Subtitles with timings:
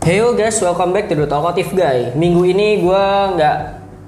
[0.00, 2.16] Heyo guys, welcome back to The Talkative Guy.
[2.16, 3.04] Minggu ini gue
[3.36, 3.56] nggak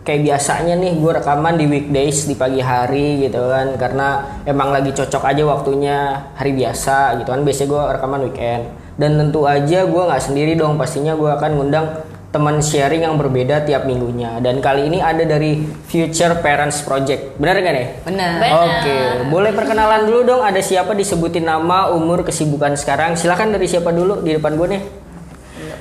[0.08, 4.96] kayak biasanya nih gue rekaman di weekdays di pagi hari gitu kan karena emang lagi
[4.96, 8.62] cocok aja waktunya hari biasa gitu kan biasanya gue rekaman weekend
[8.96, 11.86] dan tentu aja gue nggak sendiri dong pastinya gue akan ngundang
[12.32, 15.60] teman sharing yang berbeda tiap minggunya dan kali ini ada dari
[15.92, 17.88] Future Parents Project benar gak nih?
[18.08, 18.30] Benar.
[18.64, 18.96] Oke,
[19.28, 20.40] boleh perkenalan dulu dong.
[20.40, 23.12] Ada siapa disebutin nama, umur, kesibukan sekarang.
[23.20, 25.01] Silakan dari siapa dulu di depan gue nih.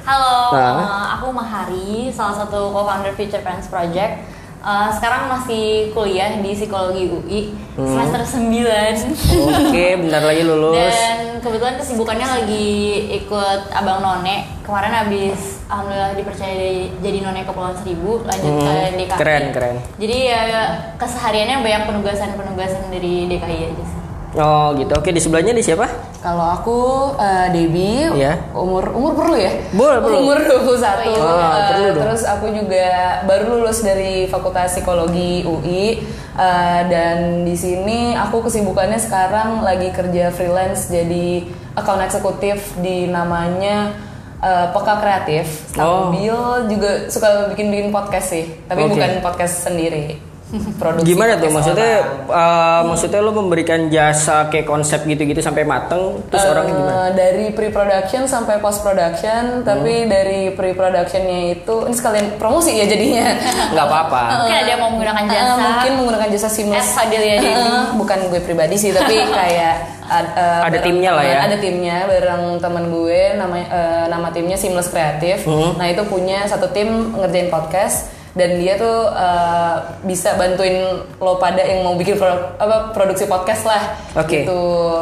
[0.01, 0.75] Halo, Nah.
[0.75, 4.13] eh, aku Mahari, salah satu co-founder Future Parents Project.
[4.61, 7.39] Eh, sekarang masih kuliah di psikologi UI
[7.73, 7.97] Hmm.
[7.97, 9.09] semester 9
[9.59, 10.77] Oke, bentar lagi lulus.
[10.95, 12.69] dan kebetulan kesibukannya lagi
[13.15, 14.61] ikut Abang None.
[14.61, 19.17] Kemarin habis alhamdulillah dipercaya jadi- jadi None Kepulauan Seribu, lanjut ke Hmm, DKI.
[19.17, 19.75] keren, keren.
[19.97, 20.41] Jadi ya
[20.95, 24.00] kesehariannya banyak penugasan-penugasan dari DKI aja sih.
[24.31, 24.95] Oh gitu.
[24.95, 25.83] Oke, di sebelahnya di siapa?
[26.23, 26.79] Kalau aku
[27.19, 28.39] eh, Debbie, Iya.
[28.55, 29.51] umur umur perlu ya?
[29.75, 30.15] Boleh, perlu.
[30.23, 30.63] Umur 21.
[30.63, 31.19] Oh, iya.
[31.19, 32.03] Ah, Eh, perlu dong.
[32.07, 32.87] Terus aku juga
[33.27, 35.99] baru lulus dari Fakultas Psikologi UI
[36.31, 41.43] eh, dan di sini aku kesibukannya sekarang lagi kerja freelance jadi
[41.75, 43.91] account eksekutif di namanya
[44.39, 45.75] eh, Peka Kreatif.
[45.75, 46.07] Oh.
[46.07, 48.95] Sambil juga suka bikin-bikin podcast sih, tapi Oke.
[48.95, 50.30] bukan podcast sendiri.
[50.51, 51.47] Produksi Gimana tuh?
[51.49, 51.93] Maksudnya,
[52.27, 52.35] orang.
[52.35, 56.95] eh, maksudnya lo memberikan jasa kayak konsep gitu-gitu sampai mateng, terus Eh, orangnya gimana?
[57.11, 63.31] dari pre-production sampai post-production, tapi dari pre-productionnya itu ini sekalian promosi ya jadinya.
[63.71, 64.21] Nggak apa-apa.
[64.37, 65.53] Mungkin ada yang mau menggunakan Eh, jasa.
[65.57, 66.47] mungkin menggunakan jasa
[66.93, 67.47] Fadilia Dewi.
[67.47, 71.37] Eh, bukan gue pribadi sih, tapi kayak ad- eh, Ada bareng timnya lah ya.
[71.41, 75.43] Ada timnya bareng teman gue, nama eh, nama timnya Seamless Kreatif.
[75.43, 75.75] Hmm.
[75.75, 79.75] Nah itu punya satu tim ngerjain podcast dan dia tuh eh,
[80.07, 83.83] bisa bantuin lo pada yang mau bikin pro- apa produksi podcast lah
[84.15, 84.47] Oke.
[84.47, 84.61] gitu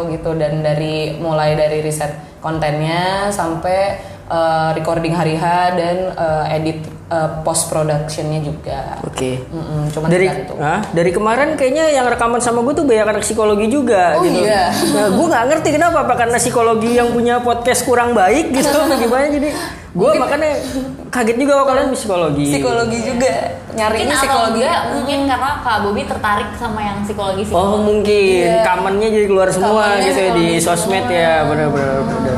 [0.10, 2.10] gitu dan dari mulai dari riset
[2.42, 5.46] kontennya sampai eh, recording hari H
[5.78, 6.99] dan eh, edit
[7.42, 9.42] post productionnya juga Oke.
[9.44, 10.54] Mm-mm, cuma Dari itu.
[10.56, 14.40] ah, dari kemarin kayaknya yang rekaman sama gue tuh banyak anak psikologi juga Oh, gitu.
[14.40, 14.70] iya.
[14.96, 19.26] Nah, gue nggak ngerti kenapa apa karena psikologi yang punya podcast kurang baik gitu gimana
[19.28, 19.50] jadi
[19.90, 20.52] gue makanya
[21.10, 22.46] kaget juga kalau kalian psikologi.
[22.48, 23.32] psikologi juga
[23.72, 27.82] nyarinya atau psikologi enggak, mungkin karena Kak Bobi tertarik sama yang psikologi Oh psikologi.
[27.84, 28.62] mungkin Iya.
[28.64, 31.18] kamannya jadi keluar semua Kamannya gitu ya di sosmed semua.
[31.18, 32.38] ya benar-benar benar.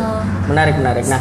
[0.51, 1.03] Menarik menarik.
[1.05, 1.19] Nah,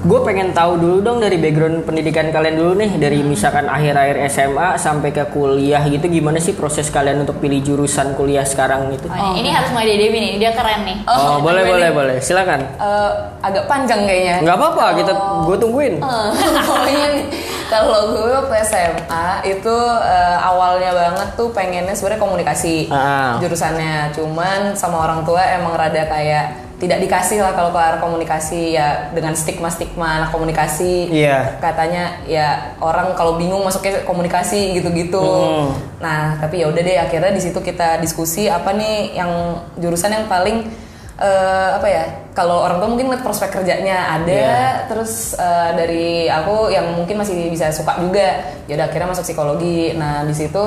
[0.00, 4.74] gue pengen tahu dulu dong dari background pendidikan kalian dulu nih dari misalkan akhir-akhir SMA
[4.76, 9.06] sampai ke kuliah gitu gimana sih proses kalian untuk pilih jurusan kuliah sekarang itu?
[9.06, 10.96] Oh, ini harus mulai dari Dewi nih, dia keren nih.
[11.04, 11.94] Oh, boleh gimana boleh nih?
[11.94, 12.60] boleh silakan.
[12.74, 13.10] Eh,
[13.40, 15.12] agak panjang kayaknya Nggak apa-apa kita
[15.44, 15.94] gue tungguin.
[16.00, 17.24] Pokoknya nih
[17.66, 23.38] kalau gue waktu SMA itu eh, awalnya banget tuh pengennya sebenarnya komunikasi Ah.
[23.38, 28.72] jurusannya cuman sama orang tua emang rada kayak tidak dikasih lah kalau ke arah komunikasi
[28.72, 31.60] ya dengan stigma stigma anak komunikasi Iya.
[31.60, 32.46] katanya ya
[32.80, 35.76] orang kalau bingung masuknya komunikasi gitu-gitu Hmm.
[36.00, 39.28] nah tapi ya udah deh akhirnya di situ kita diskusi apa nih yang
[39.76, 40.72] jurusan yang paling
[41.16, 44.88] eh, apa ya kalau orang tua mungkin ngeliat prospek kerjanya ada Iya.
[44.88, 49.92] terus eh, dari aku yang mungkin masih bisa suka juga ya udah akhirnya masuk psikologi
[49.94, 50.64] nah di situ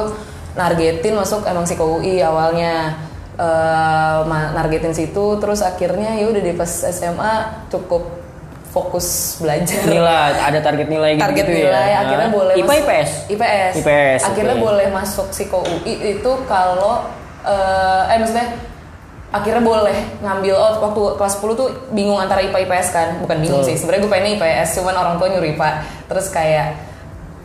[0.53, 2.93] nargetin masuk emang psiko UI awalnya
[4.23, 7.33] ma- nargetin situ terus akhirnya ya udah di pas SMA
[7.67, 8.03] cukup
[8.69, 11.97] fokus belajar Nilai ada target nilai gitu, target gitu nilai ya.
[12.01, 12.33] akhirnya Nah.
[12.33, 13.09] boleh IPA IPS.
[13.29, 14.63] IPS IPS, akhirnya oke.
[14.63, 17.05] boleh masuk psiko UI itu kalau
[17.41, 18.47] eh, eh maksudnya
[19.29, 23.61] akhirnya boleh ngambil oh waktu kelas 10 tuh bingung antara IPA IPS kan bukan bingung
[23.61, 23.69] Betul.
[23.69, 25.69] sih sebenarnya gue pengen IPS cuman orang tua nyuruh IPA
[26.05, 26.77] terus kayak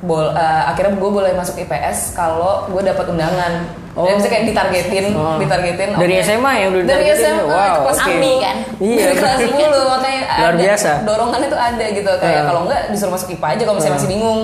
[0.00, 3.52] bol eh, akhirnya gue boleh masuk IPS kalau gue dapat undangan
[3.98, 4.06] Oh.
[4.06, 5.36] Jadi misalnya kayak ditargetin, Oh.
[5.36, 5.88] ditargetin.
[5.92, 6.24] Dari oke.
[6.24, 7.04] SMA ya udah Dari?
[7.10, 8.04] SMA, Wow, itu kelas oke.
[8.04, 8.14] 10.
[8.14, 8.56] Ambi kan?
[8.78, 9.50] Iya, Dari kelas 10
[9.88, 10.90] makanya Luar ada biasa.
[11.02, 12.48] dorongan itu ada gitu kayak Hmm.
[12.48, 14.00] kalau enggak disuruh masuk IPA aja kalau misalnya Hmm.
[14.00, 14.40] masih bingung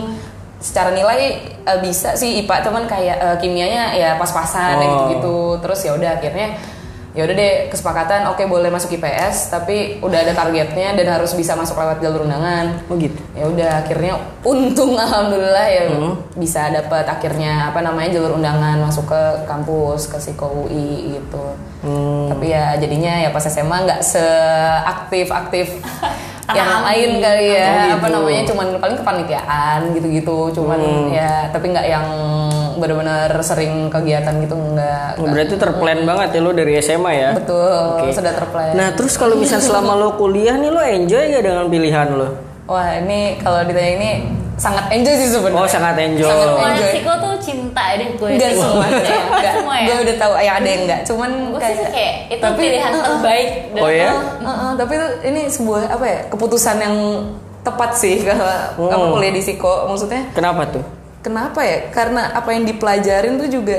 [0.59, 1.21] secara nilai
[1.63, 4.83] eh, bisa sih IPA cuman kayak eh, kimianya ya pas-pasan Oh.
[4.83, 6.59] gitu-gitu terus ya udah akhirnya
[7.15, 11.55] ya udah deh kesepakatan oke boleh masuk IPS tapi udah ada targetnya dan harus bisa
[11.55, 13.15] masuk lewat jalur undangan Oh gitu.
[13.33, 14.13] ya udah akhirnya
[14.43, 16.19] untung alhamdulillah ya Hmm.
[16.35, 22.33] bisa dapat akhirnya apa namanya jalur undangan masuk ke kampus ke Siko UI gitu Hmm.
[22.33, 25.67] tapi ya jadinya ya pas SMA nggak seaktif aktif
[26.47, 27.23] yang lain Ami.
[27.23, 27.95] kali ya Oh, gitu.
[27.97, 31.09] apa namanya cuman paling kepanitiaan gitu-gitu cuman Hmm.
[31.09, 32.07] ya tapi nggak yang
[32.75, 37.31] benar-benar sering kegiatan gitu nggak Oh, berarti terplan banget ya lo dari SMA ya.
[37.33, 38.13] betul Oke.
[38.13, 42.09] sudah terplan Nah terus kalau misal selama lo kuliah nih lo enjoy gak dengan pilihan
[42.13, 42.29] lo?
[42.65, 44.11] wah ini kalau ditanya ini
[44.57, 46.27] sangat enjoy sih sebenarnya Oh sangat enjoy.
[46.27, 46.91] Sangat Semua enjoy.
[46.91, 48.31] psiko tuh cinta deh gue.
[48.31, 49.23] Enggak semuanya, enggak.
[49.29, 49.85] Enggak semua ya.
[49.85, 53.49] Gue udah tahu ya ada yang enggak, cuman Gue sih kayak itu tapi- pilihan terbaik.
[53.69, 54.11] dan- Oh ya?
[54.39, 56.97] Uh, uh, tapi itu ini sebuah apa ya keputusan yang
[57.61, 58.47] tepat sih kalau
[58.77, 58.91] Hmm.
[58.91, 60.85] kamu kuliah di psiko maksudnya Kenapa tuh?
[61.19, 63.79] kenapa ya karena apa yang dipelajarin tuh juga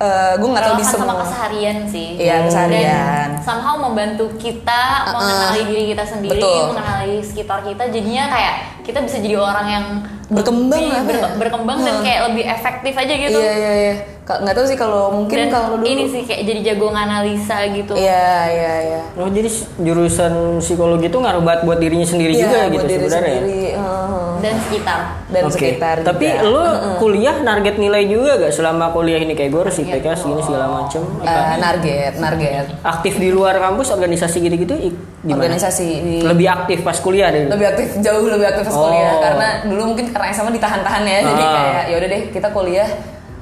[0.00, 2.88] gue nggak tahu di Relevan sama semua keseharian sih Iya, keseharian.
[2.88, 6.72] dan somehow membantu kita mengenali diri kita sendiri Betul.
[6.72, 9.86] mengenali sekitar kita jadinya kayak kita bisa jadi orang yang
[10.30, 11.28] Berkembang lebih ber- ya?
[11.36, 12.02] berkembang dan Heeh.
[12.02, 15.74] kayak lebih efektif aja gitu iya iya iya nggak tahu sih kalau mungkin dan kalau
[15.74, 21.06] dulu ini sih kayak jadi jago nganalisa gitu iya iya iya Oh jadi jurusan psikologi
[21.06, 23.34] itu ngaruh banget buat dirinya sendiri Iya, juga buat gitu diri sebenarnya.
[23.34, 24.30] sendiri, heeh.
[24.40, 25.52] dan sekitar dan Oke.
[25.52, 26.46] sekitar Tapi juga.
[26.46, 26.62] lu
[26.96, 31.02] kuliah target nilai juga gak selama kuliah ini kayak gue harus IPK segini segala macem.
[31.20, 34.74] Eh, narget narget Aktif di luar kampus organisasi gitu-gitu
[35.20, 35.36] gimana?
[35.42, 37.44] organisasi di Lebih aktif pas kuliah deh.
[37.46, 38.86] lebih aktif jauh lebih aktif pas Oh.
[38.86, 41.50] kuliah karena dulu mungkin karena SMA ditahan-tahan ya jadi Ah.
[41.52, 42.88] kayak ya udah deh kita kuliah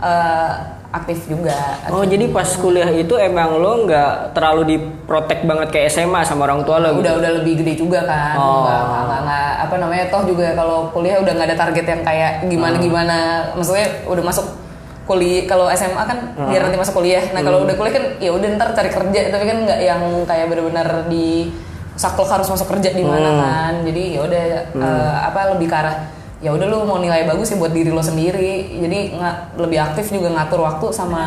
[0.03, 0.53] eh,
[0.89, 1.53] aktif juga.
[1.93, 6.65] Oh jadi pas kuliah itu emang lo nggak terlalu diprotek banget kayak SMA sama orang
[6.65, 6.97] tua lo?
[6.97, 7.05] Gitu?
[7.05, 8.35] udah udah lebih gede juga kan.
[8.41, 8.65] Oh.
[8.65, 12.03] nggak, nggak, nggak, nggak- apa namanya toh juga kalau kuliah udah nggak ada target yang
[12.03, 13.17] kayak gimana gimana.
[13.53, 14.47] Maksudnya udah masuk
[15.05, 16.19] kuliah kalau SMA kan
[16.49, 17.25] biar nanti masuk kuliah.
[17.37, 19.21] Nah kalau udah kuliah kan ya udah ntar cari kerja.
[19.29, 21.53] Tapi kan nggak yang kayak benar-benar di
[22.01, 23.73] saklek harus masuk kerja di mana kan.
[23.85, 25.97] Jadi ya udah eh, apa lebih ke arah
[26.39, 30.07] ya udah lu mau nilai bagus ya buat diri lo sendiri jadi nggak lebih aktif
[30.09, 31.23] juga ngatur waktu sama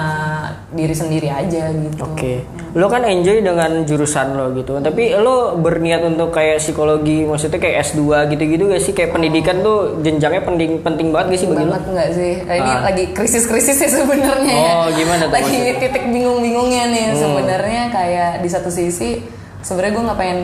[0.72, 6.00] diri sendiri aja gitu Oke, lo kan enjoy dengan jurusan lo gitu, tapi lo berniat
[6.06, 8.00] untuk kayak psikologi, maksudnya kayak S2
[8.30, 8.94] gitu-gitu gak sih?
[8.94, 11.68] Kayak pendidikan tuh jenjangnya penting penting banget gak sih bagi lo?
[11.68, 12.80] banget nggak sih Nah, ini Ah.
[12.82, 14.72] lagi krisis-krisis sih sebenarnya ya.
[14.78, 15.76] Oh, gimana tuh lagi maksudnya?
[15.78, 17.20] titik bingung-bingungnya nih Hmm.
[17.20, 19.20] sebenarnya kayak di satu sisi
[19.60, 20.40] sebenarnya gue nggak pengen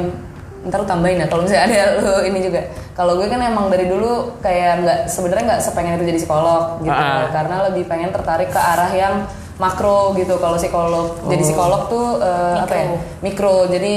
[0.65, 2.62] ntar lu tambahin ya kalau misalnya ada lu ini juga.
[2.92, 6.89] Kalau gue kan emang dari dulu kayak nggak sebenarnya nggak sepengen itu jadi psikolog gitu.
[6.92, 7.30] Ah.
[7.30, 10.38] karena lebih pengen tertarik ke arah yang makro gitu.
[10.38, 11.48] Kalau psikolog jadi Oh.
[11.48, 12.86] psikolog tuh eh, apa ya
[13.21, 13.68] mikro.
[13.68, 13.94] jadi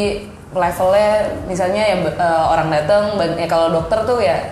[0.51, 1.12] levelnya
[1.47, 4.51] misalnya ya eh, orang datang ban- ya kalau dokter tuh ya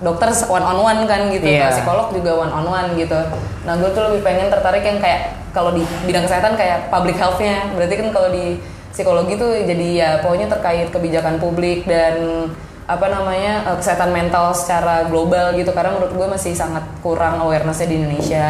[0.00, 1.44] dokter one on one kan gitu.
[1.46, 3.18] Kalau psikolog juga one on one gitu.
[3.62, 5.20] Nah gue tuh lebih pengen tertarik yang kayak
[5.52, 7.70] kalau di bidang kesehatan kayak public healthnya.
[7.72, 8.56] Berarti kan kalau di
[8.92, 12.46] psikologi tuh jadi ya pokoknya terkait kebijakan publik dan
[12.84, 15.72] apa namanya eh, kesehatan mental secara global gitu.
[15.72, 18.46] Karena menurut gue masih sangat kurang awarenessnya di Indonesia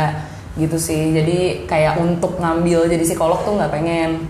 [0.58, 1.14] gitu sih.
[1.14, 4.28] Jadi kayak untuk ngambil jadi psikolog tuh nggak pengen.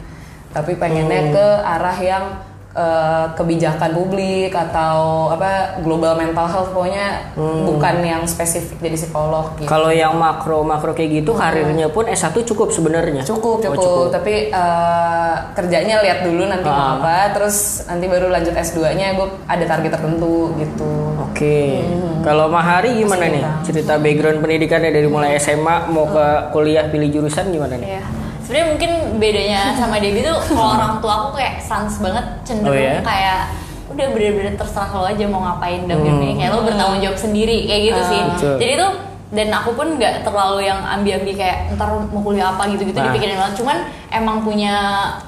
[0.53, 2.25] Tapi pengennya ke arah yang
[2.73, 9.69] eh, kebijakan publik atau apa global mental health pokoknya bukan yang spesifik jadi psikolog gitu.
[9.69, 13.23] Kalau yang makro makro kayak gitu, karirnya pun S1 cukup sebenarnya.
[13.23, 16.73] Cukup, Oh, cukup, tapi eh, kerjanya lihat dulu nanti Ah.
[16.73, 20.91] mau apa, terus nanti baru lanjut S2-nya gue ada target tertentu gitu.
[21.23, 21.85] Oke,
[22.21, 23.45] kalau Mahari gimana nih?
[23.63, 27.89] Cerita background pendidikannya dari mulai SMA mau ke kuliah pilih jurusan gimana nih?
[27.97, 28.05] Iya.
[28.43, 32.79] Sebenarnya mungkin bedanya sama Debbie tuh kalau orang tua aku kayak sans banget cenderung Oh,
[32.79, 32.99] iya?
[33.01, 33.41] kayak
[33.89, 37.59] udah bener-bener terserah lo aja mau ngapain dalam hidup ini kayak lo bertanggung jawab sendiri
[37.65, 38.21] kayak gitu sih.
[38.27, 38.55] betul.
[38.59, 38.93] Jadi tuh
[39.33, 43.09] dan aku pun nggak terlalu yang ambi-ambi kayak ntar mau kuliah apa gitu-gitu Nah.
[43.09, 43.55] dipikirin banget.
[43.57, 43.77] Cuman
[44.11, 44.75] emang punya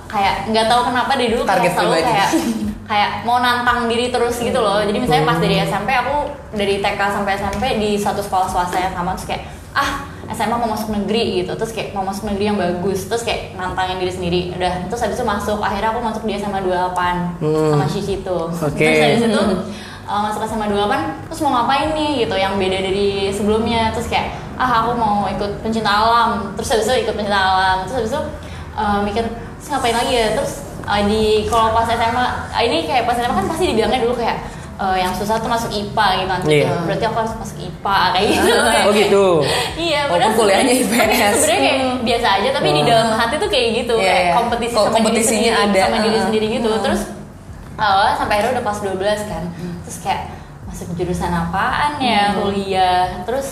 [0.06, 2.28] kayak nggak tahu kenapa dari dulu Target kayak selalu kayak
[2.84, 4.81] kayak mau nantang diri terus gitu loh.
[4.81, 6.14] Jadi misalnya pas dari SMP aku
[6.52, 10.70] dari TK sampai SMP di satu sekolah swasta yang sama terus kayak ah SMA mau
[10.70, 14.40] masuk negeri gitu terus kayak mau masuk negeri yang bagus terus kayak nantangin diri sendiri.
[14.58, 18.82] Udah terus habis itu masuk akhirnya aku masuk di SMA 28 sama Shishi tuh Oke.
[18.82, 19.43] terus habis itu
[20.10, 23.94] uh, masuk SMA 28 terus mau ngapain nih gitu yang beda dari sebelumnya.
[23.94, 26.55] Terus kayak ah aku mau ikut pencinta alam.
[26.58, 27.76] Terus habis itu ikut pencinta alam.
[27.86, 28.22] Terus habis itu
[28.76, 30.29] uh, mikir terus ngapain lagi ya?
[30.36, 30.53] Terus
[30.84, 32.26] uh, di kalau pas SMA
[32.69, 34.38] ini kayak pas SMA kan pasti dibilangnya dulu kayak
[34.76, 36.70] uh, yang susah tuh masuk IPA gitu nanti Iya.
[36.82, 38.52] berarti aku harus masuk IPA kayak gitu.
[38.84, 39.26] Oh gitu.
[39.76, 41.34] iya Walaupun padahal kuliahnya sebenarnya- tapi IPS.
[41.34, 44.32] sebenarnya kayak biasa aja tapi di dalam hati tuh kayak gitu Iya, kayak iya.
[44.34, 46.22] kompetisi Kok sama diri sendiri ada, sama diri uh.
[46.22, 46.70] sendiri gitu.
[46.81, 47.00] Terus
[47.76, 49.43] awalnya sampai akhirnya udah pas 12 kan.
[49.82, 50.22] Terus kayak
[50.64, 53.02] masuk jurusan apaan ya kuliah.
[53.22, 53.46] Terus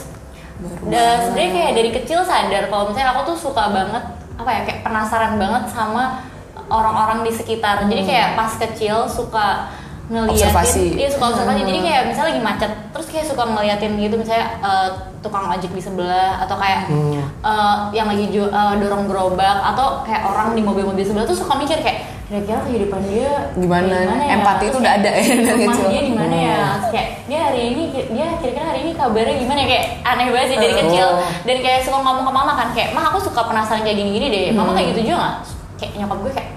[0.84, 4.80] dan sebenarnya kayak dari kecil sadar kalau misalnya aku tuh suka banget apa ya kayak
[4.80, 6.22] penasaran banget sama
[6.68, 7.82] orang-orang di sekitar.
[7.84, 9.68] Jadi kayak pas kecil suka
[10.12, 10.36] ngeliatin.
[10.36, 10.84] Observasi.
[10.94, 11.60] iya suka observasi.
[11.64, 14.88] Jadi kayak misalnya lagi macet terus kayak suka ngeliatin gitu misalnya eh,
[15.18, 16.92] tukang ojek di sebelah atau kayak
[17.40, 21.80] eh, yang lagi eh, dorong gerobak atau kayak orang di mobil-mobil sebelah tuh suka mikir
[21.80, 24.08] kayak kira-kira kehidupan dia Gimana?
[24.10, 25.84] kayak Empati itu udah ada ya dari kecil.
[25.86, 26.56] dia di mana ya?
[26.74, 29.68] Terus kayak dia hari ini dia kira-kira hari ini kabarnya gimana ya?
[29.68, 30.80] Kayak aneh banget sih dari Oh.
[30.80, 31.06] kecil.
[31.42, 34.44] Dan kayak suka ngomong ke mama kan kayak mah aku suka penasaran kayak gini-gini deh.
[34.50, 35.34] Mama kayak gitu juga nggak?
[35.76, 36.48] Kayak nyokap gue kayak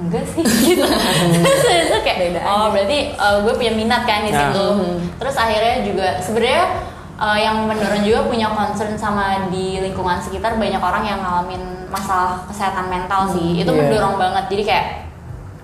[0.00, 0.80] enggak sih gitu
[1.44, 4.48] terus itu kayak Beda oh berarti uh, gue punya minat kan di Nah.
[4.48, 4.66] situ
[5.14, 6.62] terus akhirnya juga sebenarnya
[7.16, 12.40] uh, yang mendorong juga punya concern sama di lingkungan sekitar banyak orang yang ngalamin masalah
[12.46, 13.76] kesehatan mental sih itu Iya.
[13.78, 14.86] mendorong banget jadi kayak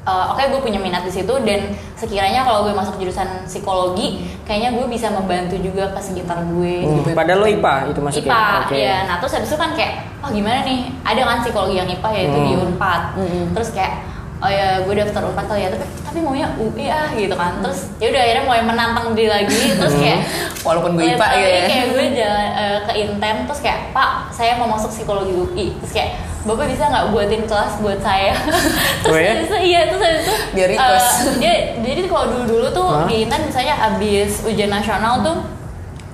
[0.02, 1.60] uh, oke gue punya minat di situ dan
[1.94, 7.02] sekiranya kalau gue masuk jurusan psikologi kayaknya gue bisa membantu juga ke sekitar gue Hmm,
[7.10, 8.28] padahal lo IPA itu masuknya.
[8.28, 8.76] IPA, Oke.
[8.76, 8.96] ya.
[9.04, 10.86] Nah terus habis itu kan kayak, oh gimana nih?
[11.02, 12.64] Ada kan psikologi yang IPA yaitu di Hmm.
[12.68, 13.02] Unpad.
[13.50, 13.92] Terus kayak,
[14.36, 17.60] oh ya gue daftar Unpad kali ya, tapi tapi maunya UI ah gitu kan.
[17.60, 19.60] Terus ya udah akhirnya mulai menantang diri lagi.
[19.74, 20.20] Terus kayak,
[20.60, 21.60] Walaupun gue IPA ya.
[21.64, 25.66] Kayak gue jalan eh, ke Inten, terus kayak, Pak, saya mau masuk psikologi UI.
[25.80, 26.10] Terus kayak,
[26.46, 28.30] Bapak bisa nggak buatin kelas buat saya?
[29.02, 29.32] terus Oh ya?
[29.34, 31.10] itu, iya terus habis itu Biar request.
[31.42, 33.06] eh, dia jadi kalau dulu-dulu tuh Hah?
[33.10, 35.42] di Intan misalnya abis ujian nasional tuh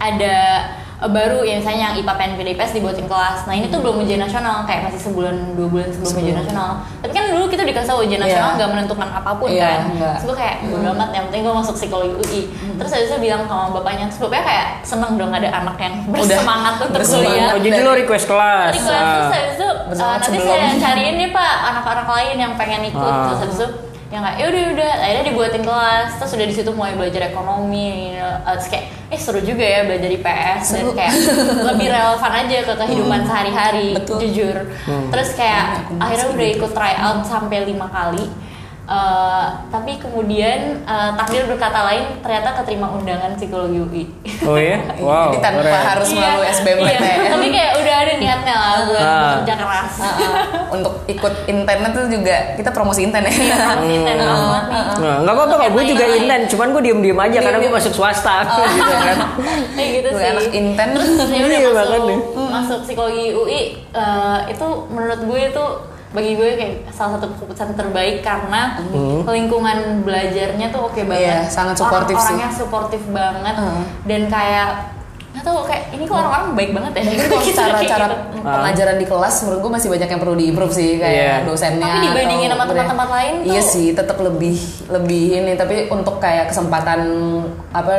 [0.00, 0.36] ada
[1.04, 3.38] baru ya misalnya yang IPA PN PDIPS dibuatin kelas.
[3.42, 6.70] Nah ini tuh belum ujian nasional kayak masih sebulan dua bulan sebelum ujian nasional.
[6.98, 8.26] Tapi kan dulu kita dikasih tahu ujian Iya.
[8.28, 9.80] nasional nggak menentukan apa pun Iya, kan.
[9.92, 10.14] nggak.
[10.14, 12.42] Terus gue kayak bodo amat yang penting gue masuk psikologi UI.
[12.76, 16.74] Terus habis itu bilang sama bapaknya, terus bapaknya kayak seneng dong ada anak yang bersemangat
[16.78, 17.30] untuk bersemangat.
[17.32, 17.50] kuliah.
[17.50, 18.72] Oh, jadi lo request kelas.
[18.72, 18.72] Ah.
[18.72, 18.86] terus
[19.32, 20.56] habis itu Bersemangat eh, nanti sebelum.
[20.62, 23.24] saya cariin nih pak anak-anak lain yang pengen ikut Ah.
[23.26, 23.68] terus habis itu
[24.12, 26.10] yang kayak ya udah udah akhirnya dibuatin kelas.
[26.20, 30.08] Terus udah di situ mulai belajar ekonomi eh, terus kayak eh seru juga ya belajar
[30.08, 30.92] IPS dan Seru.
[30.92, 31.14] kayak
[31.72, 34.16] lebih relevan aja ke kehidupan sehari-hari Betul.
[34.28, 34.56] jujur.
[34.84, 38.24] Terus kayak akhirnya udah ikut try out sampai lima kali
[38.92, 44.04] Eh, tapi kemudian eh, takdir berkata lain ternyata keterima undangan psikologi UI.
[44.44, 44.84] Oh ya?
[45.00, 45.32] Wow.
[45.32, 45.82] Jadi tanpa keren.
[45.88, 46.86] harus melalui SBM iya.
[46.92, 47.18] PTN.
[47.32, 49.20] Tapi kayak udah ada niatnya lah buat Ah.
[49.32, 49.92] bekerja keras.
[49.98, 50.32] Heeh.
[50.72, 53.56] untuk ikut internet tuh juga kita promosi internet Iya, ya.
[53.62, 54.04] pasti Hmm.
[54.04, 54.80] dan banget nih.
[54.98, 58.36] Nah, nggak apa-apa kok, gue juga inten, cuman gue diem-diem aja karena gue masuk swasta
[58.44, 59.16] gitu kan.
[59.72, 60.28] Kayak gitu Gue sih.
[60.28, 60.90] anak inten.
[61.30, 62.02] Ya udah Iya, masuk,
[62.50, 65.64] masuk psikologi UI eh, itu menurut gue itu
[66.12, 68.76] bagi gue kayak salah satu keputusan terbaik karena
[69.24, 71.24] lingkungan belajarnya tuh oke banget.
[71.24, 72.36] Iya, sangat suportif sih.
[72.36, 73.82] Orang-orangnya suportif banget Heeh.
[74.04, 74.68] dan kayak
[75.32, 77.02] nggak tahu kayak ini kok orang-orang baik banget ya.
[77.02, 78.44] Mungkin kalau Gitu, cara cara gitu.
[78.44, 81.36] pengajaran di kelas menurut gue masih banyak yang perlu diimprove sih kayak Iya.
[81.42, 81.88] dosennya.
[81.88, 84.56] Tapi dibandingin atau sama tempat-tempat lain tuh- Iya sih, tetap lebih
[84.90, 87.00] lebih ini tapi untuk kayak kesempatan
[87.70, 87.94] apa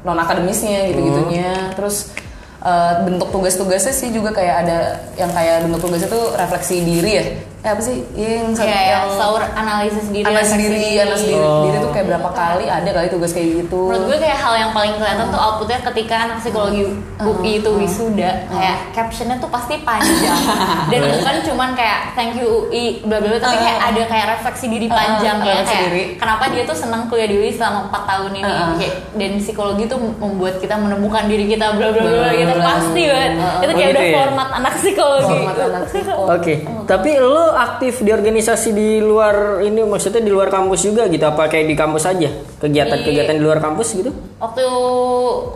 [0.00, 1.74] non akademisnya gitu-gitunya.
[1.74, 2.14] Terus
[2.58, 4.78] eh, bentuk tugas-tugasnya sih juga kayak ada
[5.14, 7.24] yang kayak bentuk tugasnya tuh refleksi diri ya.
[7.66, 7.98] Eh apa sih?
[8.14, 11.66] Iya, yang Kayak yang sahur analisis diri, analisis diri, analisis diri, Oh.
[11.66, 13.90] diri tuh kayak berapa kali ada kali tugas kayak gitu.
[13.90, 18.46] Menurut gue kayak hal yang paling kelihatan tuh outputnya ketika anak psikologi UI itu wisuda.
[18.46, 20.38] Kayak captionnya tuh pasti panjang.
[20.94, 23.40] Dan bukan cuman kayak thank you UI bla bla bla.
[23.42, 26.02] Tapi kayak ada kayak refleksi diri panjang ya refleksi kayak diri.
[26.14, 28.42] kenapa dia tuh senang kuliah di UI selama 4 tahun ini?
[28.78, 32.30] Kayak dan psikologi tuh membuat kita menemukan diri kita bla bla bla.
[32.30, 33.32] Gitu pasti banget.
[33.34, 34.14] Itu Oh, kayak gitu udah ya?
[34.14, 35.34] format anak psikologi.
[35.34, 36.30] Format anak psikologi.
[36.30, 36.54] Oke,
[36.86, 41.48] tapi lo aktif di organisasi di luar ini maksudnya di luar kampus juga gitu apa
[41.48, 42.28] kayak di kampus aja?
[42.60, 44.12] Kegiatan-kegiatan di luar kampus gitu?
[44.36, 44.66] waktu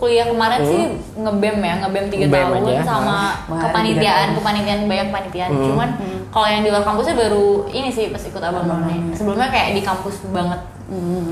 [0.00, 0.83] kuliah kemarin sih
[1.21, 2.83] ngebem ya ngebem tiga Ngebem tahun aja.
[2.88, 5.88] sama Kemarin kepanitiaan kepanitiaan banyak kepanitiaan cuman
[6.33, 9.83] kalau yang di luar kampusnya baru ini sih pas ikut abang none sebelumnya kayak di
[9.85, 10.61] kampus banget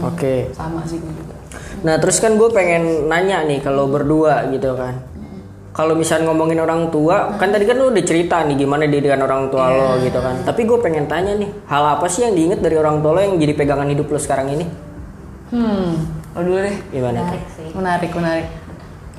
[0.07, 0.55] Oke.
[0.55, 1.35] Sama sih gue juga.
[1.83, 5.03] Nah terus kan gue pengen nanya nih kalau berdua gitu kan.
[5.79, 9.47] Kalau misalnya ngomongin orang tua, kan tadi kan lu udah cerita nih gimana didikan orang
[9.47, 10.43] tua lo gitu kan.
[10.43, 13.39] Tapi gue pengen tanya nih, hal apa sih yang diinget dari orang tua lo yang
[13.39, 14.67] jadi pegangan hidup lo sekarang ini?
[15.55, 16.03] Hmm,
[16.35, 16.77] lo dulu deh.
[16.91, 17.23] Gimana?
[17.23, 18.47] menarik sih Menarik, menarik.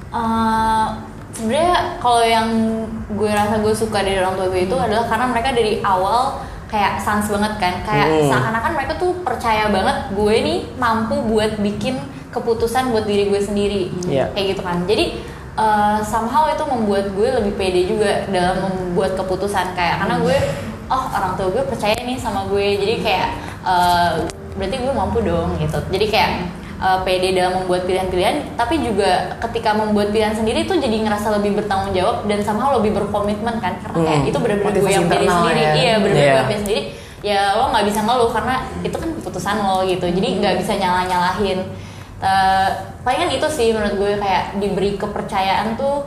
[0.10, 0.88] Eh,
[1.32, 2.48] sebenarnya kalau yang
[3.08, 7.00] gue rasa gue suka dari orang tua gue itu adalah karena mereka dari awal kayak
[7.00, 8.30] sans banget kan kayak Hmm.
[8.30, 11.98] seakan-akan mereka tuh percaya banget gue nih mampu buat bikin
[12.30, 14.30] keputusan buat diri gue sendiri Iya.
[14.36, 15.18] kayak gitu kan jadi
[15.56, 19.74] eh, somehow itu membuat gue lebih pede juga dalam membuat keputusan.
[19.74, 20.38] Kayak karena gue
[20.88, 22.78] oh orang tua gue percaya nih sama gue.
[22.78, 23.30] Jadi kayak
[23.62, 24.10] eh,
[24.54, 25.80] berarti gue mampu dong gitu.
[25.90, 26.32] Jadi kayak
[26.80, 28.56] eh, pede dalam membuat pilihan-pilihan.
[28.56, 32.94] Tapi juga ketika membuat pilihan sendiri tuh jadi ngerasa lebih bertanggung jawab dan somehow lebih
[32.94, 33.80] berkomitmen kan.
[33.80, 34.30] Karena kayak Hmm.
[34.32, 35.60] itu benar-benar gue yang pilih sendiri.
[35.60, 35.72] ya.
[35.74, 36.34] iya benar-benar Iya.
[36.36, 36.82] gue pilih sendiri.
[37.20, 40.08] Ya lo nggak bisa ngeluh karena itu kan keputusan lo gitu.
[40.08, 41.04] Jadi nggak bisa nyalah
[42.20, 46.04] nyalahin palingan itu sih menurut gue kayak diberi kepercayaan tuh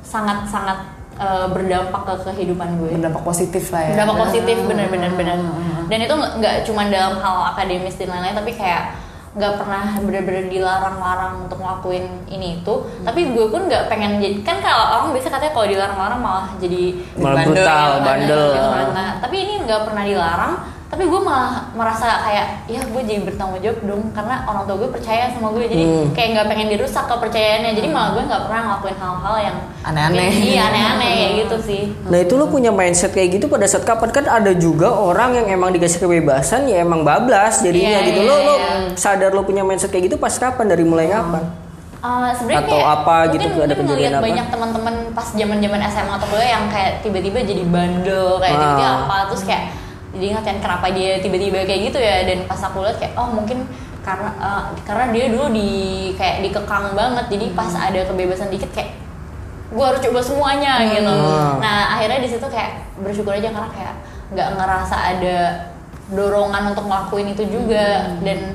[0.00, 0.78] sangat sangat
[1.14, 3.90] eh, berdampak ke kehidupan gue Berdampak positif lah ya.
[3.92, 5.90] berdampak positif bener-bener bener Hmm.
[5.90, 8.94] dan itu nggak cuma dalam hal akademis dan lain-lain tapi kayak
[9.34, 14.62] nggak pernah bener-bener dilarang-larang untuk ngelakuin ini itu tapi gue pun nggak pengen jadi kan
[14.62, 16.82] kalau orang biasa katanya kalau dilarang-larang malah jadi
[17.18, 18.44] Malah Bandel brutal, ya, bandel.
[18.48, 18.86] gitu kan.
[18.94, 20.52] Nah, tapi ini nggak pernah dilarang
[20.94, 24.90] tapi gue malah merasa kayak ya gue jadi bertanggung jawab dong karena orang tua gue
[24.92, 26.06] percaya sama gue jadi Hmm.
[26.14, 30.30] kayak nggak pengen dirusak kepercayaannya jadi malah gue nggak pernah ngelakuin hal-hal yang Aneh-aneh.
[30.30, 34.08] iya aneh-aneh kayak gitu sih Nah itu lo punya mindset kayak gitu pada saat kapan
[34.08, 38.30] kan ada juga orang yang emang dikasih kebebasan ya emang bablas jadinya Iya, gitu iya,
[38.30, 38.70] lo lo iya.
[38.94, 41.42] sadar lo punya mindset kayak gitu pas kapan dari mulai kapan?
[41.98, 44.22] Uh, sebenarnya Atau kayak apa gitu, mungkin, ada mungkin kejadian apa?
[44.22, 48.60] banyak teman-teman pas zaman zaman SMA atau kuliah yang kayak tiba-tiba jadi bandel kayak Ah.
[48.60, 49.62] tiba-tiba apa terus kayak
[50.14, 52.22] jadi ngatain kenapa dia tiba-tiba kayak gitu ya.
[52.22, 53.66] Dan pas aku lihat kayak oh mungkin
[54.06, 55.70] karena eh, karena dia dulu di
[56.14, 57.26] kayak dikekang banget.
[57.34, 58.94] Jadi pas ada kebebasan dikit kayak
[59.74, 61.10] gue harus coba semuanya gitu.
[61.10, 61.58] Hmm.
[61.58, 63.94] nah akhirnya di situ kayak bersyukur aja karena kayak
[64.30, 65.36] nggak ngerasa ada
[66.14, 68.14] dorongan untuk ngelakuin itu juga.
[68.22, 68.54] Dan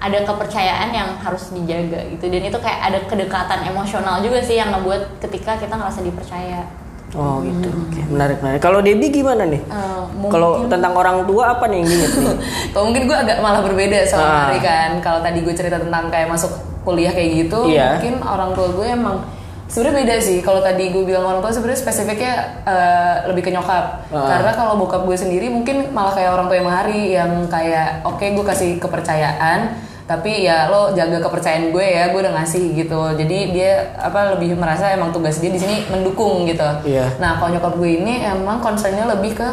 [0.00, 2.24] ada kepercayaan yang harus dijaga gitu.
[2.32, 6.79] Dan itu kayak ada kedekatan emosional juga sih yang ngebuat ketika kita ngerasa dipercaya
[7.12, 7.66] Oh gitu.
[7.66, 8.60] Oke, menarik menarik.
[8.60, 9.58] Kalau Debbie gimana nih?
[9.60, 12.08] Eh, mungkin- Kalau tentang orang tua apa nih yang nih?
[12.72, 14.30] Kalau mungkin gue agak malah berbeda sama Ah.
[14.46, 14.90] Mari kan.
[15.00, 17.98] Kalau tadi gue cerita tentang kayak masuk kuliah kayak gitu, Iya.
[17.98, 19.26] mungkin orang tua gue emang
[19.66, 20.38] sebenarnya beda sih.
[20.38, 24.06] Kalau tadi gue bilang orang tua sebenarnya spesifiknya eh, lebih ke nyokap.
[24.08, 24.30] Ah.
[24.30, 28.22] Karena kalau bokap gue sendiri mungkin malah kayak orang tua yang Mari yang kayak oke
[28.22, 33.38] gue kasih kepercayaan tapi ya lo jaga kepercayaan gue ya gue udah ngasih gitu jadi
[33.54, 37.06] dia apa lebih merasa emang tugas dia di sini mendukung gitu Iya.
[37.22, 39.48] Nah, kalau nyokap gue ini emang concernnya lebih ke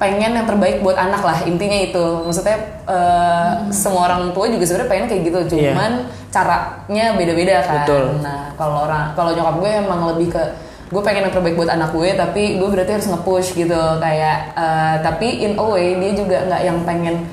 [0.00, 2.24] pengen yang terbaik buat anak lah intinya itu.
[2.24, 2.56] Maksudnya
[2.88, 5.74] eh, semua orang tua juga sebenarnya pengen kayak gitu, Iya.
[5.74, 5.90] cuman
[6.32, 7.84] caranya beda-beda kan.
[7.84, 8.04] Betul.
[8.24, 10.42] Nah, kalau orang kalau nyokap gue emang lebih ke
[10.88, 14.96] gue pengen yang terbaik buat anak gue tapi gue berarti harus nge-push gitu kayak eh,
[15.04, 17.28] tapi in a way dia juga nggak yang pengen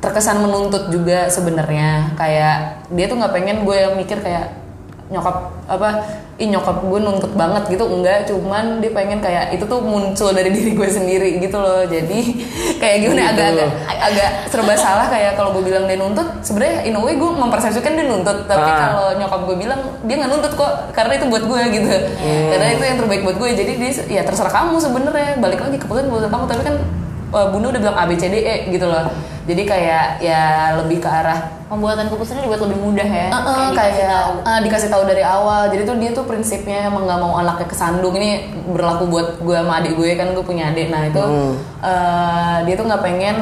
[0.00, 2.16] terkesan menuntut juga sebenarnya.
[2.16, 4.56] Kayak dia tuh nggak pengen gue yang mikir kayak
[5.10, 6.06] nyokap apa
[6.38, 7.84] ih nyokap gue nuntut banget gitu.
[7.84, 11.84] Enggak cuman dia pengen kayak itu tuh muncul dari diri gue sendiri gitu loh.
[11.84, 12.46] Jadi
[12.80, 13.34] kayak gimana Gitu.
[13.36, 13.68] agak-agak
[14.00, 16.24] agak serba salah kayak kalau gue bilang dia nuntut.
[16.40, 18.48] Sebenarnya in a way gue mempersepsikan dia nuntut.
[18.48, 18.78] Tapi Ah.
[18.88, 21.90] kalau nyokap gue bilang dia nggak nuntut kok karena itu buat gue gitu.
[22.54, 23.48] Karena itu yang terbaik buat gue.
[23.52, 25.36] Jadi dia ya terserah kamu sebenarnya.
[25.42, 26.44] Balik lagi keputusan buat kamu.
[26.46, 26.74] Tapi kan
[27.34, 29.10] uh, bunda udah bilang A B C D E gitu loh
[29.50, 30.42] jadi kayak ya
[30.78, 34.32] lebih ke arah pembuatan keputusannya dibuat lebih mudah ya Uh-uh, dikasih kayak tahu.
[34.42, 38.14] uh, dikasih tahu dari awal jadi tuh dia tuh prinsipnya emang nggak mau anaknya kesandung
[38.14, 38.30] ini
[38.66, 41.54] berlaku buat gue sama adik gue kan gue punya adik nah itu Hmm.
[41.80, 43.36] uh, dia tuh nggak pengen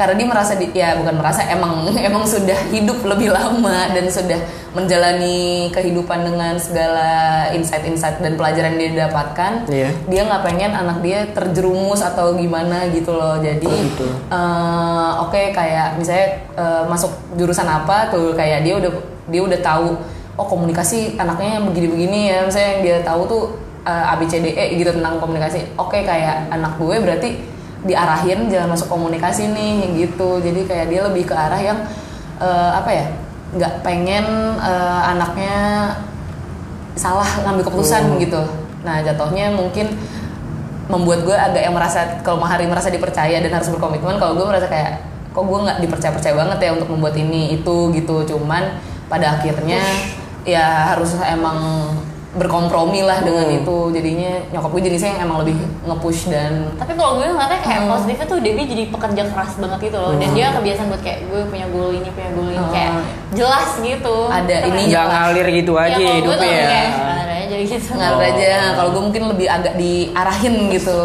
[0.00, 4.40] karena dia merasa di, ya bukan merasa emang emang sudah hidup lebih lama dan sudah
[4.72, 7.08] menjalani kehidupan dengan segala
[7.52, 9.92] insight-insight dan pelajaran yang dia dapatkan Iya.
[10.08, 14.06] dia nggak pengen anak dia terjerumus atau gimana gitu loh jadi Oh, gitu.
[14.08, 18.92] eh, oke kayak misalnya eh, masuk jurusan apa tuh kayak dia udah
[19.28, 20.00] dia udah tahu
[20.34, 23.42] oh komunikasi anaknya yang begini-begini ya misalnya yang dia tahu tuh
[23.84, 27.30] eh, A B C D E gitu tentang komunikasi oke kayak anak gue berarti
[27.84, 31.78] diarahin jangan masuk komunikasi nih gitu jadi kayak dia lebih ke arah yang
[32.40, 33.06] eh, apa ya
[33.56, 34.26] nggak pengen
[34.60, 35.56] eh, anaknya
[37.00, 38.42] salah ngambil keputusan gitu.
[38.84, 39.88] Nah jatuhnya mungkin
[40.90, 44.20] membuat gue agak yang merasa kalau Mahari merasa dipercaya dan harus berkomitmen.
[44.20, 47.76] Kalau gue merasa kayak kok gue nggak dipercaya percaya banget ya untuk membuat ini itu
[47.96, 48.26] gitu.
[48.26, 48.76] Cuman
[49.08, 49.80] pada akhirnya
[50.44, 51.58] ya harus emang
[52.32, 53.58] berkompromi lah dengan Hmm.
[53.58, 53.76] itu.
[53.90, 57.90] Jadinya nyokap gue jenisnya yang emang lebih nge-push dan tapi kalau gue ngeliatnya kayak Hmm.
[57.90, 61.40] positifnya tuh Debbie jadi pekerja keras banget gitu loh dan dia kebiasaan buat kayak gue
[61.44, 62.70] punya goal ini punya goal ini Hmm.
[62.70, 62.92] kayak
[63.32, 64.68] jelas gitu Ada Keren.
[64.70, 64.88] ininya.
[64.90, 66.68] Nggak ngalir gitu Ya, aja tuh hidupnya ya.
[66.68, 66.90] kayak
[67.40, 68.30] aja gitu ngalir Oh.
[68.30, 68.52] aja.
[68.72, 70.98] Kalau gue mungkin lebih agak diarahin gitu.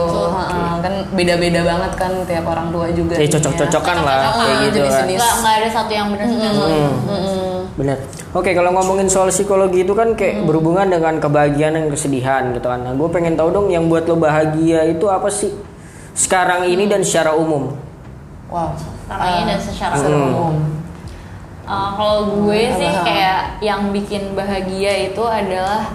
[0.78, 3.16] Kan beda-beda banget kan tiap orang tua juga.
[3.16, 4.46] Ya cocok-cocokan lah Cocok-cocokan.
[4.46, 4.86] kayak gitu lah.
[4.86, 5.18] Jenis-jenis.
[5.18, 7.45] nggak nggak ada satu yang benar satu yang salah Mm-mm.
[7.76, 8.00] Benar.
[8.32, 10.48] Oke, kalau ngomongin soal psikologi itu kan kayak Hmm.
[10.48, 12.80] berhubungan dengan kebahagiaan dan kesedihan gitu kan.
[12.82, 15.52] Nah, gue pengen tahu dong yang buat lo bahagia itu apa sih
[16.16, 17.76] sekarang ini dan secara umum?
[18.48, 18.72] Wow.
[19.04, 20.32] Sekarang ini dan secara secara umum.
[20.32, 20.56] umum.
[21.66, 23.04] Uh, kalau gue sih Apa?
[23.04, 25.90] kayak yang bikin bahagia itu adalah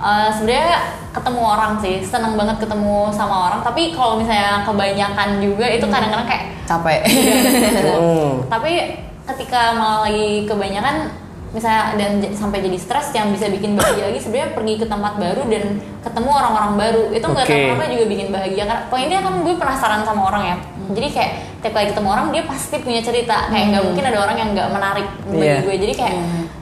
[0.00, 0.80] uh, sebenarnya
[1.12, 6.24] ketemu orang sih seneng banget ketemu sama orang tapi kalau misalnya kebanyakan juga itu kadang-kadang
[6.24, 7.00] kayak Capek.
[8.00, 8.46] Hmm.
[8.48, 8.96] tapi
[9.28, 11.12] ketika malah lagi kebanyakan
[11.50, 15.42] misalnya dan sampai jadi stres yang bisa bikin bahagia lagi sebenarnya pergi ke tempat baru
[15.46, 15.64] dan
[16.00, 17.02] ketemu orang-orang baru.
[17.10, 17.66] Itu nggak tahu Oke.
[17.66, 20.56] kenapa juga bikin bahagia karena poinnya kan gue penasaran sama orang ya.
[20.90, 23.36] Jadi kayak tiap kali ketemu orang dia pasti punya cerita.
[23.48, 25.56] Kayak nggak mungkin ada orang yang nggak menarik bagi Iya.
[25.60, 25.74] gue.
[25.76, 26.16] Jadi kayak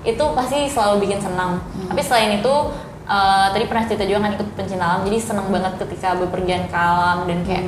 [0.04, 1.50] itu pasti selalu bikin senang.
[1.84, 2.54] Tapi selain itu
[3.04, 6.76] eh, tadi pernah cerita juga kan ikut pencinta alam jadi senang banget ketika bepergian ke
[6.76, 7.64] alam dan kayak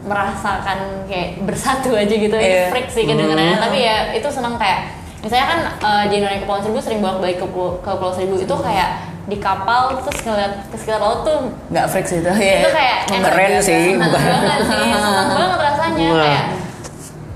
[0.00, 2.32] merasakan kayak bersatu aja gitu.
[2.32, 2.64] Ini Iya.
[2.72, 6.80] freak sih kedengarannya tapi ya itu senang kayak misalnya kan uh, di Indonesia Kepulauan Seribu
[6.80, 8.88] sering bolak balik ke, Pulau- ke Pulau Seribu itu kayak
[9.22, 12.32] di kapal terus ngeliat ke sekitar laut tuh Nggak freak sih itu.
[12.32, 12.56] ya.
[12.58, 14.10] itu kayak Keren sih, bukan.
[14.10, 16.44] banget sih senang banget rasanya kayak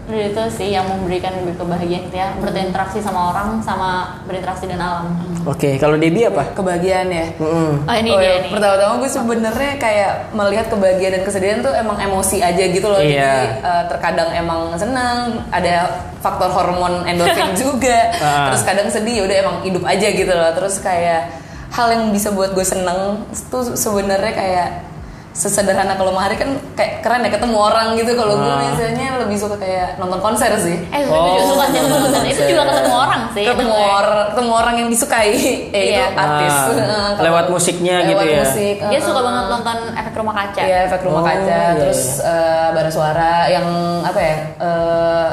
[0.05, 5.07] itu sih yang memberikan lebih kebahagiaan gitu ya berinteraksi sama orang sama berinteraksi dengan alam
[5.45, 6.57] Oke, kalau Debbie apa?
[6.57, 7.29] Kebahagiaan ya.
[7.37, 7.85] Mm-mm.
[7.85, 11.73] oh ini oh, dia ya, nih Pertama-tama gue sebenarnya kayak melihat kebahagiaan dan kesedihan tuh
[11.77, 12.97] emang emosi aja gitu loh.
[12.97, 13.61] Jadi Iya.
[13.61, 18.09] eh, terkadang emang senang, ada faktor hormon endorfin juga.
[18.17, 18.49] Ah.
[18.57, 20.49] Terus kadang sedih, ya udah emang hidup aja gitu loh.
[20.57, 21.29] Terus kayak
[21.69, 24.69] hal yang bisa buat gue seneng tuh sebenarnya kayak
[25.35, 28.59] sesederhana kalau Mahari kan kayak keren ya ketemu orang gitu kalau gue Ah.
[28.63, 32.23] biasanya lebih suka kayak nonton konser sih Eh, gue juga Oh, suka sih nonton konser.
[32.25, 33.45] Itu juga ketemu orang sih.
[33.45, 35.31] ketemu orang ketemu orang yang disukai
[35.69, 36.07] eh, itu Iya.
[36.17, 36.79] artis Ah, Eh,
[37.13, 38.39] kalau- lewat musiknya gitu lewat ya.
[38.41, 40.63] musik Dia suka banget nonton efek rumah kaca.
[40.63, 43.67] Iya, efek rumah Oh, kaca, iya, terus eh, bara suara yang
[44.01, 44.35] apa ya?
[44.57, 45.29] eh,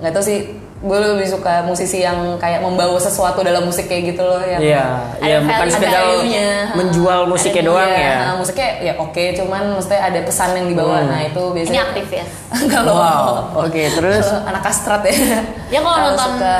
[0.00, 0.40] nggak tahu sih.
[0.82, 4.82] Gue lebih suka musisi yang kayak membawa sesuatu dalam musik kayak gitu loh yang Iya,
[5.14, 8.14] Ada ya bukan sekedar ada menjual musiknya doang Iya, ya.
[8.20, 10.96] nah, musiknya ya oke, cuman mesti ada pesan yang dibawa.
[10.98, 11.08] Hmm.
[11.08, 12.30] Nah, itu Ini biasanya aktivis.
[12.72, 13.24] kalau Wow,
[13.62, 15.14] oke terus kalau anak kastrat ya.
[15.68, 16.54] Dia kalau Kalau nonton suka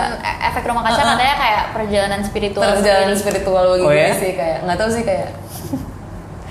[0.45, 2.63] efek rumah kaca katanya kayak perjalanan spiritual.
[2.71, 3.23] perjalanan sendiri.
[3.43, 4.11] spiritual bagi Oh, gue ya?
[4.15, 5.29] sih kayak nggak tahu sih kayak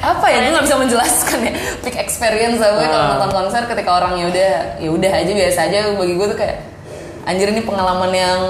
[0.03, 3.09] apa ya gue nggak bisa menjelaskan ya peak experience gue kalau Ah.
[3.15, 6.57] nonton konser ketika orang ya udah ya udah aja biasa aja bagi gue tuh kayak
[7.23, 8.41] anjir ini pengalaman yang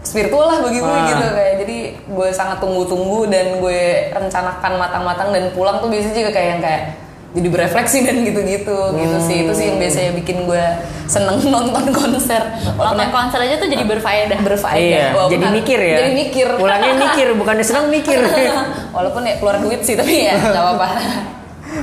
[0.00, 1.06] spiritual lah bagi gue Ah.
[1.08, 1.76] gitu kayak jadi
[2.06, 6.82] gue sangat tunggu-tunggu dan gue rencanakan matang-matang dan pulang tuh biasanya juga kayak yang kayak
[7.28, 10.64] jadi berefleksi dan gitu-gitu gitu sih itu sih yang biasanya bikin gue
[11.04, 12.38] seneng nonton konser
[12.72, 14.38] Nonton konser aja tuh jadi berfaedah.
[14.40, 15.96] berfaedah Iya, Walaupun jadi harus- mikir ya.
[15.98, 18.18] jadi mikir Pulangnya mikir, bukan senang mikir.
[18.96, 20.88] walaupun ya keluar duit sih tapi ya nggak apa-apa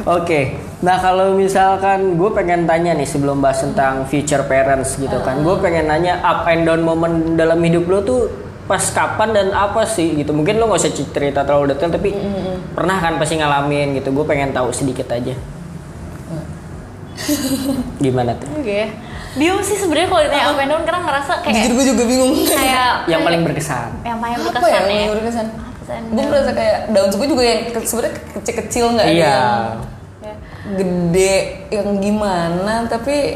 [0.04, 0.40] Oke,
[0.80, 5.56] nah kalau misalkan gue pengen tanya nih sebelum bahas tentang future parents gitu kan, gue
[5.58, 8.22] pengen nanya up and down moment dalam hidup lo tuh
[8.64, 10.32] pas kapan dan apa sih gitu.
[10.32, 12.10] Mungkin lo gak usah cerita terlalu detail, tapi
[12.72, 14.10] pernah kan pasti ngalamin gitu.
[14.10, 15.36] Gue pengen tahu sedikit aja.
[18.00, 18.50] Gimana tuh?
[18.58, 18.90] Oke.
[19.34, 22.32] Bingung sih sebenarnya kalau ditanya up and down karena ngerasa kayak jujur gue juga bingung
[22.46, 23.90] kayak Yang paling berkesan.
[24.06, 24.94] yang paling apa ya berkesan ya.
[24.94, 25.73] yang berkesan Apa sih?
[25.86, 29.28] Gue merasa kayak daun gue juga yang ke- sebenarnya kecil-kecil nggak ada Iya.
[29.28, 29.64] yang
[30.22, 30.34] Ya.
[30.76, 31.36] gede
[31.70, 33.36] yang gimana tapi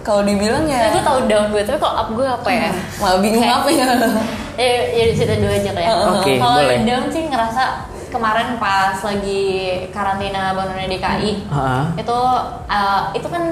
[0.00, 2.70] kalau dibilang ya gue tau down gue, tapi kalau up gue apa ya?
[3.00, 3.86] malah bingung Kayak- apa ya
[4.60, 5.90] ya, ya di situ dulu aja ya.
[6.12, 6.78] Oke, Kalau boleh.
[6.82, 7.62] down sih ngerasa
[8.08, 9.42] kemarin pas lagi
[9.90, 11.82] karantina Bank Dunia DKI Heeh.
[11.98, 12.18] itu
[12.64, 13.42] uh, itu kan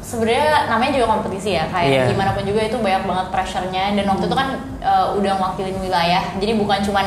[0.00, 2.04] sebenarnya namanya juga kompetisi ya kayak Iya.
[2.08, 4.48] gimana pun juga itu banyak banget pressure-nya dan waktu itu kan
[4.80, 7.06] uh, udah mewakilin wilayah jadi bukan cuman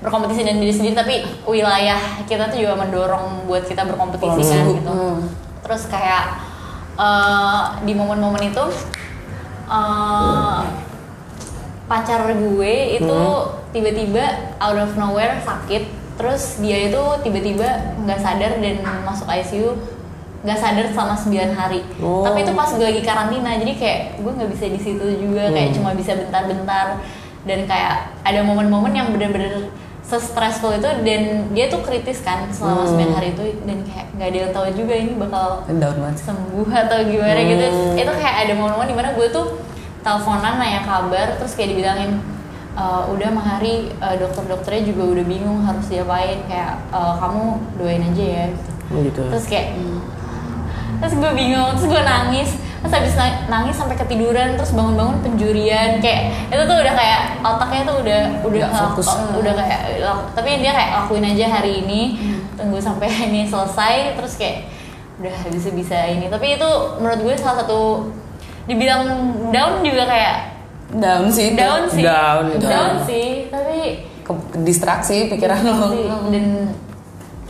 [0.00, 4.72] berkompetisi dan diri sendiri tapi wilayah kita tuh juga mendorong buat kita berkompetisi kan Hmm.
[4.74, 4.96] gitu.
[5.60, 6.24] Terus kayak
[6.96, 8.64] uh, di momen-momen itu
[9.68, 10.64] uh,
[11.84, 13.20] pacar gue itu
[13.70, 14.24] tiba-tiba
[14.58, 15.84] out of nowhere sakit
[16.16, 19.72] terus dia itu tiba-tiba nggak sadar dan masuk ICU
[20.40, 21.80] nggak sadar selama 9 hari.
[22.00, 22.24] Oh.
[22.24, 25.76] tapi itu pas gue lagi karantina jadi kayak gue nggak bisa di situ juga kayak
[25.76, 26.96] cuma bisa bentar-bentar.
[27.40, 29.72] Dan kayak ada momen-momen yang bener-bener
[30.10, 31.22] se-stressful itu dan
[31.54, 34.94] dia tuh kritis kan selama 9 hari itu dan kayak nggak ada yang tahu juga
[34.96, 36.18] ini bakal daun banget.
[36.20, 37.66] sembuh atau gimana gitu.
[37.94, 39.46] Itu kayak ada momen-momen di mana gue tuh
[40.00, 42.18] teleponan nanya kabar terus kayak dibilangin
[42.72, 47.42] "E, udah mahari e, dokter-dokternya juga udah bingung harus diapain kayak "E, kamu
[47.76, 48.44] doain aja ya.
[48.50, 48.70] Gitu
[49.06, 49.22] Gitu.
[49.22, 49.66] terus kayak
[50.98, 56.00] terus gue bingung terus gue nangis terus habis na- nangis sampai ketiduran terus bangun-bangun penjurian
[56.00, 59.08] kayak itu tuh udah kayak otaknya tuh udah udah ngelak- fokus.
[59.10, 62.02] oh, udah kayak lak- tapi dia kayak lakuin aja hari ini
[62.54, 64.64] tunggu sampai ini selesai terus kayak
[65.16, 68.08] udah bisa bisa ini tapi itu menurut gue salah satu
[68.64, 69.04] dibilang
[69.50, 70.36] down juga kayak
[70.90, 72.94] daun sih down sih Down, down, down.
[73.04, 75.92] sih tapi Ke- distraksi pikiran lo
[76.28, 76.72] dan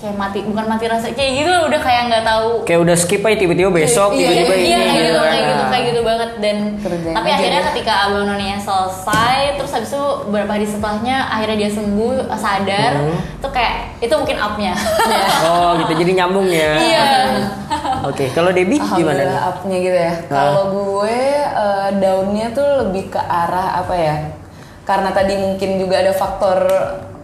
[0.01, 3.37] kayak mati bukan mati rasa kayak gitu udah kayak nggak tahu Kayak udah skip aja
[3.37, 4.73] tiba-tiba besok, Iya, tiba-tiba iya, ini.
[4.81, 5.29] kayak gitu, kan.
[5.29, 7.69] kayak gitu, kayak gitu banget dan Kerjain tapi aja akhirnya deh.
[7.69, 12.93] ketika abang noninya selesai, terus habis itu beberapa hari setelahnya akhirnya dia sembuh, sadar,
[13.39, 14.73] tuh kayak itu mungkin upnya.
[15.43, 16.73] Oh gitu, jadi nyambung ya.
[16.75, 17.09] Iya.
[18.03, 19.21] Oke, kalau Debbie gimana?
[19.21, 19.37] nih?
[19.47, 20.13] Up-nya gitu ya.
[20.27, 24.17] Kalau gue eh, daunnya tuh lebih ke arah apa ya?
[24.83, 26.59] Karena tadi mungkin juga ada faktor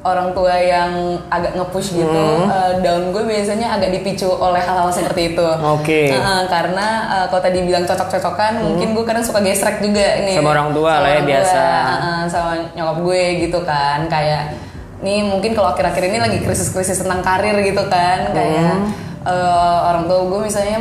[0.06, 2.24] orang tua yang agak nge-push gitu.
[2.38, 2.46] Hmm.
[2.46, 5.48] eh, daun gue biasanya agak dipicu oleh hal-hal seperti itu.
[5.58, 6.14] Oke.
[6.14, 6.22] Hmm.
[6.22, 10.38] Heeh, karena eh, kalau tadi bilang cocok-cocokan, mungkin gue kadang suka gesrek juga nih.
[10.38, 11.62] Sama orang tua lah ya, biasa.
[11.90, 14.54] heeh, sama nyokap gue gitu kan, kayak
[15.02, 18.88] nih mungkin kalau akhir-akhir ini lagi krisis-krisis tentang karir gitu kan, kayak Hmm.
[19.26, 20.78] Eh, orang tua gue misalnya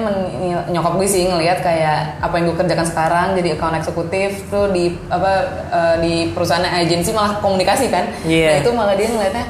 [0.70, 4.94] nyokap gue sih ngelihat kayak apa yang gue kerjakan sekarang jadi account eksekutif tuh di
[5.10, 5.32] apa
[5.68, 8.48] eh, di perusahaan agensi malah komunikasi kan Iya.
[8.48, 9.46] nah itu malah dia ngelihatnya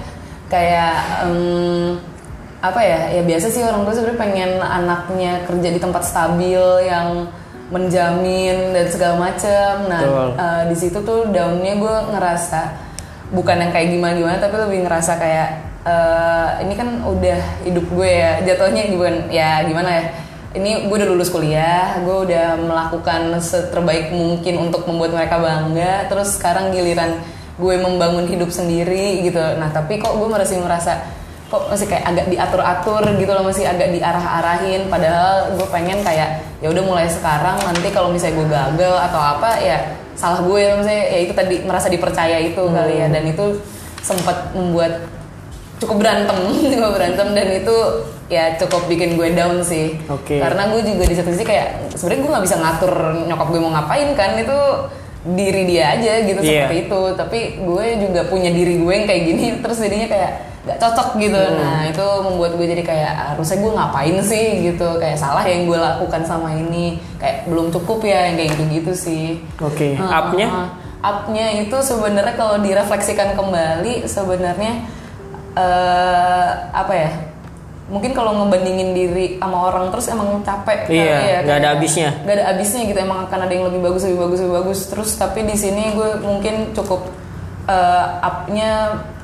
[0.45, 1.99] kayak em,
[2.61, 7.27] apa ya ya biasa sih orang tua sebenarnya pengen anaknya kerja di tempat stabil yang
[7.69, 10.29] menjamin dan segala macam nah Betul.
[10.37, 12.61] eh, di situ tuh daunnya gue ngerasa
[13.33, 15.49] bukan yang kayak gimana gimana tapi lebih ngerasa kayak
[15.85, 20.03] eh, ini kan udah hidup gue ya jatuhnya bukan ya gimana ya
[20.55, 26.39] ini gue udah lulus kuliah gue udah melakukan seterbaik mungkin untuk membuat mereka bangga terus
[26.39, 27.19] sekarang giliran
[27.55, 29.39] gue membangun hidup sendiri gitu.
[29.39, 31.07] Nah tapi kok gue masih merasa
[31.47, 36.67] kok masih kayak agak diatur-atur gitu loh masih agak diarah-arahin padahal gue pengen kayak ya
[36.73, 39.77] udah mulai sekarang nanti kalau misalnya gue gagal atau apa ya
[40.17, 43.07] salah gue misalnya ya itu tadi merasa dipercaya itu kali ya.
[43.07, 43.59] Dan itu
[44.03, 45.14] sempat membuat
[45.77, 46.37] cukup berantem
[46.73, 47.75] cukup berantem dan itu
[48.25, 50.39] ya cukup bikin gue down sih Oke.
[50.39, 53.71] karena gue juga di satu sisi kayak sebenarnya gue nggak bisa ngatur nyokap gue mau
[53.71, 54.59] ngapain kan itu
[55.25, 56.69] diri dia aja gitu Iya.
[56.69, 60.31] seperti itu tapi gue juga punya diri gue yang kayak gini terus jadinya kayak
[60.65, 65.13] gak cocok gitu nah itu membuat gue jadi kayak harusnya gue ngapain sih gitu kayak
[65.13, 69.25] salah yang gue lakukan sama ini kayak belum cukup ya yang kayak gitu gitu sih
[69.61, 70.47] Oke, Heeh, up-nya?
[70.49, 70.69] heeh.
[71.05, 74.73] Up-nya itu sebenarnya kalau direfleksikan kembali sebenarnya
[75.55, 77.09] eh apa ya?
[77.85, 82.09] Mungkin kalau ngebandingin diri sama orang terus emang capek Iya, ya, nggak ada kayak- habisnya.
[82.19, 85.09] nggak ada habisnya gitu emang akan ada yang lebih bagus lebih bagus lebih bagus terus
[85.13, 87.05] tapi di sini gue mungkin cukup
[87.65, 88.71] eh, up-nya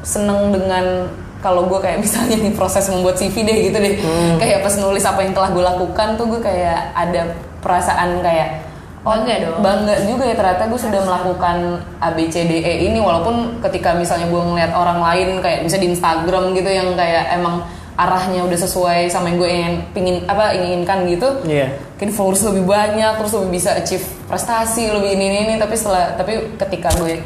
[0.02, 4.38] seneng dengan kalau gue kayak misalnya nih proses membuat CV deh gitu deh Hmm.
[4.38, 8.71] kayak pas nulis apa yang telah gue lakukan tuh gue kayak ada perasaan kayak
[9.02, 9.60] oh Bangga dong.
[9.66, 11.58] bangga juga ya ternyata gue sudah melakukan
[11.98, 15.82] A B C D E ini walaupun ketika misalnya gue ngeliat orang lain kayak bisa
[15.82, 17.66] di Instagram gitu yang kayak emang
[17.98, 21.76] arahnya udah sesuai sama yang gue ingin pingin apa inginkan gitu Iya.
[21.98, 26.14] mungkin followers lebih banyak terus lebih bisa achieve prestasi lebih ini ini, ini tapi setelah
[26.16, 27.20] tapi ketika gue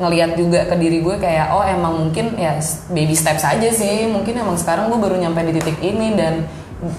[0.00, 2.56] ngelihat juga ke diri gue kayak oh emang mungkin ya
[2.88, 6.44] baby steps aja sih mungkin emang sekarang gue baru nyampe di titik ini dan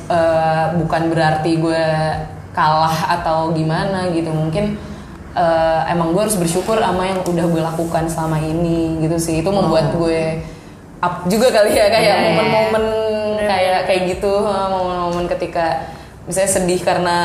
[0.10, 1.84] eh, bukan berarti gue
[2.54, 4.30] kalah atau gimana gitu.
[4.30, 4.78] Mungkin
[5.34, 9.42] eh, emang gue harus bersyukur sama yang udah gue lakukan selama ini gitu sih.
[9.42, 10.40] Itu membuat gue
[11.02, 12.16] up juga kali ya kayak Iya.
[12.24, 12.86] momen-momen
[13.44, 14.32] kayak kayak gitu.
[14.46, 15.92] Ha, momen-momen ketika
[16.24, 17.18] misalnya sedih karena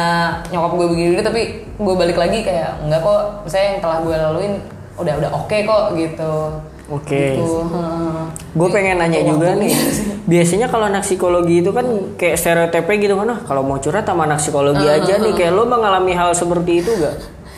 [0.50, 4.52] nyokap gue begini tapi gue balik lagi kayak enggak kok misalnya yang telah gue laluin
[4.98, 6.32] udah udah oke kok gitu
[6.88, 7.36] Oke.
[7.36, 7.84] gitu, ha.
[8.50, 9.28] Gue pengen nanya Waktunya.
[9.30, 9.72] juga nih.
[10.32, 11.84] Biasanya kalau anak psikologi itu kan
[12.16, 15.64] kayak stereotipnya gitu kan, ah, kalau mau curhat sama anak psikologi aja nih, kayak lo
[15.64, 17.16] mengalami hal seperti itu gak?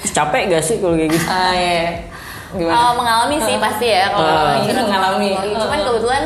[0.08, 1.26] Capek gak sih kalau kayak gitu?
[1.26, 2.02] ah iya
[2.50, 4.26] gimana Oh, mengalami sih pasti ya kalau
[4.60, 5.30] curhat Mengalami.
[5.54, 6.22] Cuman kebetulan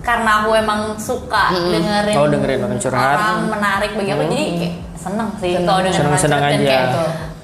[0.00, 3.16] karena aku emang suka dengerin Oh, dengerin orang curhat.
[3.18, 5.66] orang menarik bagi aku jadi kayak seneng sih Seneng.
[5.66, 6.56] kalau dengerin curhat dan aja.
[6.62, 6.86] kayak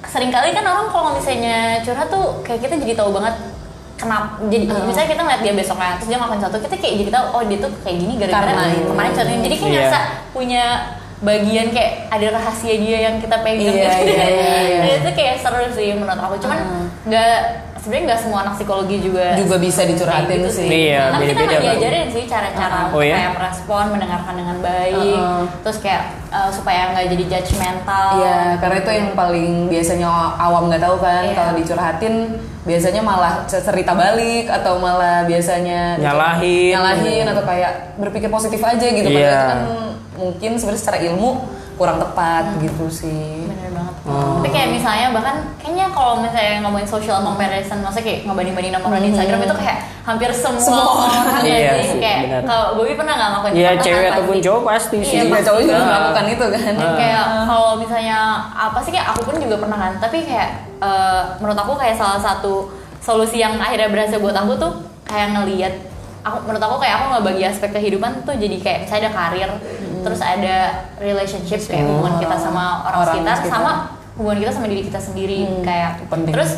[0.05, 3.35] sering kali kan orang kalau misalnya curhat tuh kayak kita jadi tahu banget
[3.93, 7.25] kenapa jadi misalnya kita ngeliat dia besoknya terus dia ngelakuin satu kita kayak jadi tahu
[7.31, 8.51] oh dia tuh kayak gini gara-gara
[8.83, 9.79] kemarin curhatin jadi kayak Iya.
[9.79, 9.99] ngerasa
[10.31, 10.63] punya
[11.19, 14.11] bagian kayak ada rahasia dia yang kita pegang Iya, gitu.
[14.11, 14.79] iya, iya, iya.
[14.83, 16.59] Dan itu kayak seru sih menurut aku cuman
[17.05, 17.35] nggak
[17.83, 20.67] sebenarnya nggak semua anak psikologi juga Juga bisa dicurhatin kayak gitu sih.
[20.87, 21.59] Iya, tapi kita kan.
[21.59, 23.13] diajarin sih cara-cara Oh, iya?
[23.13, 25.43] supaya merespon mendengarkan dengan baik Uh-uh.
[25.61, 30.79] terus kayak uh, supaya nggak jadi judgmental Iya, karena itu yang paling biasanya awam nggak
[30.81, 31.23] tahu kan.
[31.23, 31.35] Iya.
[31.35, 32.13] Kalau dicurhatin
[32.63, 36.71] biasanya malah cerita balik atau malah biasanya Nyalahin.
[36.71, 39.03] nyalahin atau kayak berpikir positif aja gitu.
[39.05, 39.11] Iya.
[39.11, 39.61] Padahal itu kan
[40.13, 41.29] mungkin sebenarnya secara ilmu
[41.73, 43.45] kurang tepat gitu sih.
[43.45, 44.35] bener banget Oh.
[44.35, 48.99] tapi kayak misalnya bahkan kayaknya kalau misalnya ngomongin social comparison maksudnya kayak ngebanding-banding sama orang
[48.99, 50.65] di Instagram itu kayak hampir semua, Hmm.
[50.65, 54.37] Semua orang ya Iya sih kayak kalau Bobby pernah nggak ngelakuin Iya, cewek kan ataupun
[54.39, 55.17] cowok pasti Iya, sih.
[55.17, 55.87] Juga pasti cowok juga banget.
[55.87, 56.71] melakukan itu kan.
[56.75, 58.17] Dan kayak kalau misalnya
[58.51, 62.19] apa sih kayak aku pun juga pernah kan tapi kayak eh, menurut aku kayak salah
[62.19, 62.53] satu
[62.99, 64.71] solusi yang akhirnya berhasil buat aku tuh
[65.05, 65.73] kayak ngelihat
[66.21, 69.49] aku menurut aku kayak aku nggak bagi aspek kehidupan tuh jadi kayak misalnya ada karir
[70.03, 70.55] terus ada
[70.97, 73.53] relationship kayak hubungan kita sama orang, Orang sekitar, sekitar.
[73.53, 73.71] sama
[74.13, 76.33] hubungan kita sama diri kita sendiri kayak itu penting.
[76.33, 76.51] terus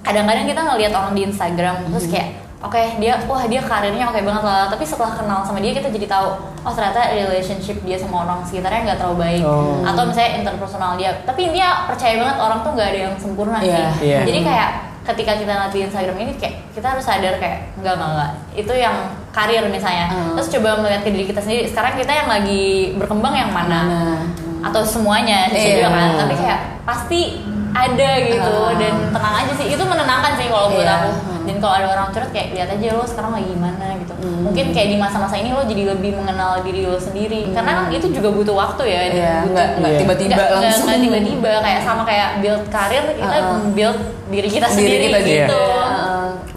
[0.00, 2.28] kadang-kadang kita ngelihat orang di Instagram terus kayak
[2.60, 6.06] oke dia wah dia karirnya oke banget lah tapi setelah kenal sama dia kita jadi
[6.06, 6.28] tahu
[6.62, 9.82] oh ternyata relationship dia sama orang sekitarnya nggak terlalu baik Oh.
[9.82, 13.66] atau misalnya interpersonal dia tapi dia percaya banget orang tuh nggak ada yang sempurna Iya.
[13.98, 14.20] sih Iya.
[14.22, 14.70] jadi kayak
[15.02, 18.72] ketika kita ngeliat di Instagram ini kayak kita harus sadar kayak enggak enggak enggak itu
[18.72, 18.96] yang
[19.30, 20.34] karir misalnya Hmm.
[20.34, 24.16] terus coba melihat ke diri kita sendiri sekarang kita yang lagi berkembang yang mana Mana?
[24.62, 25.82] atau semuanya Iya.
[25.82, 27.20] juga kan tapi kayak pasti
[27.74, 28.72] ada gitu Ah.
[28.74, 30.96] dan tenang aja sih itu menenangkan sih kalau buat Iya.
[30.98, 31.10] aku
[31.42, 34.40] dan kalau ada orang curhat kayak lihat aja lo sekarang lagi gimana gitu Hmm.
[34.44, 38.06] mungkin kayak di masa-masa ini lo jadi lebih mengenal diri lo sendiri karena kan itu
[38.10, 39.00] juga butuh waktu ya.
[39.04, 40.00] Iya, butuh nggak nggak Iya.
[40.00, 40.84] tiba-tiba nggak- langsung.
[40.84, 43.58] nggak tiba-tiba kayak sama kayak build karir kita Uh-uh.
[43.72, 45.60] build diri kita Diri sendiri kita gitu juga.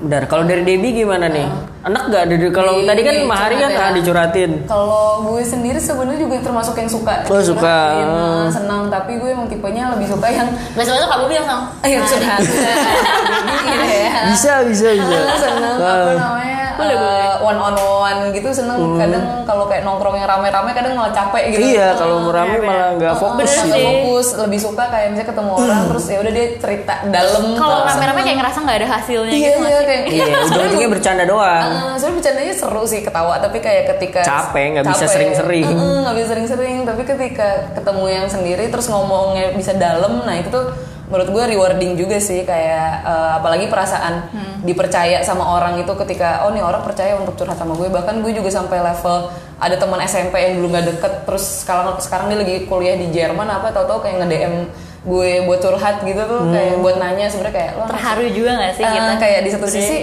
[0.05, 1.49] Bentar, kalau dari Debbie gimana nih?
[1.81, 2.23] Enak gak?
[2.27, 3.79] Dari kalau Di- tadi kan Mahari kan ya.
[3.79, 4.51] ah, dicurhatin.
[4.63, 7.25] Kalau gue sendiri sebenarnya juga termasuk yang suka.
[7.25, 7.77] Oh, suka.
[7.89, 11.97] Curhatin, eh, senang, tapi gue emang tipenya lebih suka yang besok-besok kamu bilang sama ayo
[12.03, 12.37] curhat.
[12.37, 14.13] Jadi ya.
[14.29, 15.17] Bisa, bisa, bisa.
[15.35, 15.89] senang Ah.
[15.99, 17.29] apa namanya Boleh, boleh.
[17.41, 18.79] one on one gitu seneng.
[18.95, 21.65] Kadang kalau kayak nongkrong yang rame-rame kadang malah capek gitu.
[21.71, 22.65] Iya, kalau mau rame bener.
[22.65, 23.83] malah nggak fokus Bener sih.
[23.83, 27.43] Fokus lebih suka kayak misalnya ketemu orang terus ya udah dia cerita dalam.
[27.53, 31.23] Kalau Terus- rame-rame kayak ngerasa nggak ada hasilnya iya gitu iya kayak Iya, ujung-ujungnya bercanda
[31.23, 31.63] doang.
[31.65, 35.65] Uh, sebenarnya bercandanya seru sih ketawa tapi kayak ketika Capek, nggak bisa sering-sering.
[35.69, 36.75] Nggak bisa sering-sering.
[36.83, 40.71] Tapi ketika ketemu yang sendiri terus ngomongnya bisa dalam nah itu tuh
[41.05, 44.57] menurut gue rewarding juga sih kayak uh, apalagi perasaan Hmm.
[44.63, 48.31] dipercaya sama orang itu ketika oh nih orang percaya untuk curhat sama gue bahkan gue
[48.31, 52.65] juga sampai level ada teman SMP yang dulu nggak deket terus sekarang sekarang dia lagi
[52.65, 54.55] kuliah di Jerman apa tau-tau kayak nge DM
[55.03, 56.51] gue buat curhat gitu tuh Hmm.
[56.51, 59.13] kayak buat nanya sebenarnya kayak lo Terharu juga nggak sih Eh, kita?
[59.15, 59.97] kayak di satu sisi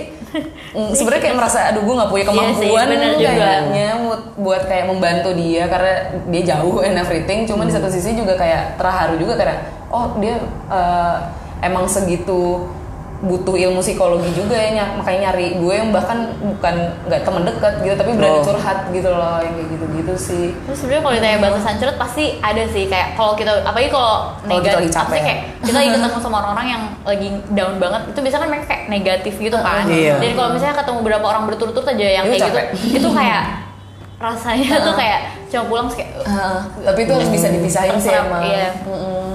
[0.72, 3.26] mm, sebenarnya kayak merasa aduh gue nggak punya Iya sih, kemampuan bener juga.
[3.26, 3.88] kayaknya
[4.38, 5.92] buat, kayak membantu dia karena
[6.30, 9.58] dia jauh and everything cuman di satu sisi juga kayak terharu juga karena
[9.92, 11.16] oh dia eh,
[11.62, 12.66] emang segitu
[13.22, 16.74] butuh ilmu psikologi juga ya ny- makanya nyari gue yang bahkan bukan
[17.06, 18.42] nggak temen dekat gitu tapi berani Oh.
[18.42, 22.66] curhat gitu loh yang kayak gitu-gitu sih Terus sebenarnya kalau ditanya batasan curhat pasti ada
[22.66, 25.20] sih kayak kalau kita apalagi kalau Kalau kita lagi negatif apa sih capek.
[25.22, 28.82] kayak kita lagi ketemu sama orang-orang yang lagi down banget itu biasanya kan mereka kayak
[28.88, 29.84] negatif gitu kan.
[29.86, 30.14] Iya.
[30.18, 32.64] Dan kalau misalnya ketemu beberapa orang berturut-turut aja yang Itu kayak capek.
[32.74, 33.42] gitu itu kayak
[34.22, 38.42] rasanya tuh kayak cuma pulang kayak Heeh, tapi itu harus bisa dipisahin sih emang.
[38.42, 38.70] iya.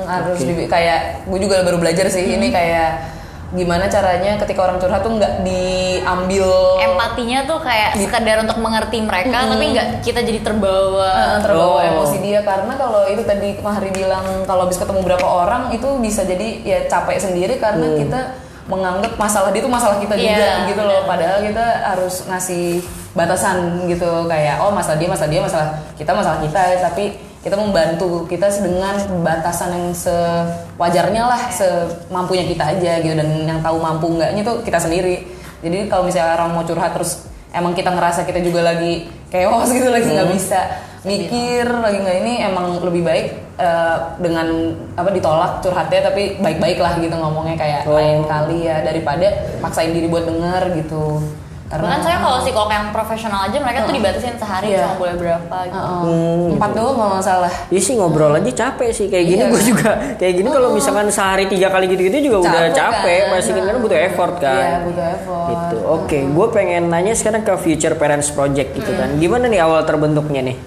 [0.02, 0.48] Harus Oke.
[0.50, 3.20] di- kayak gue juga baru belajar sih ini kayak
[3.50, 6.48] gimana caranya ketika orang curhat tuh nggak diambil
[6.82, 11.08] empatinya tuh kayak sekedar untuk mengerti mereka tapi nggak kita jadi terbawa.
[11.08, 11.88] eh, terbawa Oh.
[11.94, 16.24] emosi dia karena kalau itu tadi Mahari bilang kalau habis ketemu berapa orang itu bisa
[16.24, 18.20] jadi ya capek sendiri karena kita
[18.68, 21.08] menganggap masalah dia itu masalah kita juga Iya, gitu loh.
[21.08, 22.84] padahal kita harus ngasih
[23.16, 26.62] batasan gitu kayak oh masalah dia masalah dia masalah kita masalah kita.
[26.84, 27.06] Tapi
[27.42, 33.16] kita membantu kita dengan batasan yang sewajarnya lah semampunya kita aja gitu.
[33.16, 35.24] Dan yang tahu mampu enggaknya tuh kita sendiri.
[35.64, 37.24] Jadi kalau misalnya orang mau curhat terus
[37.56, 40.60] emang kita ngerasa kita juga lagi chaos gitu lagi nggak bisa
[41.08, 44.48] mikir lagi nggak ini emang lebih baik eh, dengan
[44.94, 47.94] apa ditolak curhatnya tapi baik-baik lah gitu ngomongnya kayak Oh.
[47.94, 51.20] lain kali ya daripada maksain diri buat denger gitu.
[51.68, 54.88] Bahkan saya kalau psikolog yang profesional aja mereka tuh dibatasin sehari Iya.
[54.88, 55.76] cuma boleh berapa gitu.
[55.76, 56.56] Heeh.
[56.56, 59.12] empat doang nggak masalah Iya sih ngobrol aja capek sih.
[59.12, 59.52] Kayak gini Iya.
[59.52, 63.32] gue juga kayak gini kalau misalkan sehari tiga kali gitu-gitu juga udah Capek kan?
[63.36, 64.56] pasti kan butuh effort kan?
[64.56, 65.48] Iya butuh effort.
[65.50, 65.76] Gitu.
[65.84, 69.20] Oke gue pengen nanya sekarang ke future parents project gitu kan.
[69.20, 70.58] Gimana nih awal terbentuknya nih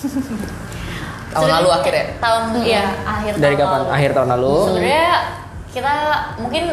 [1.30, 3.90] tahun lalu akhir ya Tahun iya akhir dari tahun kapan lalu.
[3.92, 5.08] akhir tahun lalu Sebenarnya
[5.70, 5.94] kita
[6.36, 6.64] mungkin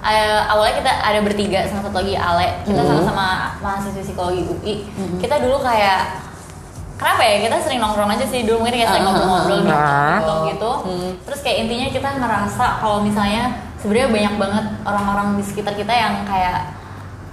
[0.00, 2.48] eh, awalnya kita ada bertiga sama satu lagi Ale.
[2.62, 3.26] Kita sama-sama
[3.58, 4.74] mahasiswa psikologi UI.
[5.18, 6.22] Kita dulu kayak
[6.94, 10.18] kenapa ya kita sering nongkrong aja sih dulu mungkin kayak sering ngobrol-ngobrol gitu, Ah.
[10.18, 10.70] gitu, gitu.
[11.26, 13.42] Terus kayak intinya kita ngerasa kalau misalnya
[13.78, 16.74] sebenarnya banyak banget orang-orang di sekitar kita yang kayak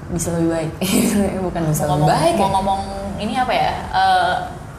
[0.06, 0.72] bisa lebih baik
[1.50, 2.54] bukan bisa mau lebih ngomong, baik mau ya.
[2.54, 2.82] ngomong
[3.18, 3.72] ini apa ya?
[3.92, 4.34] eh,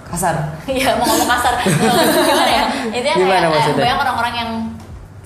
[0.08, 0.34] kasar.
[0.70, 1.54] Iya mau ngomong kasar.
[2.28, 2.64] Gimana ya?
[2.90, 3.82] Intinya Gimana kayak maksudnya?
[3.84, 4.50] banyak orang-orang yang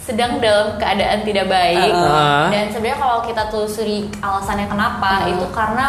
[0.00, 1.92] sedang dalam keadaan tidak baik.
[1.92, 2.48] Uh-uh.
[2.50, 5.86] dan sebenarnya kalau kita telusuri alasannya kenapa itu karena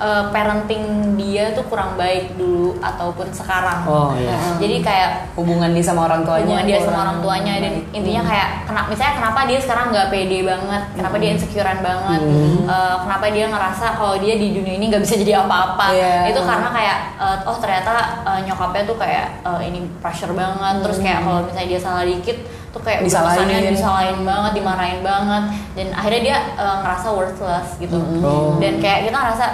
[0.00, 0.82] eh, parenting
[1.14, 6.24] dia tuh kurang baik dulu ataupun sekarang oh iya jadi kayak hubungan dia sama orang
[6.24, 7.92] tuanya hubungan dia sama orang tuanya dan baik.
[7.92, 12.20] intinya kayak kena, misalnya kenapa dia sekarang nggak pede banget kenapa dia insecurean banget
[12.64, 16.14] eh, kenapa dia ngerasa kalau dia di dunia ini nggak bisa jadi apa-apa Iya.
[16.28, 17.92] itu karena kayak eh, oh ternyata
[18.24, 22.38] eh, nyokapnya tuh kayak eh, ini pressure banget terus kayak kalau misalnya dia salah dikit
[22.70, 23.66] tuh kayak Disalahin.
[23.66, 25.42] disalahin banget dimarahin banget
[25.74, 28.56] dan akhirnya dia eh, ngerasa worthless gitu Oh.
[28.56, 29.46] dan kayak kita ngerasa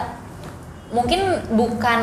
[0.88, 1.20] mungkin
[1.50, 2.00] bukan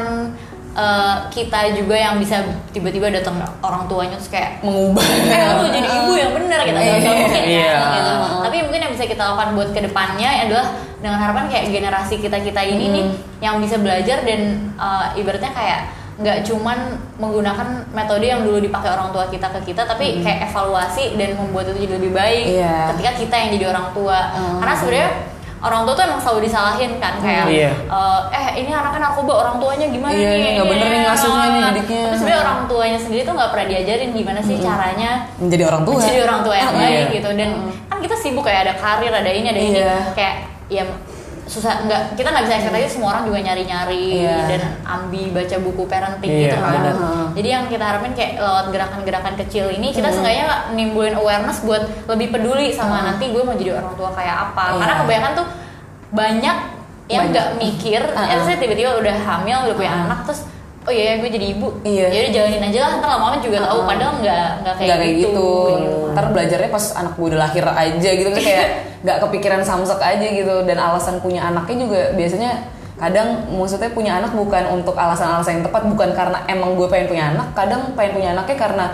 [0.73, 5.87] eh, kita juga yang bisa tiba-tiba datang orang tuanya terus kayak mengubah eh lu jadi
[5.87, 7.77] ibu yang benar gitu nggak nggak mungkin kan, Iya.
[7.93, 8.11] gitu.
[8.41, 10.67] tapi mungkin yang bisa kita lakukan buat ke depannya adalah
[10.97, 13.05] dengan harapan kayak generasi kita kita ini nih
[13.41, 14.41] yang bisa belajar dan
[14.75, 15.79] uh, ibaratnya kayak
[16.13, 16.77] nggak cuman
[17.17, 21.69] menggunakan metode yang dulu dipakai orang tua kita ke kita tapi kayak evaluasi dan membuat
[21.69, 22.75] itu jadi lebih baik Iya.
[22.93, 24.19] ketika kita yang jadi orang tua
[24.59, 25.09] karena sebenarnya
[25.63, 27.71] orang tua tuh emang selalu disalahin kan kayak Iya.
[27.87, 30.35] uh, eh ini anaknya narkoba orang tuanya gimana Iya, nih?
[30.35, 32.01] ini nggak bener nih ngasuhnya nih Nah, didiknya.
[32.03, 35.99] tapi sebenarnya orang tuanya sendiri tuh nggak pernah diajarin gimana sih caranya menjadi orang tua.
[35.99, 36.79] jadi orang tua yang Iya.
[36.83, 37.29] baik gitu.
[37.33, 37.49] Dan
[37.87, 39.71] kan kita sibuk kayak ada karir ada ini ada ini.
[39.73, 39.95] Iya.
[40.11, 40.35] kayak
[40.67, 40.83] ya
[41.43, 44.37] susah nggak kita nggak bisa ekspektasi semua orang juga nyari nyari Iya.
[44.47, 46.95] dan ambil baca buku parenting Iya, gitu kan benar.
[47.31, 51.83] jadi yang kita harapin kayak lewat gerakan-gerakan kecil ini kita seenggaknya nggak nimbulin awareness buat
[52.07, 54.79] lebih peduli sama nanti gue mau jadi orang tua kayak apa Iya.
[54.79, 55.47] karena kebanyakan tuh
[56.11, 56.57] banyak
[57.05, 58.25] yang nggak mikir Uh-uh.
[58.25, 60.47] ya saya tiba-tiba udah hamil udah punya anak terus
[60.83, 62.05] oh iya gue jadi ibu Iya.
[62.11, 63.87] ya udah jalanin aja lah ntar lama-lama juga tahu Uh-uh.
[63.87, 65.47] padahal nggak nggak kayak, nggak kayak gitu, gitu.
[66.11, 68.67] ntar belajarnya pas anak gue udah lahir aja gitu kan kayak
[69.03, 72.51] nggak kepikiran samsek aja gitu dan alasan punya anaknya juga biasanya
[72.93, 77.23] kadang maksudnya punya anak bukan untuk alasan-alasan yang tepat bukan karena emang gue pengen punya
[77.35, 78.85] anak kadang pengen punya anaknya karena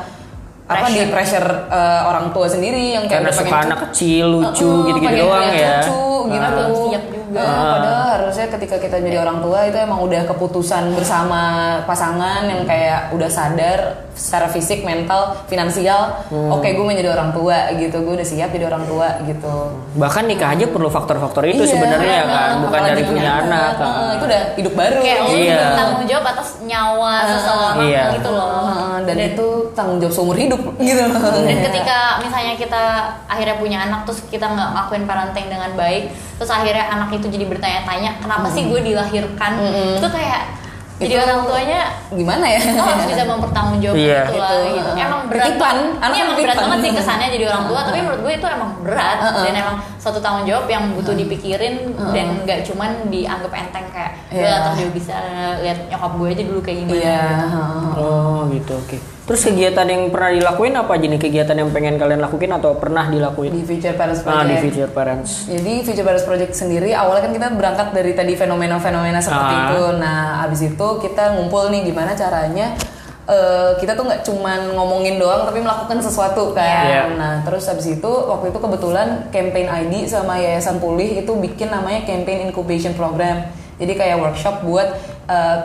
[0.70, 5.16] apa di pressure eh, orang tua sendiri yang kayak Karena suka anak kecil, lucu, gitu-gitu
[5.26, 5.82] doang ya.
[5.82, 6.66] cucu, gitu.
[6.94, 7.19] Siap juga.
[7.32, 11.42] Heeh, padahal harusnya ketika kita jadi orang tua itu emang udah keputusan bersama
[11.84, 13.80] pasangan yang kayak udah sadar
[14.14, 16.28] secara fisik, mental, finansial.
[16.28, 16.52] Hmm.
[16.52, 18.02] Oke, gue menjadi orang tua gitu.
[18.02, 19.56] Gue udah siap jadi orang tua gitu.
[19.96, 22.36] Bahkan nikah aja perlu faktor-faktor itu Iya, sebenarnya benar.
[22.36, 23.72] kan, bukan dari punya anak.
[23.78, 24.98] Heeh, itu udah hidup baru.
[25.00, 25.56] kayak lo Iya.
[25.64, 28.04] bertanggung jawab atas nyawa seseorang Iya.
[28.14, 31.04] gitu loh Heeh, dan itu tanggung jawab seumur hidup gitu.
[31.40, 32.84] dan ketika misalnya kita
[33.26, 37.46] akhirnya punya anak terus kita nggak ngelakuin parenting dengan baik terus akhirnya anak itu jadi
[37.46, 39.52] bertanya-tanya kenapa sih gue dilahirkan
[39.94, 40.44] itu kayak
[41.00, 41.80] jadi Itu orang tuanya
[42.12, 42.60] gimana ya?
[42.76, 44.20] lo harus bisa mempertanggunjawabkan Iya.
[44.22, 44.68] itu lah Gitu.
[44.76, 44.90] gitu.
[45.00, 48.20] Emang berat Titipan, anak Ini emang berat banget sih kesannya jadi orang tua, tapi menurut
[48.20, 49.44] gue itu emang berat Uh-uh.
[49.48, 51.76] dan emang suatu tanggung jawab yang butuh dipikirin
[52.12, 54.44] dan nggak cuman dianggap enteng kayak Iya.
[54.44, 54.56] yeah.
[54.60, 55.16] atau dia bisa
[55.64, 57.00] lihat nyokap gue aja dulu kayak gimana.
[57.00, 57.24] Iya.
[57.48, 57.84] heeh.
[57.96, 58.98] Oh gitu, oke.
[59.30, 61.22] Terus kegiatan yang pernah dilakuin apa aja nih?
[61.22, 63.54] Kegiatan yang pengen kalian lakuin atau pernah dilakuin?
[63.54, 64.62] Di Future Parents Ah, di Project.
[64.66, 65.32] Future Parents.
[65.46, 69.62] Jadi Future Parents Project sendiri awalnya kan kita berangkat dari tadi fenomena-fenomena seperti Ah.
[69.64, 69.82] itu.
[70.02, 72.74] Nah, abis itu kita ngumpul nih gimana caranya
[73.30, 76.90] eh, kita tuh nggak cuman ngomongin doang tapi melakukan sesuatu kan.
[76.90, 77.04] Iya.
[77.14, 82.02] Nah, terus abis itu waktu itu kebetulan campaign ID sama Yayasan Pulih itu bikin namanya
[82.02, 83.46] campaign incubation program.
[83.78, 84.98] Jadi kayak workshop buat
[85.30, 85.58] eh,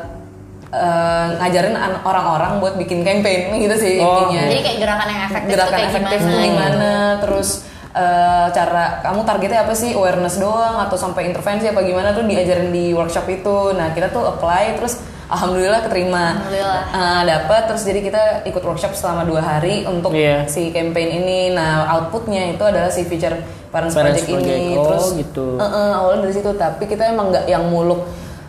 [0.76, 4.26] eh, ngajarin an- orang-orang buat bikin campaign gitu sih Oh.
[4.26, 6.32] intinya Jadi kayak gerakan yang efektif gerakan tuh kayak efektif gimana?
[6.32, 7.48] tuh gimana terus
[7.92, 12.68] eh, cara kamu targetnya apa sih awareness doang atau sampai intervensi apa gimana tuh diajarin
[12.68, 16.82] di workshop itu nah kita tuh apply terus alhamdulillah keterima Alhamdulillah.
[16.92, 20.44] Eh, dapat terus jadi kita ikut workshop selama dua hari untuk Iya.
[20.46, 23.38] si campaign ini nah outputnya itu adalah si feature
[23.70, 24.76] parents, Parents project, ini Project.
[24.76, 25.46] Oh, terus gitu.
[25.54, 28.04] eh, eh, awalnya dari situ tapi kita emang nggak yang muluk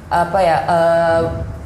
[0.07, 1.21] apa ya eh,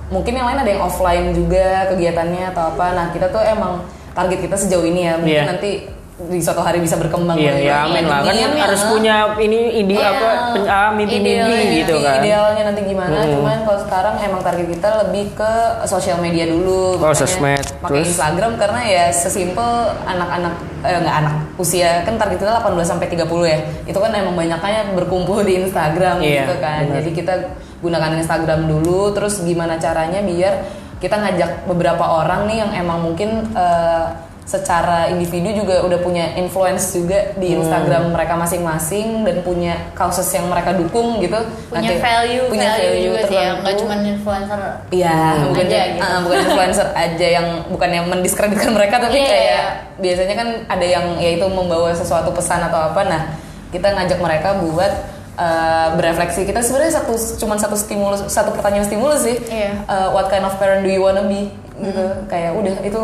[0.10, 4.40] mungkin yang lain ada yang offline juga kegiatannya atau apa nah kita tuh emang target
[4.42, 5.46] kita sejauh ini ya mungkin Iya.
[5.48, 5.72] nanti
[6.20, 8.28] di suatu hari bisa berkembang Iya, ya amin lah.
[8.28, 8.88] Kan Ingin, harus ya.
[8.92, 10.12] punya ini ide Iya.
[10.12, 12.20] apa pen- ah, mimpi-mimpi gitu kan.
[12.20, 13.24] Idealnya nanti gimana?
[13.24, 13.32] Hmm.
[13.40, 15.52] Cuman kalau sekarang emang target kita lebih ke
[15.88, 17.00] sosial media dulu.
[17.00, 17.64] Oh, sosmed.
[17.80, 18.04] Pakai?
[18.04, 19.64] Instagram karena ya sesimpel
[20.04, 20.54] anak-anak
[20.84, 23.58] eh, nggak anak usia kan target kita 18 sampai 30 ya.
[23.88, 26.84] Itu kan emang banyaknya berkumpul di Instagram Iya, gitu kan.
[26.84, 26.96] benar.
[27.00, 27.34] Jadi kita
[27.80, 30.54] gunakan Instagram dulu terus gimana caranya biar
[30.98, 34.06] kita ngajak beberapa orang nih yang emang mungkin eh,
[34.44, 37.62] secara individu juga udah punya influence juga di Hmm.
[37.62, 41.38] Instagram mereka masing-masing dan punya causes yang mereka dukung gitu
[41.70, 44.60] Punya Nanti- value, punya value, juga sih ya, nggak cuma influencer.
[44.90, 45.44] Iya, Hmm.
[45.46, 46.02] bukan aja gitu.
[46.02, 49.66] ah, bukan influencer aja yang bukan yang mendiskreditkan mereka tapi Iya, kayak iya.
[50.02, 53.06] biasanya kan ada yang yaitu membawa sesuatu pesan atau apa.
[53.06, 53.22] Nah,
[53.70, 54.92] kita ngajak mereka buat
[55.40, 56.44] uh, berefleksi.
[56.44, 59.40] Kita sebenarnya satu cuman satu stimulus satu pertanyaan stimulus sih.
[59.48, 59.88] Iya.
[59.88, 61.50] Uh, what kind of parent do you wanna be?
[61.80, 62.06] Gitu.
[62.28, 63.04] Kayak udah itu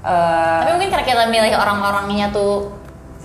[0.00, 2.72] uh, Tapi mungkin karena kita milih orang-orangnya tuh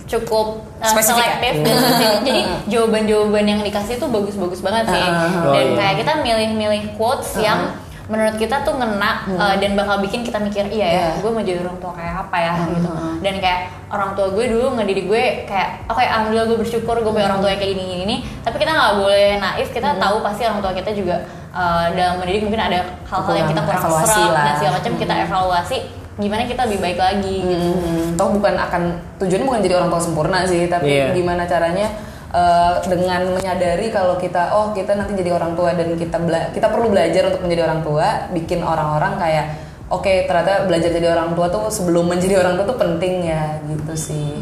[0.04, 1.34] cukup uh, Spesifik ya?
[1.40, 2.20] selektif dan spesifik.
[2.28, 5.06] jadi jawaban-jawaban yang dikasih tuh bagus-bagus banget sih.
[5.08, 5.76] Oh, dan iya.
[5.78, 7.72] kayak kita milih-milih quotes yang
[8.10, 11.08] menurut kita tuh ngena uh, dan bakal bikin kita mikir iya ya, Iya.
[11.22, 12.90] gue mau jadi orang tua kayak apa ya gitu.
[13.24, 13.60] Dan kayak
[13.92, 17.52] orang tua gue dulu ngedidik gue kayak oke alhamdulillah gue bersyukur gue punya orang tua
[17.52, 18.16] yang kayak gini gini.
[18.40, 21.16] Tapi kita nggak boleh naif, kita tahu pasti orang tua kita juga
[21.52, 24.44] uh, dalam mendidik mungkin ada hal-hal yang kita kurang Evaluasi serap lah.
[24.48, 25.76] dan segala macam kita evaluasi
[26.12, 27.68] gimana kita lebih baik lagi gitu.
[27.72, 28.82] Hmm, toh bukan akan
[29.16, 31.16] tujuannya bukan jadi orang tua sempurna sih, tapi Iya.
[31.16, 31.88] gimana caranya
[32.32, 36.68] eh, dengan menyadari kalau kita oh kita nanti jadi orang tua dan kita bela- kita
[36.68, 39.46] perlu belajar untuk menjadi orang tua, bikin orang-orang kayak
[39.92, 43.92] oke ternyata belajar jadi orang tua tuh sebelum menjadi orang tua tuh penting ya gitu
[43.92, 44.40] sih.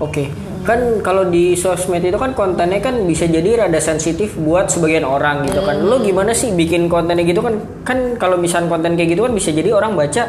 [0.00, 0.32] Oke,
[0.64, 5.44] kan kalau di sosmed itu kan kontennya kan bisa jadi rada sensitif buat sebagian orang
[5.44, 5.76] gitu kan.
[5.76, 7.60] Lo gimana sih bikin kontennya gitu kan?
[7.84, 10.24] Kan kalau misalnya konten kayak gitu kan bisa jadi orang baca,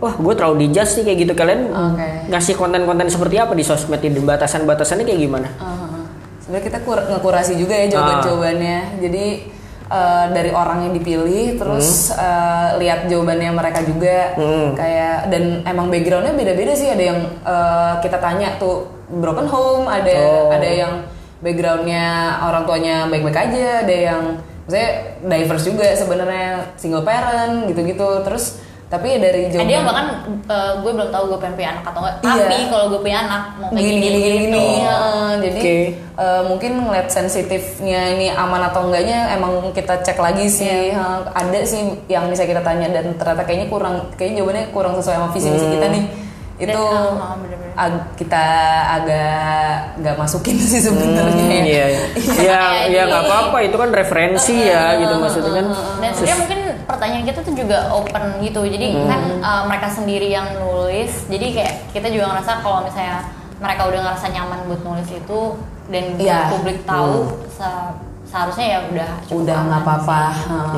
[0.00, 1.32] wah gue terlalu dijudge nih kayak gitu.
[1.36, 2.08] Kalian Oke.
[2.32, 4.16] ngasih konten-konten seperti apa di sosmed ini?
[4.16, 5.48] Batasan-batasannya kayak gimana?
[5.60, 6.08] Uh,
[6.40, 8.78] Sebenarnya kita kur- ngekurasi juga ya jawaban-jawabannya.
[8.96, 9.24] Jadi
[9.92, 14.32] uh, dari orang yang dipilih, terus uh, lihat jawabannya mereka juga.
[14.40, 14.72] Hmm.
[14.72, 16.88] Kayak dan emang backgroundnya beda-beda sih.
[16.88, 20.48] Ada yang uh, kita tanya tuh broken home, ada Oh.
[20.48, 20.92] ada yang
[21.44, 24.22] backgroundnya orang tuanya baik-baik aja, ada yang
[24.64, 24.90] maksudnya
[25.20, 28.24] diverse juga sebenarnya single parent gitu-gitu.
[28.24, 28.62] Terus
[28.92, 30.06] tapi ya dari jawaban ada yang bahkan
[30.44, 32.44] eh, gue belum tahu gue pengen punya anak atau enggak Iya.
[32.44, 34.52] tapi kalau gue punya anak mau kayak gini gini gini gini.
[34.52, 34.60] Gitu.
[34.84, 35.76] Heeh, jadi Oke.
[36.20, 40.68] eh, mungkin ngeliat sensitifnya ini aman atau enggaknya emang kita cek lagi sih.
[40.92, 45.16] Heeh, ada sih yang bisa kita tanya dan ternyata kayaknya kurang kayaknya jawabannya kurang sesuai
[45.16, 46.04] sama visi misi kita nih
[46.62, 47.72] itu Dan, ah, ah, bener-bener.
[47.74, 48.44] ag- kita
[48.92, 49.66] agak
[49.98, 51.62] nggak masukin sih sebenarnya Hmm, ya.
[51.62, 52.02] iya, iya.
[52.48, 55.66] ya ya nggak apa-apa itu kan referensi ya gitu maksudnya kan
[55.98, 59.08] dan sebenarnya mungkin pertanyaan kita tuh juga open gitu jadi Hmm.
[59.08, 63.24] kan uh, mereka sendiri yang nulis jadi kayak kita juga ngerasa kalau misalnya
[63.56, 65.40] mereka udah ngerasa nyaman buat nulis itu
[65.88, 66.38] dan Iya.
[66.48, 67.94] publik tahu se-
[68.32, 70.20] seharusnya ya udah cukup udah nggak apa-apa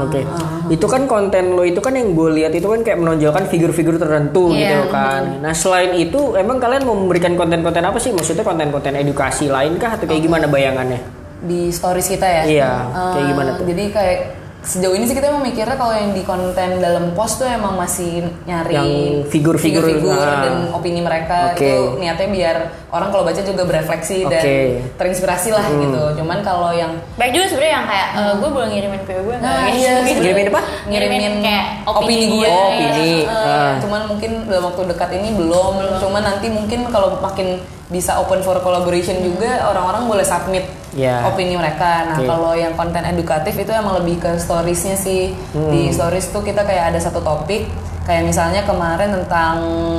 [0.03, 0.21] Oke,
[0.69, 4.51] itu kan konten lo itu kan yang gue lihat itu kan kayak menonjolkan figur-figur tertentu
[4.51, 4.59] Iya.
[4.59, 5.23] gitu kan.
[5.39, 8.11] Nah selain itu, emang kalian mau memberikan konten-konten apa sih?
[8.11, 10.99] Maksudnya konten-konten edukasi lain kah atau kayak gimana bayangannya?
[11.45, 12.43] di stories kita ya.
[12.43, 13.65] Iya, kayak Eh, gimana tuh?
[13.69, 14.19] Jadi kayak
[14.65, 18.25] sejauh ini sih kita emang mikirnya kalau yang di konten dalam post tuh emang masih
[18.43, 18.91] nyari Yang
[19.29, 20.41] figur-figur, nah.
[20.41, 21.61] dan opini mereka Oke.
[21.61, 22.57] itu niatnya biar
[22.89, 24.57] orang kalau baca juga berefleksi dan Oke.
[24.97, 25.81] terinspirasi lah Hmm.
[25.81, 26.03] gitu.
[26.17, 29.43] Cuman kalau yang baik juga sebenarnya yang kayak eh, gue boleh ngirimin PO gue nggak?
[29.45, 30.19] Nah, Kayak iya, gitu.
[30.19, 30.61] Ngirimin apa?
[30.85, 32.49] ngirimin kayak opini opini, gue.
[32.49, 33.11] Oh, opini.
[33.21, 33.77] Eh, Ah.
[33.79, 35.73] Cuman mungkin dalam waktu dekat ini belum.
[36.01, 40.65] Cuman nanti mungkin kalau makin bisa open for collaboration juga orang-orang boleh submit
[40.95, 41.27] Ya.
[41.27, 42.07] opini mereka.
[42.07, 42.27] Nah Oke.
[42.31, 45.35] kalau yang konten edukatif itu emang lebih ke storiesnya sih.
[45.51, 47.67] Di stories tuh kita kayak ada satu topik.
[48.07, 49.57] Kayak misalnya kemarin tentang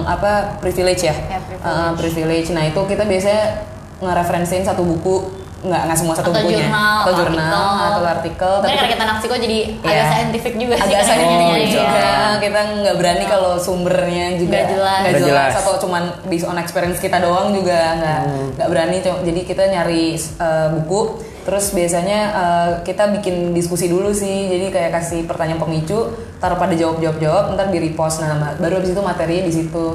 [0.08, 1.68] apa privilege ya, Ya, privilege.
[1.68, 2.48] Eh, privilege.
[2.54, 3.66] Nah itu kita biasanya
[4.00, 7.86] ngereferensiin satu buku, nggak nggak semua satu atau bukunya, jurnal, atau jurnal artikel.
[7.86, 8.54] atau artikel.
[8.56, 10.06] Mungkin karena kita naksiko jadi agak Iya.
[10.08, 12.38] saintifik juga sih agak saintifik kita Oh, juga iya.
[12.38, 14.96] kita nggak berani kalau sumbernya juga Nggak jelas.
[14.96, 15.62] nggak Nggak jelas jelas.
[15.62, 18.48] atau cuman based on experience kita doang juga nggak Hmm.
[18.56, 20.04] nggak berani Cuma- jadi kita nyari
[20.38, 21.02] uh, buku
[21.42, 26.74] terus biasanya uh, kita bikin diskusi dulu sih jadi kayak kasih pertanyaan pemicu taruh pada
[26.74, 29.86] jawab jawab jawab ntar di repost nah baru abis itu materinya di situ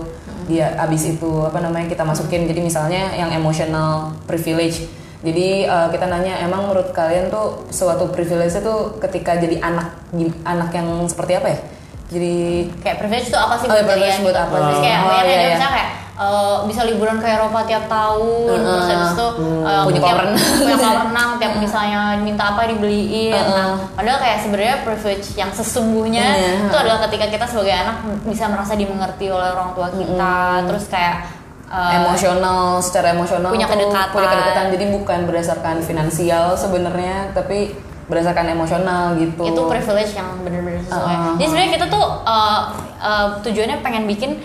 [0.47, 4.87] dia abis itu apa namanya kita masukin jadi misalnya yang emotional privilege
[5.21, 9.93] jadi uh, kita nanya emang menurut kalian tuh suatu privilege itu ketika jadi anak
[10.43, 11.59] anak yang seperti apa ya?
[12.11, 12.35] Jadi
[12.81, 14.25] kayak privilege itu apa sih Oh, buat ya, privilege kalian?
[14.25, 14.83] buat apa Terus sih?
[14.83, 15.51] kayak Oh, iya, ada iya.
[15.53, 19.27] misalnya kayak eh, bisa liburan ke Eropa tiap tahun, terus habis itu
[19.63, 20.37] eh, Punya kolam renang.
[20.59, 23.31] punya kolam renang, tiap misalnya minta apa dibeliin.
[23.31, 26.51] Nah, padahal kayak sebenarnya privilege yang sesungguhnya Iya.
[26.67, 31.17] itu adalah ketika kita sebagai anak bisa merasa dimengerti oleh orang tua kita, terus kayak
[31.71, 34.11] eh, emosional, secara emosional punya kedekatan.
[34.11, 34.67] punya kedekatan.
[34.75, 37.79] Jadi bukan berdasarkan finansial sebenarnya, tapi
[38.11, 39.47] berdasarkan emosional gitu.
[39.47, 41.15] itu privilege yang bener-bener sesuai.
[41.15, 41.35] Uh-huh.
[41.39, 42.61] Jadi sebenarnya kita tuh uh,
[42.99, 44.43] uh, tujuannya pengen bikin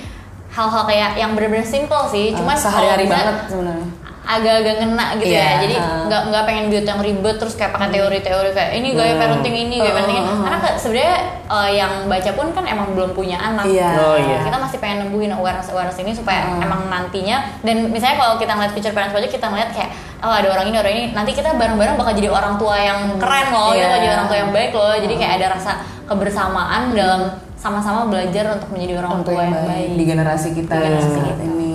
[0.53, 2.31] hal-hal kayak yang bener-bener simple sih.
[2.31, 3.89] Uh, Cuman sehari-hari kalau bisa banget sebenarnya.
[4.25, 5.51] Agak-agak ngena gitu Iya, ya.
[5.61, 6.05] Jadi uh.
[6.05, 9.21] nggak nggak pengen buat yang ribet terus kayak pakai teori-teori kayak ini gaya Hmm.
[9.21, 10.25] parenting ini gaya Uh, parenting ini.
[10.25, 10.43] uh, uh.
[10.43, 11.15] Karena sebenarnya
[11.45, 13.65] uh, yang baca pun kan emang belum punya anak.
[13.65, 13.89] Iya.
[13.95, 14.39] Oh, iya.
[14.41, 18.71] Kita masih pengen nembuhin awareness awareness ini supaya emang nantinya dan misalnya kalau kita ngeliat
[18.71, 21.95] future parents project kita ngeliat kayak oh ada orang ini orang ini nanti kita bareng-bareng
[21.95, 23.85] bakal jadi orang tua yang keren loh, kita Iya.
[23.85, 24.93] bakal jadi orang tua yang baik loh.
[24.95, 25.71] Jadi kayak ada rasa
[26.05, 27.21] kebersamaan dalam
[27.55, 29.89] sama-sama belajar untuk menjadi orang, tua, yang baik.
[29.93, 31.27] di generasi kita, Di generasi Hmm.
[31.27, 31.43] kita.
[31.43, 31.74] ini.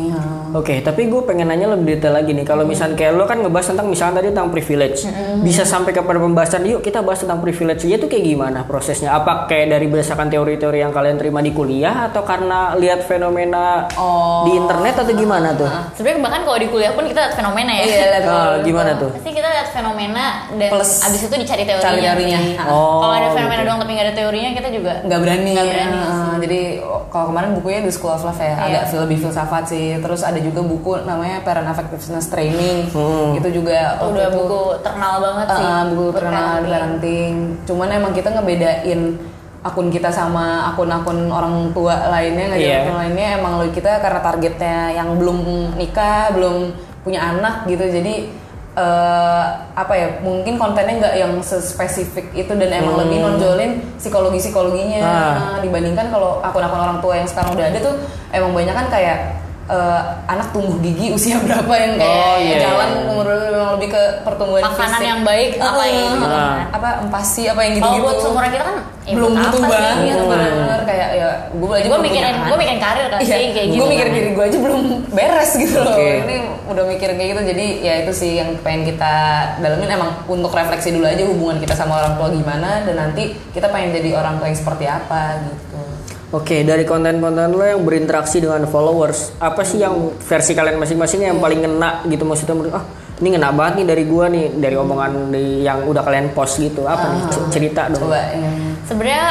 [0.53, 2.43] Oke, tapi gue pengen nanya lebih detail lagi nih.
[2.43, 5.07] Kalau misalnya kayak lo kan ngebahas tentang misalnya tadi tentang privilege,
[5.41, 6.65] bisa sampai kepada pembahasan.
[6.65, 7.83] Yuk kita bahas tentang privilege.
[7.83, 9.13] Dia tuh kayak gimana prosesnya?
[9.13, 14.43] Apa kayak dari berdasarkan teori-teori yang kalian terima di kuliah atau karena lihat fenomena Oh.
[14.43, 15.71] di internet atau gimana tuh?
[15.95, 17.83] Sebenarnya bahkan kalau di kuliah pun kita lihat fenomena ya.
[17.83, 19.11] Iya, lihat Ah, kalau- gimana tuh?
[19.13, 21.85] Pasti kita lihat fenomena dan Plus abis itu dicari teorinya.
[21.85, 22.39] cari teorinya.
[22.67, 23.67] Oh, kalau ada fenomena gitu.
[23.67, 26.39] doang tapi nggak ada teorinya kita juga nggak berani, Nggak berani ya.
[26.41, 28.57] jadi oh, kalau kemarin bukunya The School of Love ya Iya.
[28.83, 33.33] agak lebih filsafat sih terus ada juga buku namanya Parent Effectiveness Training Hmm.
[33.33, 35.65] itu juga udah waktu itu, buku terkenal banget sih.
[35.65, 36.73] uh, buku terkenal di parenting.
[36.73, 37.33] parenting
[37.65, 39.01] cuman emang kita ngebedain
[39.61, 42.77] akun kita sama akun-akun orang tua lainnya nggak Iya.
[42.83, 45.39] akun lainnya emang lo kita karena targetnya yang belum
[45.77, 48.15] nikah belum punya anak gitu jadi
[48.73, 55.03] eh, apa ya mungkin kontennya nggak yang spesifik itu dan emang lebih nonjolin psikologi psikologinya
[55.03, 55.59] Ah.
[55.59, 57.95] dibandingkan kalau akun-akun orang tua yang sekarang udah ada tuh
[58.31, 59.40] emang banyak kan kayak
[59.71, 63.01] eh, anak tumbuh gigi usia berapa yang kayak Oh, iya, jalan iya.
[63.07, 65.07] umur memang lebih ke pertumbuhan Makanan fisik.
[65.07, 66.59] yang baik, apa yang gitu Eh, kan.
[66.71, 69.71] apa empasi apa yang gitu gitu buat seumuran kita kan ya belum butuh apa sih?
[69.73, 73.47] banget Iya, bener kayak ya gue aja Gue mikirin, gue mikirin karir kan Iya, sih
[73.51, 73.81] kayak gitu.
[73.81, 75.97] gue mikir diri gue aja belum beres gitu loh.
[75.97, 79.13] Ini udah mikir kayak gitu, jadi ya itu sih yang pengen kita
[79.59, 83.67] dalamin emang untuk refleksi dulu aja hubungan kita sama orang tua gimana dan nanti kita
[83.67, 85.81] pengen jadi orang tua yang seperti apa gitu.
[86.31, 91.39] Oke, dari konten-konten lo yang berinteraksi dengan followers, apa sih yang versi kalian masing-masing yang
[91.39, 92.87] paling ngena gitu maksudnya menurut ah
[93.19, 96.87] ini ngena banget nih dari gua nih dari omongan di, yang udah kalian post gitu
[96.87, 98.07] apa nih C- cerita dong.
[98.07, 99.27] Coba yang Sebenarnya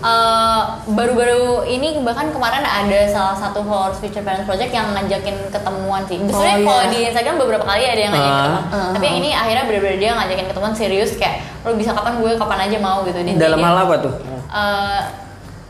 [0.00, 6.06] eh, baru-baru ini bahkan kemarin ada salah satu followers Future Parents Project yang ngajakin ketemuan
[6.06, 6.16] sih.
[6.16, 6.64] Sebenarnya Oh, iya.
[6.64, 8.62] kalau di Instagram beberapa kali ada yang ngajakin Ah.
[8.62, 8.92] ketemuan.
[8.94, 12.58] Tapi yang ini akhirnya benar-benar dia ngajakin ketemuan serius kayak lo bisa kapan gue kapan
[12.62, 13.18] aja mau gitu.
[13.18, 14.12] Dan Dalam hal apa tuh?
[14.48, 15.00] eh,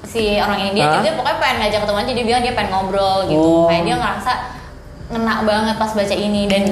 [0.07, 1.03] si orang ini dia Hah?
[1.03, 3.43] dia pokoknya pengen ngajak ketemuan jadi dia bilang dia pengen ngobrol gitu.
[3.43, 3.67] Oh.
[3.67, 4.33] kayak dia ngerasa
[5.07, 6.43] ngena banget pas baca ini.
[6.51, 6.63] Dan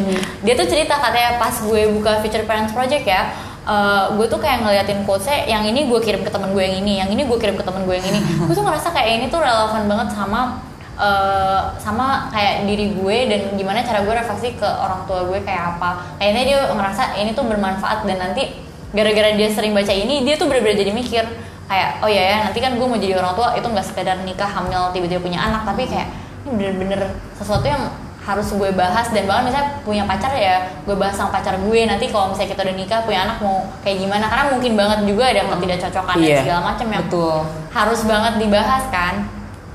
[0.43, 3.31] dia tuh cerita katanya pas gue buka Future Parents Project ya
[3.65, 6.93] eh, gue tuh kayak ngeliatin quotesnya yang ini gue kirim ke temen gue yang ini
[7.03, 8.19] yang ini gue kirim ke temen gue yang ini.
[8.47, 10.63] Gue tuh ngerasa kayak ini tuh relevan banget sama
[10.95, 15.79] eh, sama kayak diri gue dan gimana cara gue refleksi ke orang tua gue kayak
[15.79, 16.19] apa.
[16.19, 18.65] Kayaknya dia ngerasa ini tuh bermanfaat dan nanti
[18.95, 21.27] gara-gara dia sering baca ini dia tuh bener-bener jadi mikir
[21.65, 23.49] kayak oh ya ya nanti kan gue mau jadi orang tua.
[23.57, 26.09] Itu nggak sekedar nikah hamil tiba-tiba punya anak tapi kayak
[26.45, 27.01] ini bener-bener
[27.35, 27.89] sesuatu yang
[28.25, 29.13] harus gue bahas.
[29.13, 32.61] Dan bahkan misalnya punya pacar ya gue bahas sama pacar gue nanti kalau misalnya kita
[32.65, 34.25] udah nikah punya anak mau kayak gimana?
[34.29, 36.41] Karena mungkin banget juga ada ketidakcocokan dan Iya.
[36.41, 37.37] segala macam yang Betul.
[37.73, 39.15] harus banget dibahas kan.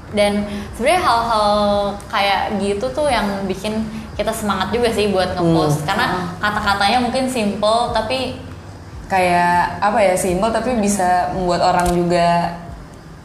[0.10, 0.42] Dan
[0.74, 1.50] sebenarnya hal-hal
[2.10, 3.86] kayak gitu tuh yang bikin
[4.18, 5.86] kita semangat juga sih buat ngepost.
[5.86, 8.34] Karena kata-katanya mungkin simple tapi
[9.10, 12.28] kayak apa ya simpel tapi bisa membuat orang juga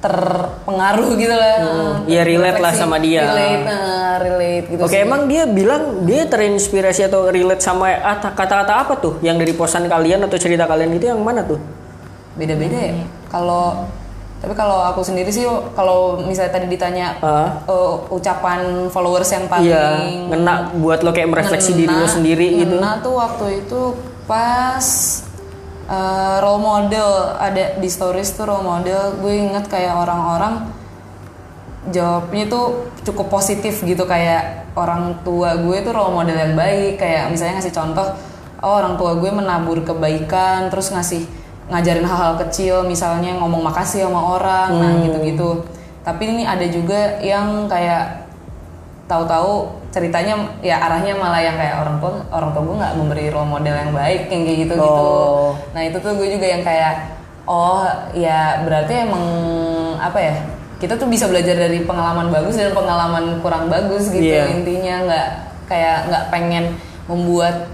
[0.01, 1.57] terpengaruh gitu lah.
[2.05, 3.25] Iya, relate lah sama dia.
[3.25, 5.01] Relate, eh, relate gitu Oke, sih.
[5.01, 9.85] emang dia bilang dia terinspirasi atau relate sama at- kata-kata apa tuh yang dari posan
[9.85, 11.57] kalian atau cerita kalian itu yang mana tuh?
[12.35, 12.93] beda-beda ya.
[12.93, 13.07] Hmm.
[13.31, 13.65] Kalau
[14.37, 17.65] tapi kalau aku sendiri sih kalau misalnya tadi ditanya Ah.
[17.65, 19.87] eh, ucapan followers yang paling Iya,
[20.29, 22.77] ngena buat lo kayak merefleksi diri lo ngena- sendiri gitu.
[22.77, 23.81] ngena tuh waktu itu
[24.27, 24.85] pas
[25.89, 29.21] eh, role model ada di stories tuh role model.
[29.21, 30.69] Gue inget kayak orang-orang
[31.93, 37.01] jawabnya tuh cukup positif gitu kayak orang tua gue tuh role model yang baik.
[37.01, 38.07] Kayak misalnya ngasih contoh
[38.65, 41.29] oh orang tua gue menabur kebaikan terus ngasih
[41.69, 45.65] ngajarin hal-hal kecil misalnya ngomong makasih sama orang nah gitu-gitu.
[46.05, 48.29] Tapi ini ada juga yang kayak
[49.09, 53.47] tahu-tahu ceritanya ya arahnya malah yang kayak orang tua orang tua gue nggak memberi role
[53.47, 55.55] model yang baik yang kayak gitu gitu Oh.
[55.71, 57.15] nah itu tuh gue juga yang kayak
[57.47, 59.25] oh ya berarti emang
[59.97, 60.35] apa ya
[60.83, 64.51] kita tuh bisa belajar dari pengalaman bagus dan pengalaman kurang bagus gitu Iya.
[64.51, 65.29] intinya nggak
[65.65, 66.65] kayak nggak pengen
[67.07, 67.71] membuat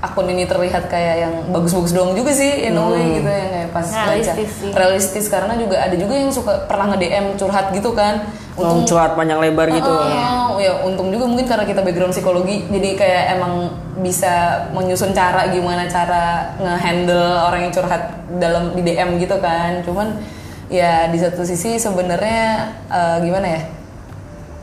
[0.00, 3.68] akun ini terlihat kayak yang bagus-bagus doang juga sih in a way gitu yang kayak
[3.68, 4.70] pas baca Realistis sih.
[4.72, 8.24] realistis karena juga ada juga yang suka pernah nge DM curhat gitu kan
[8.60, 9.88] Ngomong curhat panjang lebar gitu.
[9.88, 13.72] Oh, ya untung juga mungkin karena kita background psikologi jadi kayak emang
[14.04, 18.02] bisa menyusun cara gimana cara ngehandle orang yang curhat
[18.36, 19.80] dalam di DM gitu kan.
[19.86, 20.20] Cuman
[20.68, 23.62] ya di satu sisi sebenarnya eh, gimana ya?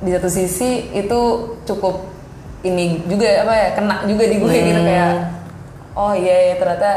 [0.03, 1.21] Di satu sisi itu
[1.65, 2.16] cukup
[2.67, 5.13] ini juga apa ya kena juga di gue gitu kayak
[5.93, 6.91] oh iya ya ternyata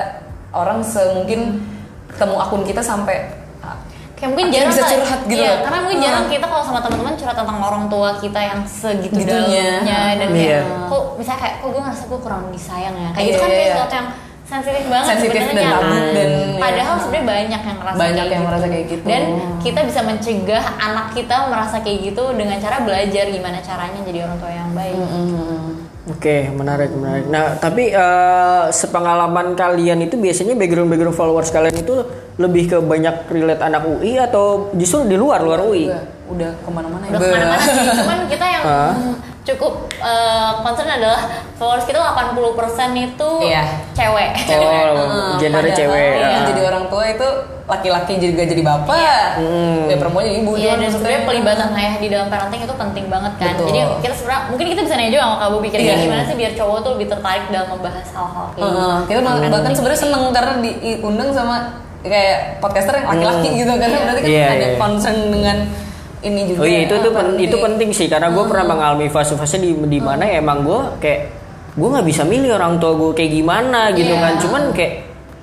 [0.50, 1.62] orang semungkin
[2.10, 3.38] ketemu akun kita sampai
[4.20, 5.58] kayak mungkin jarang bisa curhat gitu iya, loh.
[5.64, 6.06] karena mungkin Hmm.
[6.12, 9.80] jarang kita kalau sama teman-teman curhat tentang orang tua kita yang segitu Gitunya.
[9.80, 10.62] dalamnya dan kayak
[10.92, 13.64] kok misalnya kayak kok gue ngerasa gue kurang disayang ya kayak gitu Iya, kan kayak
[13.64, 13.72] iya.
[13.72, 14.08] sesuatu yang
[14.50, 16.02] sensitif banget Sensitif dan sebenarnya tabu kan.
[16.10, 17.00] dan- padahal iya.
[17.00, 18.48] sebenarnya banyak yang ngerasa Banyak kayak yang gitu.
[18.50, 19.04] ngerasa kayak gitu.
[19.06, 19.22] dan
[19.62, 24.38] kita bisa mencegah anak kita merasa kayak gitu dengan cara belajar gimana caranya jadi orang
[24.38, 24.96] tua yang baik
[26.10, 27.28] Oke, menarik, menarik.
[27.28, 32.02] Nah, tapi eh, sepengalaman kalian itu biasanya background-background followers kalian itu
[32.34, 35.86] lebih ke banyak relate anak UI atau justru di luar luar UI?
[35.86, 37.10] udah, udah ke mana-mana ya.
[37.14, 38.62] udah ke mana-mana sih cuman kita yang?
[39.42, 41.20] Cukup eh, concern adalah
[41.54, 42.36] followers kita 80%
[42.94, 43.62] itu Iya.
[43.90, 44.60] cewek Oh,
[45.00, 46.12] Eh, gender padahal cewek.
[46.18, 46.46] yang ah.
[46.46, 47.28] jadi orang tua itu
[47.64, 48.98] laki-laki juga jadi bapak,
[49.86, 50.52] ya perempuan jadi ibu.
[50.52, 53.54] Iya dan sebenarnya pelibatan ayah di dalam parenting itu penting banget kan.
[53.54, 53.66] Betul.
[53.68, 55.94] Jadi kita sebenarnya mungkin kita bisa nanya juga sama kamu pikir Iya.
[56.00, 58.74] gimana sih biar cowok tuh lebih tertarik dalam membahas hal-hal kayak gitu.
[58.74, 61.56] Heeh, kita bah- bahkan sebenarnya seneng karena diundang sama
[62.02, 64.76] kayak podcaster yang laki-laki gitu karena berarti kan Iya, ada iya.
[64.76, 65.56] concern dengan
[66.22, 66.58] ini juga.
[66.58, 67.46] Oh iya itu tuh pen- parenting.
[67.46, 71.20] itu penting sih karena gue pernah mengalami fase-fase di di mana emang gue kayak
[71.72, 74.20] gue nggak bisa milih orang tua gue kayak gimana gitu Iya.
[74.20, 74.92] kan cuman kayak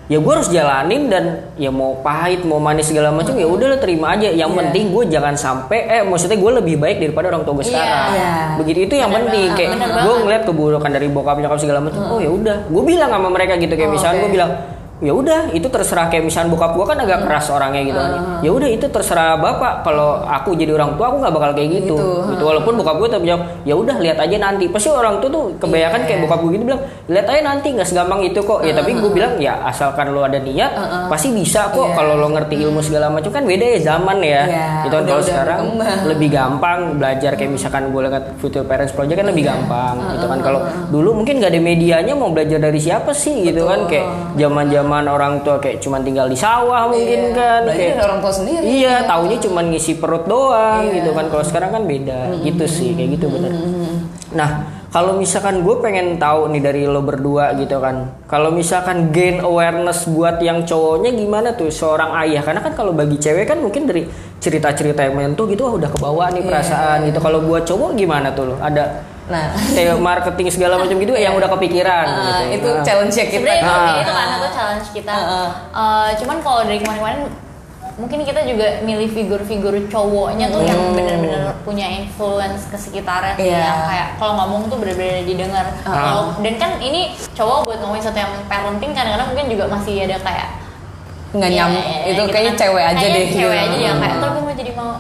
[0.08, 1.24] ya gue harus jalanin dan
[1.56, 4.60] ya mau pahit mau manis segala macam ya udah lo terima aja yang Iya.
[4.62, 7.72] penting gue jangan sampai eh maksudnya gue lebih baik daripada orang tua gue Iya.
[7.74, 8.32] sekarang Iya.
[8.56, 12.02] begitu itu yang Bener penting banget, kayak gue ngeliat keburukan dari bokap nyokap segala macam
[12.06, 14.24] oh ya udah gue bilang sama mereka gitu kayak Oh, misalnya oke.
[14.24, 14.52] gue bilang
[14.98, 18.12] ya udah itu terserah kayak misalnya bokap gue kan agak keras orangnya gitu kan.
[18.42, 19.86] Ya udah itu terserah bapak.
[19.86, 21.98] Kalau aku jadi orang tua aku nggak bakal kayak gitu.
[21.98, 22.34] Gitu.
[22.34, 24.66] gitu walaupun bokap gue tapi jawab ya udah lihat aja nanti.
[24.66, 26.08] Pasti orang tuh tuh kebanyakan Iya.
[26.10, 28.60] kayak bokap gue gitu bilang lihat aja nanti nggak segampang itu kok.
[28.66, 30.72] Ya tapi gue bilang ya asalkan lo ada niat
[31.14, 31.94] pasti bisa kok.
[31.94, 31.96] Iya.
[31.98, 34.42] kalau lo ngerti ilmu segala macam kan beda ya zaman ya.
[34.50, 36.10] Iya, gitu kan kalau sekarang berkembang.
[36.10, 40.40] lebih gampang belajar kayak misalkan gue lihat Future Parents Project kan lebih gampang gitu kan.
[40.42, 43.86] kalau dulu mungkin gak ada medianya mau belajar dari siapa sih gitu kan.
[43.86, 44.06] Kayak
[44.88, 48.34] zaman-zaman orang tua kayak cuman tinggal di sawah mungkin Iya, kan belajar kayak orang tua
[48.34, 48.64] sendiri.
[48.64, 50.96] iya taunya cuman ngisi perut doang Iya.
[50.98, 51.26] gitu kan.
[51.28, 53.52] Kalau sekarang kan beda gitu sih kayak gitu bener.
[54.30, 54.50] Nah
[54.88, 60.08] kalau misalkan gue pengen tahu nih dari lo berdua gitu kan kalau misalkan gain awareness
[60.08, 62.40] buat yang cowoknya gimana tuh seorang ayah?
[62.42, 64.08] Karena kan kalau bagi cewek kan mungkin dari
[64.40, 67.20] cerita-cerita yang menyentuh gitu wah udah kebawa nih perasaan gitu.
[67.20, 68.56] Kalau buat cowok gimana tuh lo?
[68.58, 72.56] Ada Nah, kayak marketing segala macam gitu yang udah kepikiran ah, gitu.
[72.56, 72.80] itu Nah.
[72.82, 73.44] challenge ya kita.
[73.44, 73.96] sebenarnya itu, Ah.
[73.98, 77.20] itu karena tuh challenge kita Ah, Eh, cuman kalau dari kemarin-kemarin
[77.98, 83.58] mungkin kita juga milih figur-figur cowoknya tuh yang bener-bener punya influence ke sekitarnya Iya.
[83.60, 87.02] yang kayak kalau ngomong tuh bener-bener didengar Kalau- dan kan ini
[87.34, 90.50] cowok buat ngomongin sesuatu yang parenting kadang-kadang mungkin juga masih ada kayak
[91.28, 91.84] Nggak ya, nyambung.
[91.84, 92.62] ya, itu gitu kayaknya kan.
[92.62, 93.28] cewek aja Kayaknya deh.
[93.30, 93.68] cewek gitu.
[93.68, 94.30] aja yang kayak ntar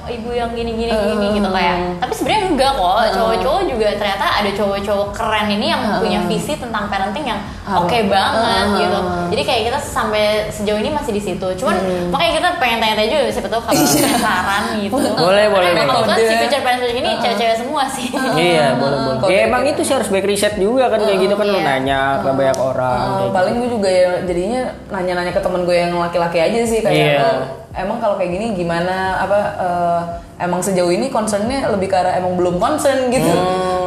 [0.05, 1.35] ibu yang gini gini gini Hmm.
[1.35, 6.19] gitu kayak tapi sebenarnya enggak kok cowok-cowok juga ternyata ada cowok-cowok keren ini yang punya
[6.23, 8.77] visi tentang parenting yang oke banget Hmm.
[8.77, 12.07] gitu jadi kayak kita sampai sejauh ini masih di situ cuman Hmm.
[12.09, 14.17] makanya kita pengen tanya-tanya juga siapa tahu kalau Iya.
[14.17, 15.95] saran gitu Boleh, boleh, Karena boleh.
[15.97, 18.07] kebetulan si future parents ini cewek-cewek semua sih
[18.37, 19.27] Iya, boleh boleh.
[19.27, 19.73] Ya emang gitu.
[19.73, 21.65] itu sih harus back riset juga kan kayak gitu kan lu iya.
[21.69, 22.97] nanya ke banyak orang.
[22.97, 23.35] Uh, kayak gitu.
[23.35, 27.17] paling gue juga ya jadinya nanya-nanya ke temen gue yang laki-laki aja sih kayak Iya.
[27.19, 27.31] "Lo
[27.77, 30.01] emang kalau kayak gini gimana apa eh,
[30.39, 33.29] emang sejauh ini concernnya lebih ke arah emang belum concern gitu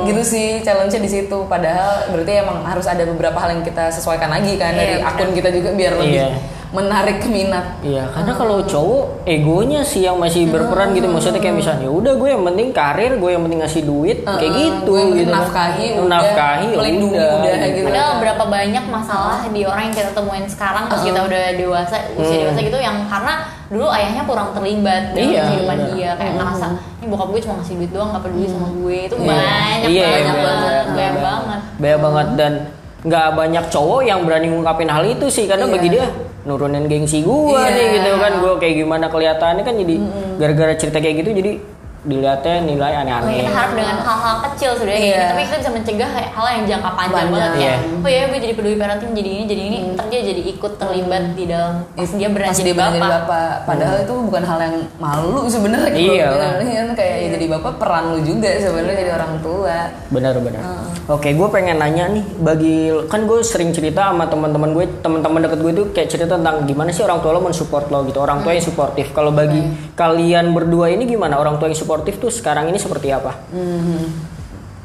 [0.00, 0.06] Hmm.
[0.06, 4.30] gitu sih challenge-nya di situ padahal berarti emang harus ada beberapa hal yang kita sesuaikan
[4.30, 6.28] lagi kan dari Iya, akun kita juga biar lebih Iya.
[6.70, 11.10] Menarik minat Iya, karena kalau cowok egonya sih yang masih berperan gitu.
[11.10, 14.52] Maksudnya kayak misalnya, "Ya udah gue yang penting karir, gue yang penting ngasih duit, kayak
[14.54, 15.30] gitu gue gitu.
[15.30, 15.42] kan.
[15.42, 16.06] nafkahi, udah.
[16.06, 17.86] nafkahi, Melindungi, udah, gitu.
[17.90, 22.36] Padahal berapa banyak masalah di orang yang kita temuin sekarang pas kita udah dewasa, usia
[22.46, 23.34] dewasa gitu yang karena
[23.66, 25.94] dulu ayahnya kurang terlibat dalam Iya, kehidupan benar.
[25.94, 26.66] dia kayak ngerasa
[26.98, 29.26] ini bokap gue cuma ngasih duit doang nggak peduli sama gue itu Iya.
[29.26, 31.22] banyak Iya, banyak iya, banget iya, banyak iya.
[31.22, 32.52] banget Banyak banget dan
[33.00, 35.72] nggak banyak cowok yang berani ngungkapin hal itu sih karena Iya.
[35.72, 36.04] bagi dia
[36.44, 37.72] nurunin gengsi gua Iya.
[37.72, 39.94] nih gitu kan gua kayak gimana kelihatannya kan jadi
[40.36, 41.52] gara-gara cerita kayak gitu jadi
[42.00, 43.44] dilihatnya nilai aneh-aneh.
[43.44, 45.18] kita harap dengan hal-hal kecil sebenarnya kayak Iya.
[45.20, 47.30] gini, tapi kita bisa mencegah hal yang jangka panjang Panjang.
[47.30, 47.68] banget Iya.
[47.68, 49.78] ya oh ya gue jadi peduli parenting jadi ini jadi ini.
[49.92, 53.52] Ntar dia jadi ikut terlibat di dalam pas dia pas jadi bapak, jadi bapak.
[53.64, 56.28] padahal itu bukan hal yang malu sebenarnya Iya.
[56.56, 59.76] kan kayak ya jadi bapak peran lu juga sebenarnya jadi orang tua.
[60.08, 60.62] Benar benar.
[61.06, 62.76] Oke, gue pengen nanya nih bagi
[63.06, 66.88] kan gue sering cerita sama teman-teman gue, teman-teman deket gue itu kayak cerita tentang gimana
[66.88, 69.10] sih orang tua lo mensupport lo gitu, orang tua yang suportif.
[69.10, 69.60] Kalau bagi
[69.92, 71.36] kalian berdua ini gimana?
[71.36, 73.34] Orang tua yang suportif tuh sekarang ini seperti apa?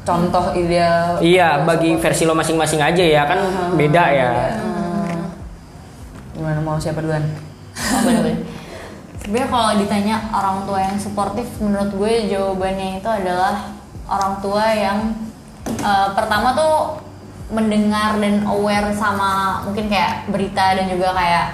[0.02, 3.38] contoh ideal Iya, bagi versi lo masing-masing aja ya kan
[3.74, 4.30] beda ya.
[6.32, 7.22] gimana mau siapa duluan
[7.76, 8.42] Oh, bener-bener.
[9.20, 13.68] Sebenarnya kalau ditanya orang tua yang suportif, menurut gue jawabannya itu adalah
[14.06, 14.98] orang tua yang
[15.66, 16.74] eh, pertama tuh
[17.46, 21.46] mendengar dan aware sama mungkin kayak berita dan juga kayak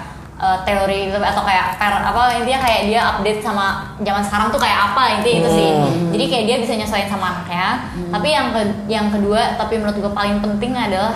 [0.43, 3.65] eh, teori gitu atau kayak per, apa intinya kayak dia update sama
[3.97, 5.69] zaman sekarang tuh kayak apa intinya itu sih.
[6.11, 7.67] Jadi kayak dia bisa nyesuaiin sama anaknya.
[8.09, 11.15] Tapi yang ke- yang kedua, tapi menurut gue paling penting adalah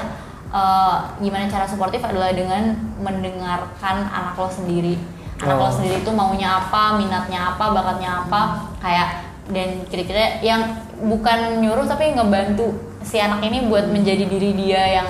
[0.49, 4.95] eh, gimana cara suportif adalah dengan mendengarkan anak lo sendiri
[5.37, 5.69] anak lo Oh.
[5.69, 8.41] sendiri itu maunya apa minatnya apa bakatnya apa
[8.79, 9.07] kayak
[9.47, 10.61] dan kira-kira yang
[10.99, 15.07] bukan nyuruh tapi ngebantu si anak ini buat menjadi diri dia yang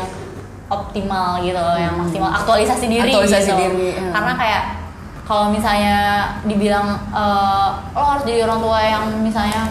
[0.67, 3.59] optimal gitu loh, yang maksimal aktualisasi diri Aktualisasi gitu.
[3.59, 4.11] diri, ya.
[4.11, 4.63] karena kayak
[5.23, 5.97] kalau misalnya
[6.43, 9.61] dibilang eh, lo harus jadi orang tua yang misalnya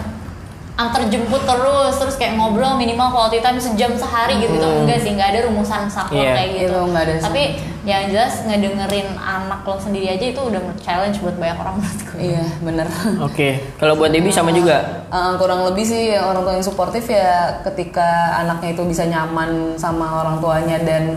[0.76, 5.10] antar jemput terus terus kayak ngobrol minimal quality time sejam sehari gitu gitu enggak sih
[5.10, 6.32] nggak ada rumusan saklek Iya.
[6.34, 7.24] kayak gitu Itu nggak ada sih.
[7.24, 7.42] tapi
[7.82, 12.44] yang jelas ngedengerin anak lo sendiri aja itu udah challenge buat banyak orang menurutku iya
[12.60, 12.86] bener
[13.18, 15.06] Oke, kalau buat Debbie sama juga.
[15.06, 18.04] Eh, kurang lebih sih orang tua yang suportif ya ketika
[18.36, 21.16] anaknya itu bisa nyaman sama orang tuanya dan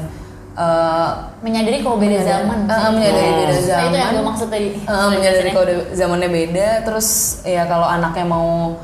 [0.55, 2.91] eh, menyadari kalau beda zaman Eh, sih.
[2.93, 4.13] menyadari beda Nah, itu yang zaman.
[4.13, 7.07] gue maksud tadi Eh, menyadari kalau zamannya beda terus
[7.43, 8.77] ya kalau anaknya mau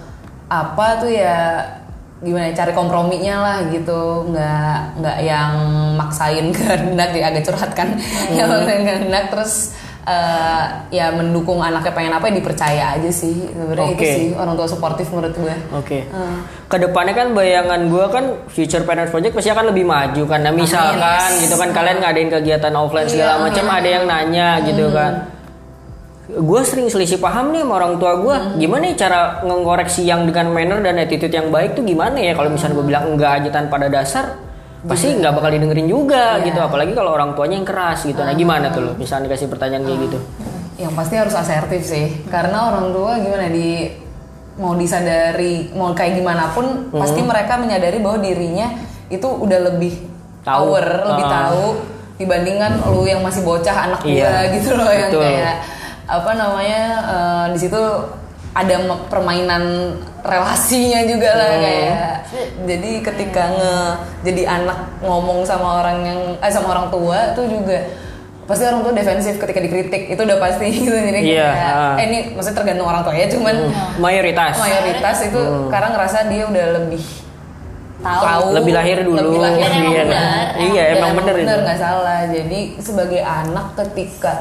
[0.50, 1.64] apa tuh ya
[2.24, 4.30] gimana ya, cari komprominya lah gitu.
[4.32, 5.54] Nggak nggak yang
[6.00, 7.93] maksain kehendak ya agak curhat kan.
[8.34, 9.54] Yang maksain kehendak terus
[10.06, 13.52] eh, ya mendukung anaknya pengen apa ya dipercaya aja sih.
[13.52, 14.10] Sebenarnya itu Oke.
[14.16, 15.56] sih orang tua suportif menurut gue.
[15.76, 16.00] Oke.
[16.66, 20.39] Ke depannya kan bayangan gua kan Future Parents Project pasti akan lebih maju kan.
[20.41, 25.34] Nah, misalkan gitu kan kalian ngadain kegiatan offline segala macam ada yang nanya gitu kan.
[26.26, 28.38] Gue sering selisih paham nih sama orang tua gue.
[28.57, 32.34] Gimana ya cara ngekoreksi yang dengan manner dan attitude yang baik tuh gimana ya?
[32.34, 34.26] Kalau misalnya gue bilang enggak aja tanpa ada dasar,
[34.84, 36.57] pasti nggak bakal didengerin juga gitu.
[36.57, 38.17] Apalagi kalau orang tuanya yang keras gitu.
[38.17, 38.91] Nah, gimana tuh lo?
[38.95, 40.19] Misalnya dikasih pertanyaan kayak gitu.
[40.76, 43.88] yang pasti harus asertif sih karena orang tua gimana di
[44.55, 48.76] mau disadari mau kayak gimana pun pasti mereka menyadari bahwa dirinya
[49.07, 49.95] itu udah lebih
[50.43, 50.76] Tahu.
[50.76, 50.84] power
[51.15, 51.32] lebih Ah.
[51.32, 51.65] tahu
[52.15, 54.28] dibandingkan lu yang masih bocah anak Iya.
[54.28, 55.23] gua gitu loh yang Betul.
[55.23, 55.55] kayak
[56.06, 57.82] apa namanya eh, di situ
[58.51, 58.76] ada
[59.06, 59.64] permainan
[60.22, 61.62] relasinya juga lah Hmm.
[61.62, 62.06] kayak
[62.64, 63.76] jadi ketika nge
[64.24, 67.84] jadi anak ngomong sama orang yang eh sama orang tua tuh juga
[68.45, 71.93] pasti orang tua defensif ketika dikritik itu udah pasti gitu jadi Iya, kayak ah.
[71.95, 73.56] eh ini maksudnya tergantung orang tua ya cuman
[73.97, 74.53] Mayoritas.
[74.56, 75.68] mayoritas itu Hmm.
[75.68, 77.03] karena ngerasa dia udah lebih
[77.97, 78.53] tahu.
[78.53, 79.18] Lebih lahir dulu.
[79.18, 80.45] lebih lahir Dan emang Iya, benar.
[80.56, 81.53] Iya, emang bener itu.
[81.58, 84.34] nggak salah jadi sebagai anak ketika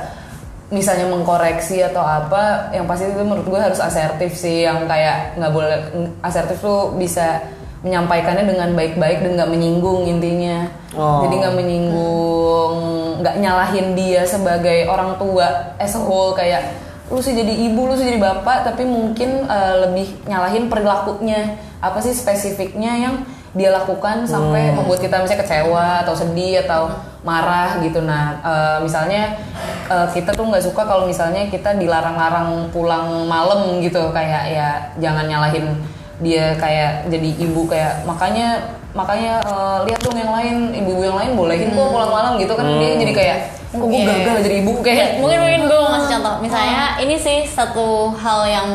[0.75, 5.53] misalnya mengkoreksi atau apa yang pasti itu menurut gue harus asertif sih yang kayak nggak
[5.55, 5.79] boleh
[6.27, 7.39] asertif tuh bisa
[7.87, 11.27] menyampaikannya dengan baik-baik dan nggak menyinggung intinya Oh.
[11.27, 12.75] jadi nggak menyinggung
[13.18, 16.70] nggak nyalahin dia sebagai orang tua as a whole kayak
[17.11, 21.99] lu sih jadi ibu lu sih jadi bapak tapi mungkin eh, lebih nyalahin perilakunya apa
[21.99, 23.14] sih spesifiknya yang
[23.55, 26.91] dia lakukan sampai membuat kita misalnya kecewa atau sedih atau
[27.23, 28.03] marah gitu.
[28.03, 29.39] Nah eh, misalnya
[29.87, 34.11] eh, kita tuh nggak suka kalau misalnya kita dilarang-larang pulang malam gitu.
[34.11, 35.79] Kayak ya jangan nyalahin
[36.19, 41.31] dia kayak jadi ibu kayak makanya makanya eh, lihat dong yang lain ibu-ibu yang lain
[41.39, 42.67] bolehin kok pulang malam gitu kan.
[42.67, 43.39] Dia jadi kayak
[43.71, 44.07] kok gue Iya.
[44.19, 44.73] gagal jadi ibu?
[44.83, 46.35] Kayak mungkin mungkin gue mau ngasih contoh.
[46.43, 48.69] Misalnya ini sih satu hal yang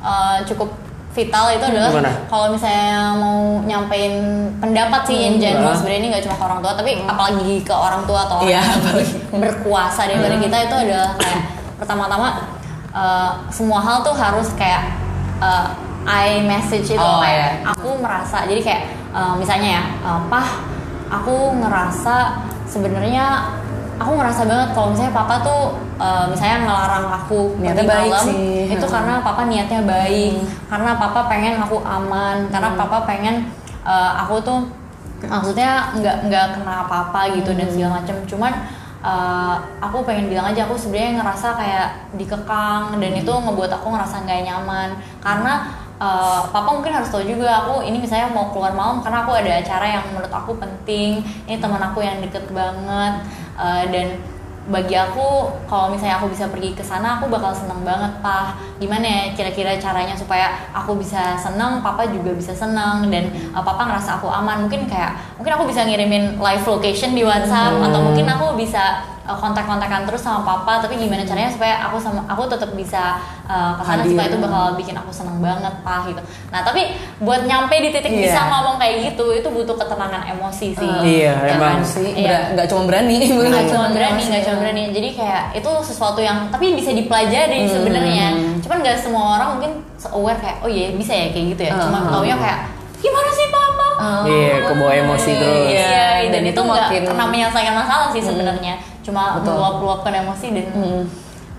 [0.00, 0.85] uh, cukup
[1.16, 1.90] vital itu adalah
[2.28, 4.12] kalau misalnya mau nyampein
[4.60, 5.72] pendapat sih in general.
[5.72, 8.60] Sebenarnya ini nggak cuma ke orang tua tapi apalagi ke orang tua atau orang Iya,
[8.60, 9.14] yang apalagi.
[9.32, 11.40] berkuasa daripada kita itu adalah kayak
[11.76, 12.28] pertama-tama
[12.92, 14.92] uh, semua hal tuh harus kayak
[15.40, 15.72] uh,
[16.04, 17.66] I message itu Oh, kayak iya.
[17.66, 20.48] aku merasa jadi kayak uh, misalnya ya uh, pah
[21.08, 23.56] aku ngerasa sebenarnya
[23.96, 25.60] aku ngerasa banget kalau misalnya papa tuh
[25.96, 28.64] uh, misalnya ngelarang aku Niatnya pergi baik malam sih.
[28.76, 28.94] itu Hmm.
[28.94, 30.34] karena papa niatnya baik.
[30.68, 32.36] Karena papa pengen aku aman.
[32.52, 33.36] Karena papa pengen
[33.82, 34.60] uh, aku tuh
[35.24, 38.52] maksudnya nggak nggak kena apa-apa gitu dan segala macam cuman
[39.00, 41.88] uh, aku pengen bilang aja aku sebenarnya ngerasa kayak
[42.20, 44.88] dikekang dan itu ngebuat aku ngerasa nggak nyaman.
[45.24, 49.32] Karena uh, papa mungkin harus tahu juga aku ini misalnya mau keluar malam karena aku
[49.36, 51.24] ada acara yang menurut aku penting.
[51.48, 53.24] Ini teman aku yang deket banget.
[53.56, 54.20] Uh, dan
[54.66, 58.58] bagi aku kalau misalnya aku bisa pergi ke sana aku bakal seneng banget pak.
[58.82, 63.86] Gimana ya kira-kira caranya supaya aku bisa seneng papa juga bisa seneng dan uh, papa
[63.86, 64.66] ngerasa aku aman.
[64.66, 69.36] Mungkin kayak mungkin aku bisa ngirimin live location di WhatsApp atau mungkin aku bisa uh,
[69.36, 73.82] kontak-kontakan terus sama papa tapi gimana caranya supaya aku sama aku tetap bisa uh, ke
[73.82, 74.10] sana Hadir.
[74.10, 76.22] supaya itu bakal bikin aku seneng banget pak gitu.
[76.48, 78.22] Nah tapi buat nyampe di titik Iya.
[78.24, 80.90] bisa ngomong kayak gitu itu butuh ketenangan emosi sih.
[81.02, 81.76] Iya, Ya emang.
[81.76, 81.84] kan?
[81.84, 82.10] sih.
[82.16, 82.38] Iya.
[82.52, 84.82] Nggak cuma berani nggak cuma berani nggak cuma berani.
[84.90, 88.26] Jadi kayak itu sesuatu yang tapi bisa dipelajari sebenarnya.
[88.58, 89.72] Cuman nggak semua orang mungkin
[90.08, 91.72] aware kayak oh iya bisa ya kayak gitu ya.
[91.76, 92.12] Cuma Hmm.
[92.12, 92.60] taunya kayak
[92.96, 93.86] gimana sih papa?
[94.24, 95.68] Iya, kebawa emosi terus.
[95.68, 98.74] iya dan, dan itu itu makin- pernah menyelesaikan masalah sih sebenarnya
[99.06, 100.66] cuma meluap-luapkan emosi dan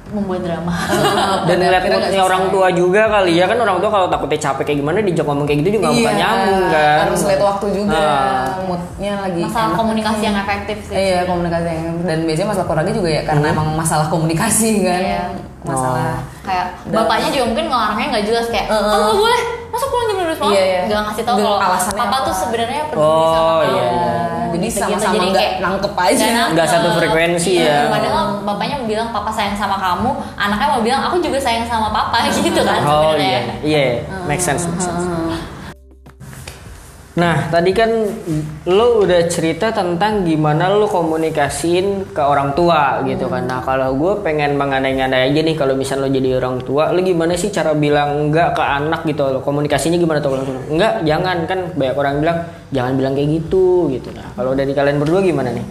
[0.08, 0.72] membuat drama
[1.48, 4.40] Dan ngeliat akhirnya nggak moodnya orang tua juga kali ya kan orang tua kalau takutnya
[4.42, 6.98] capek kayak gimana dijak ngomong kayak gitu juga nggak bakal Iya, nyambung kan.
[7.04, 8.46] harus lihat waktu juga Ah.
[8.64, 9.78] moodnya lagi masalah enak.
[9.78, 13.68] komunikasi yang efektif sih Iya komunikasi yang dan biasanya masalah keluarga juga ya karena emang
[13.76, 15.24] masalah komunikasi kan Iya.
[15.64, 18.80] masalah kayak bapaknya juga mungkin ngelarangnya nggak jelas kayak Heeh.
[18.86, 19.42] kamu nggak boleh
[19.78, 20.82] masa pulang jam 12 malam Iya, iya.
[20.84, 22.26] nggak ngasih tahu kalau alasannya papa apa?
[22.26, 24.14] tuh sebenarnya peduli Oh, sama kamu iya, iya.
[24.48, 24.80] Jadi Gitu-gitu.
[24.82, 26.26] sama-sama Jadi nggak kayak nangkep aja.
[26.50, 27.80] nggak satu frekuensi Iya, ya.
[27.88, 31.88] padahal bapaknya mau bilang papa sayang sama kamu anaknya mau bilang aku juga sayang sama
[31.88, 33.86] papa gitu kan Oh sebenarnya iya, iya,
[34.26, 35.04] make sense, make sense.
[37.18, 37.90] Nah, tadi kan
[38.70, 43.50] lo udah cerita tentang gimana lo komunikasiin ke orang tua gitu kan.
[43.50, 47.34] Nah, kalau gue pengen mengandai-andai aja nih kalau misalnya lo jadi orang tua, lo gimana
[47.34, 49.42] sih cara bilang enggak ke anak gitu lo?
[49.42, 50.38] Komunikasinya gimana tuh?
[50.38, 52.38] kalau Enggak, jangan kan banyak orang bilang
[52.70, 54.14] jangan bilang kayak gitu gitu.
[54.14, 55.66] Nah, kalau dari kalian berdua gimana nih?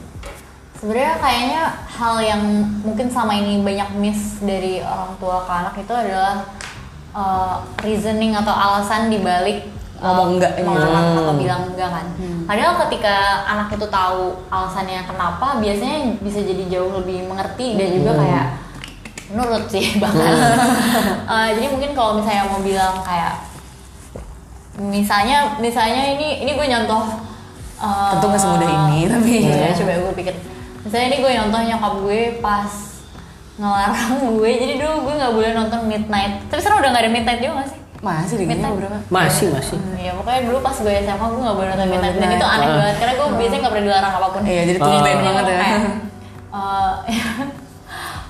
[0.77, 2.43] sebenarnya kayaknya hal yang
[2.85, 6.35] mungkin selama ini banyak miss dari orang tua ke anak itu adalah
[7.17, 9.65] uh, reasoning atau alasan dibalik
[9.97, 10.67] Ngomong enggak ini.
[10.67, 12.07] mengalah atau bilang enggak kan.
[12.45, 18.13] Padahal ketika anak itu tahu alasannya kenapa, biasanya bisa jadi jauh lebih mengerti dan juga
[18.15, 18.47] kayak
[19.29, 20.33] nurut sih bahkan.
[21.25, 23.41] Uh, jadi mungkin kalau misalnya mau bilang kayak
[24.77, 27.03] misalnya misalnya ini ini gue nyontoh
[27.81, 30.35] uh, Tentu nggak semudah ini, tapi- Iya, coba gue pikir.
[30.85, 32.71] Misalnya ini gue nyontoh nyokap gue pas
[33.57, 34.05] ngelarang
[34.37, 36.45] gue jadi dulu gue nggak boleh nonton midnight.
[36.47, 39.77] Tapi sekarang udah nggak ada midnight juga gak sih masih di berapa Masih, masih.
[39.77, 42.67] Hmm, ya pokoknya dulu pas gue SMA gue gak boleh nonton midnight dan itu aneh
[42.67, 42.75] Ah.
[42.77, 44.85] banget karena gue biasanya gak pernah dilarang apa pun Iya, jadi Ah.
[44.85, 45.59] tumben Jadi banget ya.
[45.59, 46.93] eh,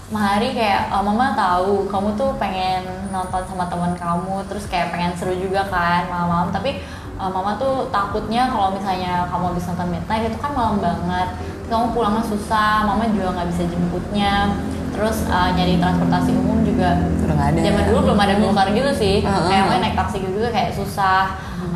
[0.06, 2.78] Mahari kayak "Oh, mama tahu kamu tuh pengen
[3.10, 6.78] nonton sama teman kamu terus kayak pengen seru juga kan malam-malam tapi
[7.16, 11.28] eh, mama tuh takutnya kalau misalnya kamu habis nonton midnight itu kan malam banget
[11.66, 14.34] kamu pulangnya susah mama juga nggak bisa jemputnya
[14.92, 16.96] terus eh, nyari transportasi umum juga
[17.26, 17.60] nggak ada.
[17.60, 19.44] zaman dulu belum ada gokar gitu sih Heeh.
[19.46, 21.24] kayak makanya naik taksi gitu kayak susah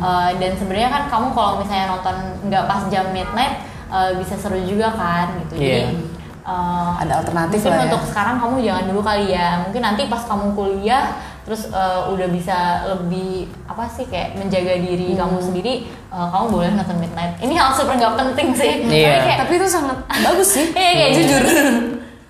[0.01, 2.15] Uh, dan sebenarnya kan kamu kalau misalnya nonton
[2.49, 5.93] nggak pas jam midnight uh, bisa seru juga kan gitu Iya.
[5.93, 5.93] jadi
[6.41, 7.85] uh, Ada alternatif mungkin lah ya.
[7.85, 11.05] untuk sekarang kamu jangan dulu kali ya mungkin nanti pas kamu kuliah
[11.41, 13.31] terus eh, udah bisa lebih
[13.65, 17.93] apa sih kayak menjaga diri kamu sendiri eh, kamu boleh nonton midnight ini hal super
[17.93, 19.09] nggak penting sih Iya.
[19.11, 20.65] Tapi kayak Tapi itu sangat bagus sih.
[20.77, 21.43] Iya, kayak jujur.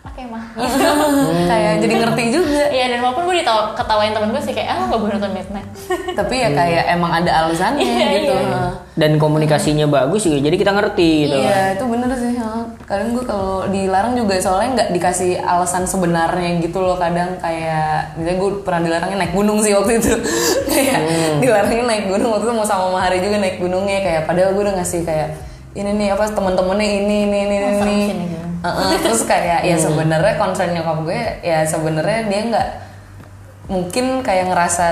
[0.02, 0.44] oke mah
[1.48, 2.64] kayak jadi ngerti juga.
[2.68, 5.70] Iya dan walaupun gue ditawa ketawain temen gue sih kayak ah nggak boleh nonton midnight
[6.20, 8.34] Tapi ya kayak emang ada alasannya Iya, gitu.
[8.34, 8.62] iya.
[8.92, 11.38] Dan komunikasinya bagus juga, jadi kita ngerti gitu.
[11.38, 12.32] Iya itu bener sih.
[12.92, 17.00] Kadang gue kalau dilarang juga soalnya nggak dikasih alasan sebenarnya gitu loh.
[17.00, 20.12] Kadang kayak misalnya gue pernah dilarangnya naik gunung sih waktu itu.
[20.76, 21.00] kayak
[21.40, 24.76] dilarangnya naik gunung waktu itu mau sama Mahari juga naik gunungnya kayak padahal gue udah
[24.76, 25.40] ngasih kayak
[25.72, 27.96] ini nih apa temen-temennya ini ini ini ini.
[28.12, 28.26] ini.
[28.28, 28.52] gunung.
[28.62, 32.68] Heeh, terus kayak ya sebenarnya concern nyokap gue ya sebenarnya dia nggak
[33.72, 34.86] mungkin kayak ngerasa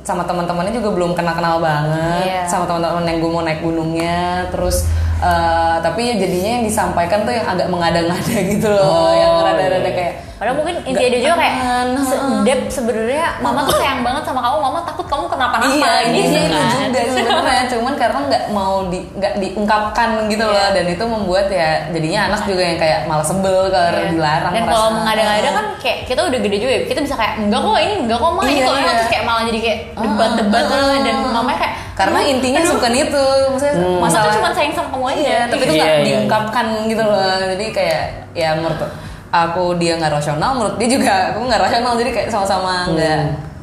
[0.00, 2.42] sama teman-temannya juga belum kenal-kenal banget Iya.
[2.46, 4.18] sama teman-teman yang gue mau naik gunungnya
[4.48, 4.88] terus
[5.20, 9.84] eh, tapi ya jadinya yang disampaikan tuh yang agak mengada-ngada gitu loh Oh, yang rada-rada
[9.84, 9.92] iya.
[9.92, 14.26] kayak Padahal mungkin intinya dia juga kayak aman, se- Dep sebenarnya mama tuh sayang banget
[14.26, 16.66] sama kamu, mama takut kamu kenapa-napa iya gitu iya kan.
[16.82, 21.70] juga sebenarnya cuman karena nggak mau di nggak diungkapkan gitu loh dan itu membuat ya
[21.88, 24.10] jadinya anak juga yang kayak malah sebel kalau Iya.
[24.10, 27.60] dilarang Dan kalau mengada-ngada kan kayak kita udah gede juga ya, kita bisa kayak enggak
[27.62, 28.92] kok ini enggak kok mah ini Iya, enak iya.
[28.94, 32.72] terus kayak malah jadi kayak debat-debat Ah, gitu dan mamanya kayak karena "Aduh, intinya aduh,
[32.72, 35.18] bukan itu maksudnya mama masalah cuma sayang sama kamu aja.
[35.18, 37.20] Iya, tapi itu Iya, nggak iya, diungkapkan gitu loh.
[37.50, 38.02] Jadi kayak
[38.32, 38.80] ya menurut
[39.28, 41.92] aku dia nggak rasional, menurut dia juga aku nggak rasional.
[41.94, 43.16] Jadi kayak sama-sama nggak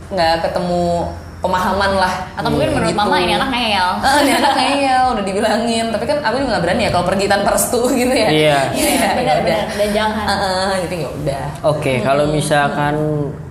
[0.09, 1.07] nggak ketemu
[1.39, 2.13] pemahaman lah.
[2.35, 2.99] atau mungkin menurut Gitu.
[2.99, 3.89] mama ini anak ngeyel.
[3.97, 7.25] Ah, ini anak ngeyel udah dibilangin, tapi kan aku juga nggak berani ya kalau pergi
[7.25, 8.27] tanpa restu gitu ya.
[8.29, 8.57] Iya.
[8.71, 10.25] Iya, benar-benar dan jangan.
[10.25, 11.45] Ah, ah, jadi ya udah.
[11.65, 12.95] Oke, kalau misalkan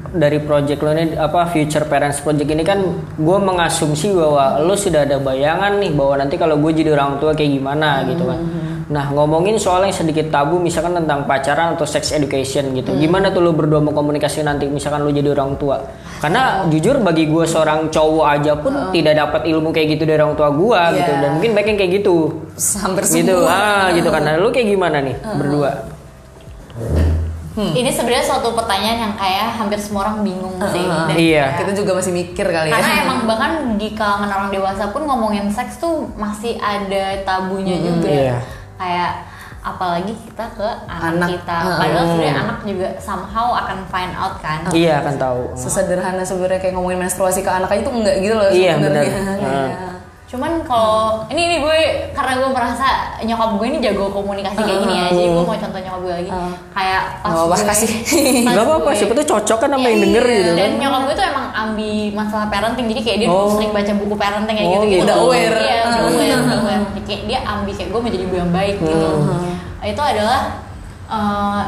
[0.08, 2.80] dari project lo ini apa future parents project ini kan
[3.14, 7.32] gue mengasumsi bahwa lo sudah ada bayangan nih bahwa nanti kalau gue jadi orang tua
[7.32, 8.40] kayak gimana gitu kan.
[8.88, 13.44] Nah ngomongin soal yang sedikit tabu misalkan tentang pacaran atau sex education gitu, gimana tuh
[13.44, 15.76] lo berdua mau komunikasi nanti misalkan lo jadi orang tua?
[16.18, 20.34] Karena jujur bagi gue seorang cowok aja pun tidak dapat ilmu kayak gitu dari orang
[20.34, 21.20] tua gue gitu Iya.
[21.20, 22.16] dan mungkin yang kayak gitu.
[22.80, 23.52] Hampir Gitu, semua.
[23.52, 24.24] ah gitu kan.
[24.24, 25.70] Nah, lo kayak gimana nih berdua?
[27.58, 30.84] Ini sebenarnya suatu pertanyaan yang kayak hampir semua orang bingung sih.
[30.84, 31.44] Dan Iya.
[31.56, 32.74] Kita juga masih mikir kali ya.
[32.74, 38.06] Karena emang bahkan di kalangan orang dewasa pun ngomongin seks tuh masih ada tabunya juga.
[38.06, 38.38] iya.
[38.74, 39.12] Kayak
[39.58, 41.28] apalagi kita ke anak, Anak.
[41.30, 41.56] kita.
[41.58, 41.78] Heeh.
[41.78, 44.58] Padahal sebenarnya anak juga somehow akan find out kan.
[44.70, 45.42] Iya akan tahu.
[45.52, 49.10] Sesederhana sebenarnya kayak ngomongin menstruasi ke anak aja itu enggak gitu loh Iya, sebenarnya.
[49.12, 49.36] benar.
[49.36, 49.78] Kayak-
[50.28, 51.78] Cuman kalau ini ini gue
[52.12, 52.84] karena gue merasa
[53.18, 55.06] nyokap gue ini jago komunikasi kayak gini ya.
[55.08, 56.30] Jadi gue mau contoh nyokap gue lagi.
[56.68, 57.90] Kayak pas Nggak apa-apa, gue- kasih.
[58.44, 60.54] pas Gak apa-apa, gue- siapa tuh cocok kan sama yang Iya, denger gitu kan.
[60.54, 63.48] Dan nyokap gue tuh emang ambi masalah parenting, jadi kayak dia Oh.
[63.50, 65.02] sering baca buku parenting kayak Oh, gitu, gitu.
[65.02, 65.56] Udah aware.
[65.58, 66.84] Iya, udah aware, udah aware.
[67.00, 69.08] Kayak dia ambi kayak gue mau jadi ibu yang baik gitu.
[69.80, 70.40] Itu adalah
[71.08, 71.60] eh,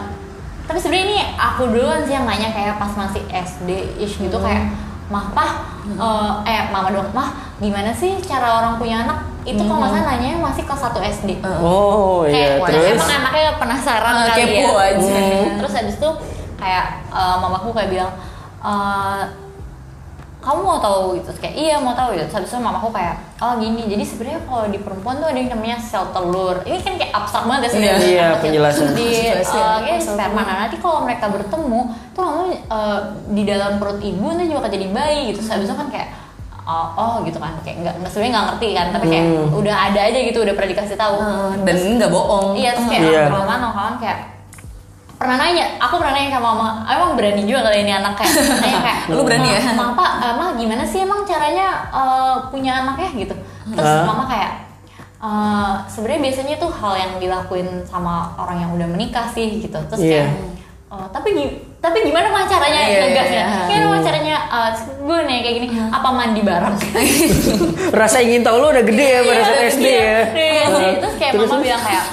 [0.62, 4.68] tapi sebenarnya ini aku duluan sih yang nanya kayak pas masih SD ish gitu kayak
[5.11, 5.50] mah pah
[5.84, 10.06] eh, eh mama dong mah gimana sih cara orang punya anak itu kalau nggak salah
[10.14, 14.70] nanya masih kelas 1 SD Oh iya, kayak terus emang anaknya penasaran Ah, kali kepo
[14.70, 14.86] ya.
[14.86, 15.16] aja.
[15.16, 15.56] Hmm.
[15.58, 16.11] Terus habis itu
[16.56, 18.12] kayak eh, mamaku kayak bilang
[18.61, 19.22] eh,
[20.41, 21.30] kamu mau tahu gitu.
[21.36, 22.16] Kayak iya mau tahu.
[22.16, 23.82] Gitu Terus habis itu mamaku kayak oh gini.
[23.86, 26.57] Jadi sebenarnya kalau di perempuan tuh ada yang namanya sel telur.
[26.64, 28.09] Ini kan kayak abstrak banget ya sebenarnya.
[28.09, 28.86] Iya, penjelasan.
[28.97, 30.41] di Jelas ya, eh, kayak sel sperma.
[30.43, 31.80] nah nanti kalau mereka bertemu
[32.16, 33.01] tuh kamu eh,
[33.36, 35.41] di dalam perut ibu nanti juga akan jadi bayi gitu.
[35.45, 36.09] Habis itu kan kayak
[36.64, 37.53] oh, oh gitu kan.
[37.61, 40.97] Kayak nggak sebenarnya nggak ngerti kan tapi kayak udah ada aja gitu udah pernah dikasih
[40.97, 41.16] tahu.
[41.20, 42.57] Eh, dan nggak bohong.
[42.57, 43.12] Iya terus kayak Iya.
[43.12, 43.26] yeah.
[43.28, 44.39] mama kawan kayak
[45.20, 48.80] pernah nanya, aku pernah nanya sama mama, emang berani juga kali ini anak kayak nanya
[48.80, 49.60] kayak Lu berani ya?
[49.70, 53.34] "Ma, Mama, emang gimana sih emang caranya eh, punya anak ya gitu.
[53.68, 54.08] Terus Hah?
[54.08, 54.52] mama kayak
[55.20, 59.76] eh, sebenarnya biasanya tuh hal yang dilakuin sama orang yang udah menikah sih gitu.
[59.92, 60.24] Terus Iya.
[60.24, 60.32] kayak
[60.88, 61.28] "Oh, tapi
[61.76, 63.44] tapi gimana mah caranya Iya, ngegasnya?
[63.44, 63.60] iya.
[63.68, 64.70] Gimana mah caranya eh,
[65.04, 66.76] gue nih kayak gini, apa mandi bareng?
[68.00, 69.92] rasa ingin tahu lo udah gede ya pada saat SD ya.
[69.92, 70.92] Iya, iya, Heeh.
[70.98, 72.04] Terus kayak mama bilang kayak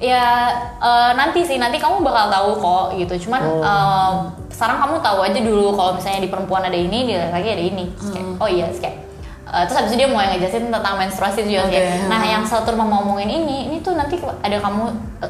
[0.00, 0.48] ya
[0.80, 3.28] eh, nanti sih nanti kamu bakal tahu kok gitu.
[3.28, 3.60] Cuman Oh.
[3.60, 4.12] eh,
[4.48, 7.84] sekarang kamu tahu aja dulu kalau misalnya di perempuan ada ini, di laki ada ini.
[7.94, 8.96] Terus kayak, oh iya, terus kayak
[9.50, 12.32] eh, terus habis itu dia mau ngejelasin tentang menstruasi juga Oke, kayak, Nah, hmm.
[12.32, 14.84] yang satu mama ngomongin ini, ini tuh nanti ada kamu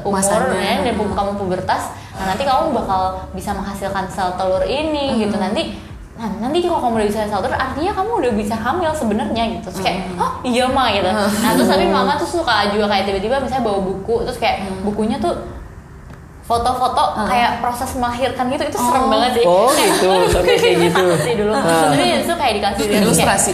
[0.07, 1.91] umur ya, dan kamu pubertas.
[2.15, 5.35] Nah, nanti kamu bakal bisa menghasilkan sel telur ini gitu.
[5.35, 5.90] Nanti
[6.21, 9.73] Nah, nanti kalau kamu udah bisa telur, artinya kamu udah bisa hamil sebenarnya gitu.
[9.73, 11.09] Terus kayak, oh iya mah gitu.
[11.09, 15.17] Nah, terus tapi mama tuh suka juga kayak tiba-tiba misalnya bawa buku, terus kayak bukunya
[15.17, 15.33] tuh
[16.45, 19.45] foto-foto kayak proses melahirkan gitu, itu serem banget sih.
[19.49, 20.09] Oh, gitu.
[20.37, 21.03] Sampai kayak gitu.
[21.25, 21.53] sih dulu.
[21.57, 23.53] Tapi itu kayak dikasih lihat Ilustrasi.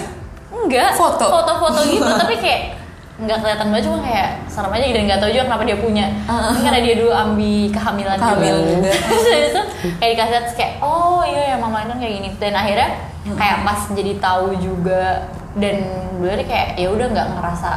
[0.52, 1.26] Enggak, Foto.
[1.32, 2.77] foto-foto gitu, tapi kayak
[3.18, 6.06] nggak kelihatan banget cuma kayak serem aja dan nggak tahu juga kenapa dia punya.
[6.30, 8.92] Mungkin karena dia dulu ambil kehamilan Kehamilan juga.
[9.50, 9.62] itu
[9.98, 12.30] kayak dikasih lihat kayak oh iya ya mama kan kayak gini.
[12.38, 12.90] Dan akhirnya
[13.26, 15.78] kayak pas jadi tahu juga dan
[16.22, 17.72] bener kayak ya udah nggak ngerasa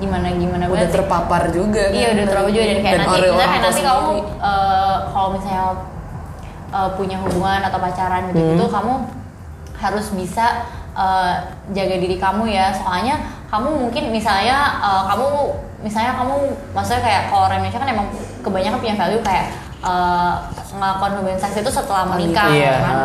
[0.00, 3.20] gimana gimana udah banget terpapar juga Iya kan udah terlalu juga dan kayak Dan nanti
[3.20, 4.08] kayak nanti kamu
[4.40, 5.64] eh, kalau misalnya
[6.74, 8.94] eh, punya hubungan atau pacaran gitu gitu kamu
[9.78, 10.46] harus bisa
[10.98, 11.34] eh,
[11.70, 12.74] jaga diri kamu ya.
[12.74, 15.28] Soalnya kamu mungkin misalnya eh, kamu
[15.80, 16.34] misalnya kamu
[16.70, 18.06] maksudnya kayak kalau orang Indonesia kan emang
[18.40, 19.46] kebanyakan punya value kayak
[19.80, 20.32] eh,
[20.70, 22.74] ngelakukan hubungan seks itu setelah menikah Iya.
[22.78, 22.96] kan.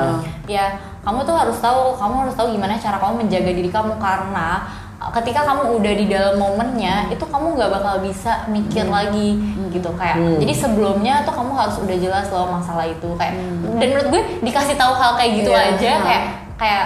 [0.45, 0.65] ya
[1.01, 4.65] kamu tuh harus tahu kamu harus tahu gimana cara kamu menjaga diri kamu karena
[4.97, 9.37] uh, ketika kamu udah di dalam momennya itu kamu nggak bakal bisa mikir lagi
[9.69, 9.89] gitu.
[9.93, 13.05] Kayak jadi sebelumnya tuh kamu harus udah jelas loh masalah itu.
[13.21, 13.37] Kayak
[13.77, 16.01] dan menurut gue dikasih tahu hal kayak gitu Iya, aja nah.
[16.09, 16.23] kayak
[16.57, 16.85] kayak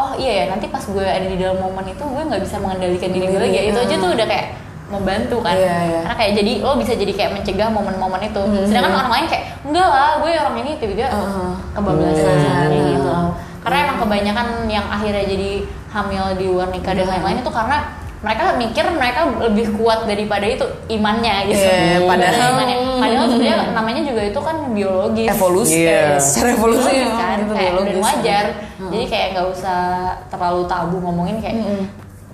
[0.00, 3.10] oh iya ya nanti pas gue ada di dalam momen itu gue nggak bisa mengendalikan
[3.12, 3.56] diri gue lagi.
[3.60, 4.46] Ya itu aja tuh udah kayak
[4.90, 5.54] membantu kan.
[5.54, 6.00] Iya, iya.
[6.02, 8.42] karena kayak jadi lo bisa jadi kayak mencegah momen-momen itu.
[8.66, 11.52] Sedangkan orang lain kayak enggak lah gue orang ini tiba-tiba Uh-huh.
[11.76, 12.68] kebablasan Hmm.
[12.72, 13.12] kayak gitu.
[13.60, 15.50] Karena emang kebanyakan yang akhirnya jadi
[15.92, 17.76] hamil di luar nikah dan lain-lain itu karena
[18.20, 21.64] mereka mikir mereka lebih kuat daripada itu imannya gitu.
[21.64, 22.76] Iya, padahal- Imannya.
[23.00, 25.28] padahal sebenarnya namanya juga itu kan biologis.
[25.30, 26.00] Evolusi Iya.
[26.12, 26.90] eh, secara evolusi.
[26.90, 28.44] Biologis kan gitu, kayak dan wajar.
[28.90, 29.80] jadi kayak nggak usah
[30.28, 31.56] terlalu tabu ngomongin kayak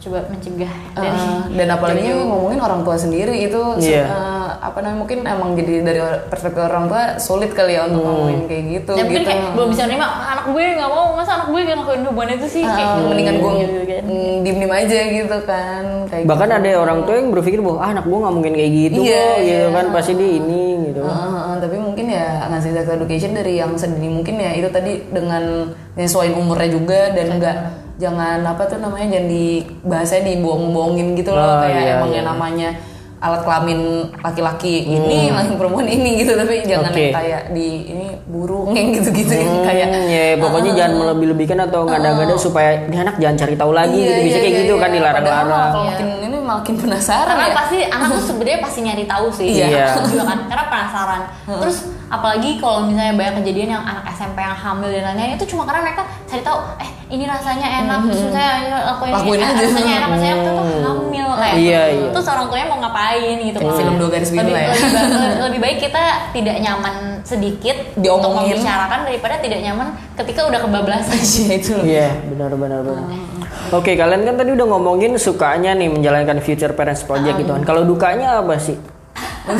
[0.07, 2.27] coba mencegah dan Uh, dan apalagi jauh-jauh.
[2.27, 4.05] ngomongin orang tua sendiri itu Iya.
[4.07, 8.41] uh, apa namanya mungkin emang jadi dari perspektif orang tua sulit kali ya untuk ngomongin
[8.47, 9.29] kayak gitu ya mungkin gitu.
[9.29, 12.47] kayak belum bisa nerima anak gue nggak mau masa anak gue yang ngelakuin hubungan itu
[12.49, 14.03] sih kayak Uh, mendingan gue gitu kan.
[14.41, 16.59] diem diem aja gitu kan kayak Bahkan gitu.
[16.59, 19.37] ada orang tua yang berpikir bahwa ah, anak gua nggak mungkin kayak gitu Iya, kok,
[19.43, 19.75] gitu iya.
[19.75, 21.01] kan pasti dia ini gitu.
[21.03, 24.69] Uh, uh, uh, tapi mungkin ya ngasih sex education dari yang sedini mungkin ya itu
[24.71, 25.43] tadi dengan
[25.95, 27.57] nyesuaiin umurnya juga dan enggak
[27.97, 29.45] jangan apa tuh namanya jangan di
[29.83, 32.23] bahasanya dibohong-bohongin gitu loh Oh, kayak iya, emang iya.
[32.23, 32.69] namanya
[33.17, 33.81] alat kelamin
[34.21, 36.37] laki-laki ini laki perempuan ini gitu.
[36.37, 40.93] Tapi jangan yang kayak di ini burung yang gitu-gitu yang kayak Hmm, ya pokoknya jangan
[40.99, 44.21] melebih-lebihkan atau ngada-ngada supaya ini anak jangan cari tahu lagi Iya, gitu.
[44.21, 44.83] Bisa iya, kayak iya, gitu iya.
[44.83, 45.71] kan dilarang-larang.
[45.73, 47.55] Kalau makin ini makin penasaran karena ya.
[47.55, 49.49] pasti anak tuh sebenarnya pasti nyari tahu sih.
[49.57, 49.95] Iya.
[49.95, 51.21] Aku juga kan karena penasaran.
[51.47, 55.63] Terus apalagi kalau misalnya banyak kejadian yang anak SMP yang hamil dan lain-lain itu cuma
[55.65, 57.99] karena mereka cari tahu eh ini rasanya enak.
[58.11, 58.51] Terus saya
[58.91, 59.63] lakuin ini aja.
[59.63, 62.09] rasanya enak rasanya enak tuh hamil kayak Iya, iya.
[62.11, 64.69] terus orang tuanya mau ngapain gitu Kayak film dua garis biru lebih, ya.
[64.69, 68.37] lebih, ba- lebih- lebih baik kita tidak nyaman sedikit untuk Diomongin.
[68.53, 73.07] membicarakan daripada tidak nyaman ketika udah kebablasan Iya itu Iya, benar benar benar.
[73.69, 77.63] Oke, kalian kan tadi udah ngomongin sukanya nih menjalankan Future Parents Project gitu kan.
[77.63, 78.79] Kalau dukanya apa sih?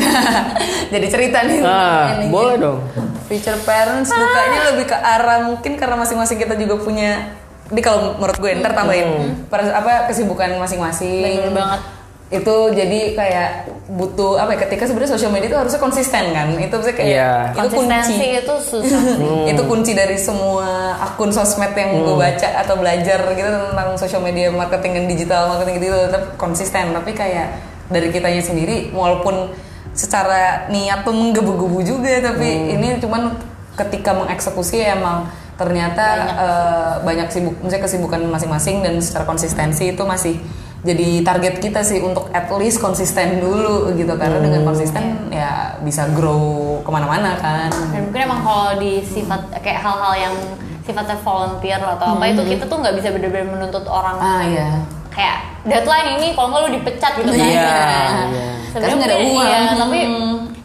[0.89, 2.27] jadi cerita nih Ah, ini.
[2.27, 2.79] boleh dong.
[3.25, 7.35] Future parents dukanya lebih ke arah mungkin karena masing-masing kita juga punya
[7.67, 9.07] ini kalau menurut gue ntar tambahin
[9.45, 11.81] per- apa kesibukan masing-masing Bener banget.
[12.27, 13.49] Itu jadi kayak
[13.87, 16.51] butuh apa ya ketika sebenarnya sosial media itu harusnya konsisten kan?
[16.59, 17.31] Itu bisa kayak Iya.
[17.55, 17.87] itu kunci.
[17.87, 19.31] Konsistensi itu susah sih.
[19.55, 24.51] Itu kunci dari semua akun sosmed yang gue baca atau belajar gitu tentang social media
[24.51, 26.91] marketing dan digital marketing gitu tetap konsisten.
[26.91, 27.47] Tapi kayak
[27.87, 29.55] dari kitanya sendiri walaupun
[29.95, 33.33] secara niat tuh menggebu-gebu juga tapi ini cuman
[33.73, 35.25] ketika mengeksekusi emang
[35.57, 36.05] ternyata
[36.37, 40.37] eh, banyak sibuk misalnya kesibukan masing-masing dan secara konsistensi itu masih
[40.79, 44.13] jadi target kita sih untuk at least konsisten dulu gitu.
[44.13, 47.69] Karena dengan konsisten ya bisa grow ke mana-mana kan.
[47.91, 50.35] Dan mungkin emang kalau di sifat kayak hal-hal yang
[50.81, 54.15] sifatnya volunteer atau apa itu kita tuh nggak bisa benar-benar menuntut orang.
[54.17, 54.69] Ah ya
[55.11, 57.41] kayak deadline ini kalau nggak lu dipecat gitu kan.
[57.41, 58.49] Iya, Nah, iya.
[58.69, 59.47] sebenarnya Karena nggak ada mungkin uang.
[59.49, 59.99] iya, tapi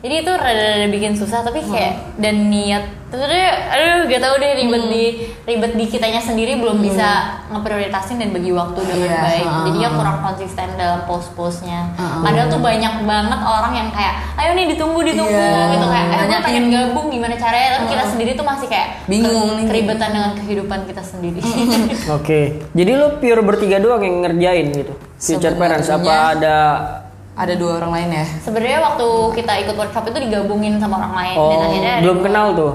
[0.02, 4.84] jadi itu rada-rada bikin susah tapi kayak dan niat sebenarnya aduh gak tau deh ribet
[4.88, 5.04] di
[5.44, 7.08] ribet di kitanya sendiri belum bisa
[7.46, 9.44] ngeprioritasin dan bagi waktu dengan Iya, baik.
[9.44, 11.92] ha, jadi ya kurang konsisten dalam post-postnya.
[11.92, 12.04] Ha.
[12.20, 15.86] padahal tuh banyak banget orang yang kayak ayo nih ditunggu ditunggu Iya, gitu.
[15.86, 17.68] Kayak eh gue pengen gabung gimana caranya?
[17.74, 19.66] Tapi kita sendiri tuh masih kayak Bingung nih.
[19.68, 21.40] keribetan dengan kehidupan kita sendiri.
[22.16, 22.40] Oke.
[22.72, 24.92] Jadi lu pure bertiga doang yang ngerjain gitu.
[25.18, 26.58] Future Parents apa Sebenarnya- ada?
[27.34, 28.24] ada dua orang lain ya.
[28.40, 32.18] Sebenarnya waktu kita ikut workshop itu digabungin sama orang lain dan Oh, akhirnya ada belum
[32.20, 32.72] kenal tuh.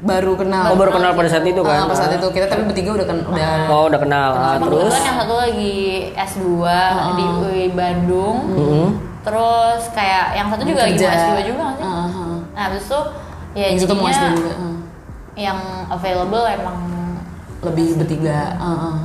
[0.00, 1.76] Baru kenal Oh, baru kenal pada saat itu kan.
[1.76, 4.30] Ah, pas saat itu kita tapi bertiga udah kan udah Oh, udah kenal.
[4.32, 5.76] Ah, Sama terus kebetulan yang satu lagi
[6.16, 6.44] S2
[7.12, 8.36] di UI Bandung.
[8.48, 8.86] Mm-hmm.
[9.20, 11.08] Terus kayak yang satu juga lagi Kerja.
[11.12, 11.84] S2 juga sih?
[11.84, 12.36] Ah, ah.
[12.50, 13.00] Nah, habis itu
[13.50, 14.76] ya yang itu mau jadinya SD juga ah.
[15.36, 15.58] yang
[15.90, 16.78] available emang
[17.60, 18.96] lebih bertiga ah, ah.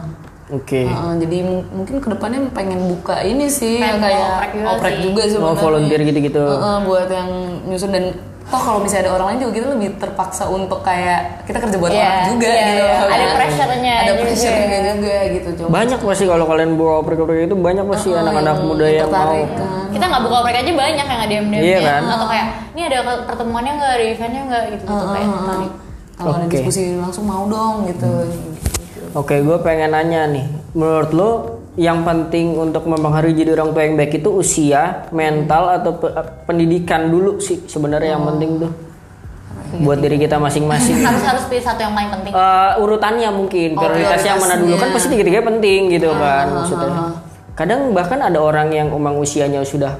[0.47, 0.85] Oke.
[0.85, 1.13] Ah, ah.
[1.17, 4.93] jadi mu- mungkin ke depannya pengen buka ini sih Pengen yang kayak oprek juga oprek
[4.93, 5.01] sih.
[5.03, 6.45] juga Oh, sebenarnya volunteer gitu-gitu.
[6.45, 7.29] Ah, ah, buat yang
[7.65, 8.05] nyusun dan
[8.45, 11.89] toh kalau misalnya ada orang lain juga kita lebih terpaksa untuk kayak kita kerja buat
[11.89, 12.85] Iya, orang juga iya, gitu iya.
[12.85, 13.07] loh.
[13.07, 13.35] Ada kan.
[13.35, 14.21] pressure-nya ada juga.
[14.21, 18.53] pressure-nya juga gitu coba Banyak pasti kalau kalian bawa oprek-oprek itu banyak pasti Oh, anak-anak
[18.53, 19.33] yang muda yang mau.
[19.33, 19.87] kan.
[19.89, 22.01] kita nggak buka mereka aja banyak yang ada DM Iya kan?
[22.07, 25.71] atau kayak ini ada pertemuannya nggak ada eventnya nggak gitu gitu kayak tertarik.
[26.15, 26.53] kalau ada Oke.
[26.53, 28.11] diskusi langsung mau dong gitu
[29.13, 31.31] Oke, gue pengen nanya nih, menurut lo
[31.75, 37.05] yang penting untuk mempengaruhi jadi orang tua yang baik itu usia, mental atau pe- pendidikan
[37.05, 38.71] dulu sih sebenarnya yang penting tuh.
[39.75, 41.03] Buat diri kita masing-masing.
[41.03, 42.31] harus harus pilih satu yang paling penting.
[42.31, 44.75] Eh, urutannya mungkin Oh, prioritasnya yang mana dulu.
[44.77, 46.91] Kan pasti tiga-tiga penting gitu kan maksudnya.
[47.53, 49.99] Kadang bahkan ada orang yang emang usianya sudah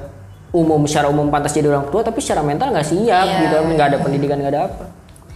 [0.51, 3.55] umum secara umum pantas jadi orang tua tapi secara mental nggak siap Iya, gitu.
[3.69, 4.83] Nggak ada pendidikan nggak ada apa.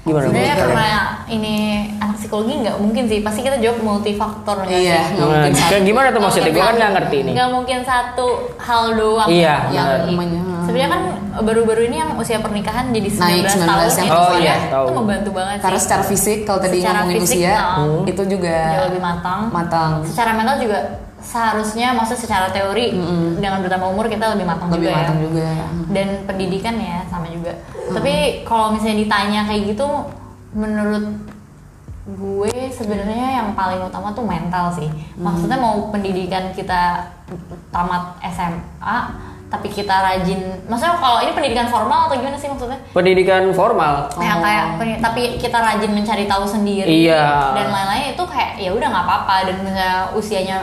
[0.02, 0.26] Gimana?
[0.26, 0.88] sebenarnya karena
[1.28, 1.56] ini
[1.96, 5.14] anak psikologi nggak mungkin sih pasti kita jawab multifaktor nggak iya sih?
[5.14, 6.50] nggak Nah, mungkin satu kayak gimana tuh maksudnya?
[6.50, 7.34] Gue kan nggak ngerti nih.
[7.36, 8.28] nggak mungkin satu
[8.58, 10.10] hal doang Iya, yang benar.
[10.10, 10.40] ini.
[10.62, 11.02] sebenarnya kan
[11.42, 14.56] baru-baru ini yang usia pernikahan jadi 19 Naik 19 tahun yang itu Oh, sebenarnya iya,
[14.70, 14.86] tahu.
[14.86, 18.02] itu membantu banget sih karena secara fisik kalau tadi Secara ngomongin fisik, usia nah.
[18.06, 20.80] itu juga jauh lebih matang matang secara mental juga
[21.22, 22.96] seharusnya maksudnya secara teori
[23.36, 25.24] dengan bertambah umur kita lebih matang lebih juga matang ya.
[25.24, 25.50] Juga
[25.90, 27.54] dan pendidikan ya sama juga.
[27.90, 28.14] Tapi
[28.44, 29.86] kalau misalnya ditanya kayak gitu
[30.52, 31.06] menurut
[32.10, 34.90] gue sebenarnya yang paling utama tuh mental sih.
[35.16, 37.06] Maksudnya mau pendidikan kita
[37.70, 38.98] tamat SMA
[39.50, 42.78] tapi kita rajin maksudnya kalau ini pendidikan formal atau gimana sih maksudnya?
[42.90, 44.06] Pendidikan formal.
[44.40, 47.58] kayak peni- tapi kita rajin mencari tahu sendiri Iya.
[47.58, 49.36] dan lain-lain itu kayak ya udah nggak apa-apa.
[49.50, 50.58] Dan misalnya usianya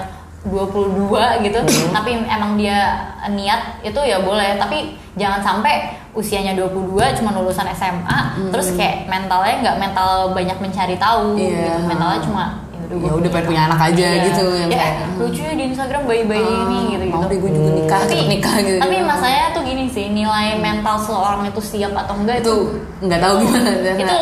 [0.47, 1.59] 22 gitu.
[1.90, 2.78] Tapi emang dia
[3.28, 4.56] niat itu ya boleh.
[4.56, 8.18] Tapi jangan sampai usianya 22 cuma lulusan SMA
[8.48, 11.77] terus kayak mentalnya nggak mental banyak mencari tahu Iya.
[11.77, 12.44] gitu mentalnya cuma
[12.86, 14.24] ya ya udah pengen punya anak aja Iya.
[14.24, 17.12] gitu yang ya, kayak lucu ya di Instagram bayi-bayi ini gitu gitu.
[17.12, 18.78] mau deh gue juga nikah tapi cepet nikah gitu.
[18.78, 22.54] tapi masalahnya tuh gini sih nilai mental seorang itu siap atau enggak itu
[22.98, 24.18] nggak tahu gimana itu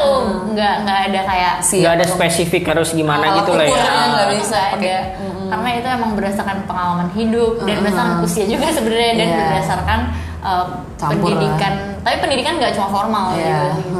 [0.51, 1.81] nggak nggak ada kayak Siap.
[1.81, 3.71] Nggak ada atau- spesifik harus gimana Alat gitu lah ya.
[3.71, 4.97] nggak nggak bisa ada.
[5.45, 9.39] Karena itu emang berdasarkan pengalaman hidup dan berdasarkan usia juga sebenarnya dan Iya.
[9.39, 10.01] berdasarkan
[10.41, 10.65] uh,
[10.97, 11.73] Campur pendidikan.
[12.01, 13.77] Tapi pendidikan nggak cuma formal Iya.
[13.77, 13.93] gitu.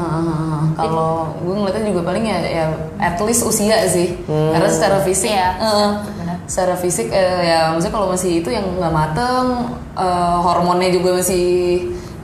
[0.75, 2.65] Kalau gue ngeliatnya juga paling ya, ya
[2.99, 4.19] at least usia sih.
[4.27, 6.37] Karena secara fisik, eh, benar.
[6.45, 11.47] secara fisik eh, ya maksudnya kalau masih itu yang nggak mateng, eh, hormonnya juga masih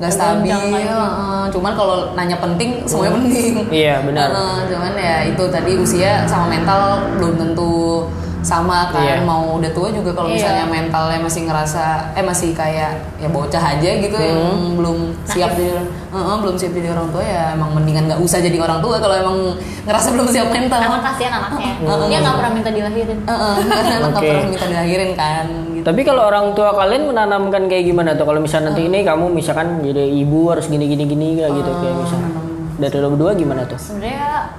[0.01, 0.51] nggak stabil.
[0.51, 3.53] Eh, cuman kalau nanya penting, semuanya penting.
[3.69, 4.27] Iya, benar.
[4.33, 8.05] Eh, cuman ya itu tadi usia sama mental belum tentu
[8.41, 9.21] sama kan Iya.
[9.21, 10.41] mau udah tua juga kalau Iya.
[10.41, 14.41] misalnya mentalnya masih ngerasa eh masih kayak ya bocah aja gitu yang
[14.75, 15.77] belum siap jadi
[16.11, 19.13] Heeh, belum siap jadi orang tua ya emang mendingan nggak usah jadi orang tua kalau
[19.13, 19.37] emang
[19.85, 21.71] ngerasa belum siap mental karena kasihan anaknya
[22.03, 24.29] dia nggak pernah minta dilahirin Heeh, karena anak nggak Oke.
[24.33, 25.85] pernah minta diakhirin kan gitu.
[25.85, 28.25] Tapi kalau orang tua kalian menanamkan kayak gimana tuh?
[28.25, 32.29] Kalau misalnya nanti ini kamu misalkan jadi ibu harus gini gini gini gitu kayak misalnya.
[32.77, 33.77] Dari lo berdua gimana tuh?
[33.77, 34.49] sebenarnya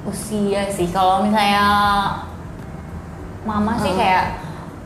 [0.00, 1.64] usia sih kalau misalnya
[3.40, 4.36] mama sih kayak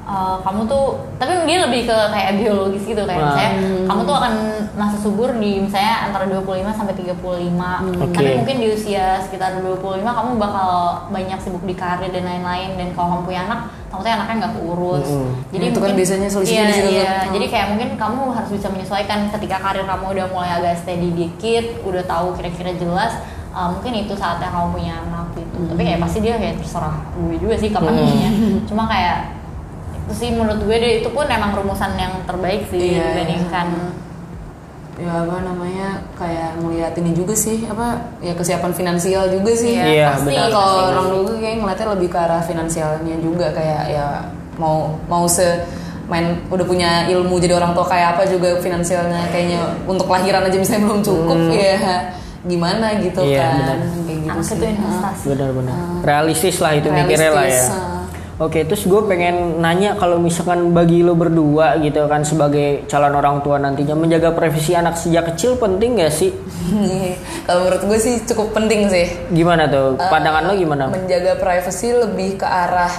[0.05, 0.85] uh, kamu tuh
[1.17, 3.29] tapi dia lebih ke kayak biologis gitu kayak Wah.
[3.33, 3.51] misalnya
[3.85, 4.35] kamu tuh akan
[4.75, 8.15] masa subur di misalnya antara 25 sampai 35 Oke.
[8.15, 10.71] tapi mungkin di usia sekitar 25 kamu bakal
[11.11, 12.75] banyak sibuk di karir dan lain-lain.
[12.75, 15.07] Dan kalau kamu punya anak takutnya anaknya nggak keurus.
[15.07, 15.31] Mm-mm.
[15.55, 17.15] jadi Nah, itu kan mungkin- biasanya solusinya iya, iya.
[17.31, 19.19] jadi kayak mungkin kamu harus bisa menyesuaikan.
[19.31, 23.15] Ketika karir kamu udah mulai agak steady dikit udah tahu kira-kira jelas
[23.55, 25.59] uh, mungkin itu saatnya kamu punya anak gitu.
[25.71, 28.31] Tapi kayak pasti dia kayak terserah gue juga sih kapan punya.
[28.69, 29.19] Cuma kayak
[30.05, 33.69] itu sih menurut gue deh itu pun emang rumusan yang terbaik sih Iya, dibandingkan
[34.95, 39.75] ya apa namanya kayak ngeliat ini juga sih apa ya kesiapan finansial juga sih.
[39.75, 40.51] Iya, pasti, benar.
[40.55, 40.91] kalau pasti.
[40.93, 44.07] orang dulu kayak ngeliatnya lebih ke arah finansialnya juga kayak ya
[44.55, 45.67] mau mau se
[46.05, 49.35] main udah punya ilmu jadi orang tua kayak apa juga finansialnya.
[49.35, 52.15] Kayaknya untuk lahiran aja misalnya belum cukup ya
[52.45, 53.77] gimana gitu Iya, kan benar.
[53.81, 54.55] kayak gitu anak sih.
[54.55, 55.77] itu investasi Benar-benar.
[56.01, 57.49] Realistis lah itu mikirnya lah ya.
[57.49, 57.93] Realistis, uh.
[58.37, 63.39] Oke, terus gue pengen nanya kalau misalkan bagi lo berdua gitu kan sebagai calon orang
[63.41, 66.35] tua nantinya menjaga privasi anak sejak kecil penting gak sih?
[67.47, 69.95] kalau menurut gue sih cukup penting sih Gimana tuh?
[70.01, 70.91] Pandangan lo gimana?
[70.91, 72.91] menjaga privacy lebih ke arah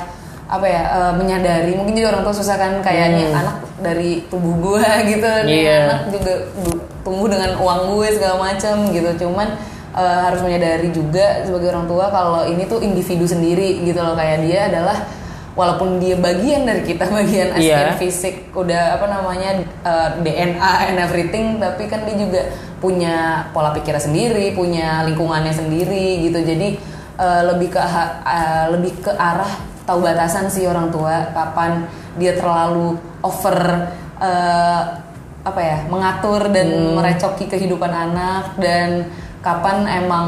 [0.45, 4.53] apa ya eh, menyadari mungkin jadi orang tua susah kan kayak nih anak dari tubuh
[4.55, 5.65] gue gitu nih Hmm.
[5.67, 5.80] Iya.
[5.84, 6.34] anak juga
[7.06, 9.30] tumbuh dengan uang gue segala macam gitu.
[9.30, 9.53] Cuman
[9.94, 14.18] eh, harus menyadari juga sebagai orang tua kalau ini tuh individu sendiri gitu loh.
[14.18, 14.98] Kayak dia adalah
[15.56, 21.61] walaupun dia bagian dari kita bagian aspek fisik udah apa namanya eh, DNA and everything
[21.61, 22.41] tapi kan dia juga
[22.84, 26.41] punya pola pikirnya sendiri punya lingkungannya sendiri gitu.
[26.41, 26.76] Jadi
[27.22, 31.86] eh, lebih ke eh, lebih ke arah tahu batasan sih orang tua kapan
[32.18, 33.88] dia terlalu over
[34.18, 35.05] eh,
[35.45, 36.97] apa ya mengatur dan Hmm.
[36.97, 39.05] merecoki kehidupan anak dan
[39.39, 40.27] kapan emang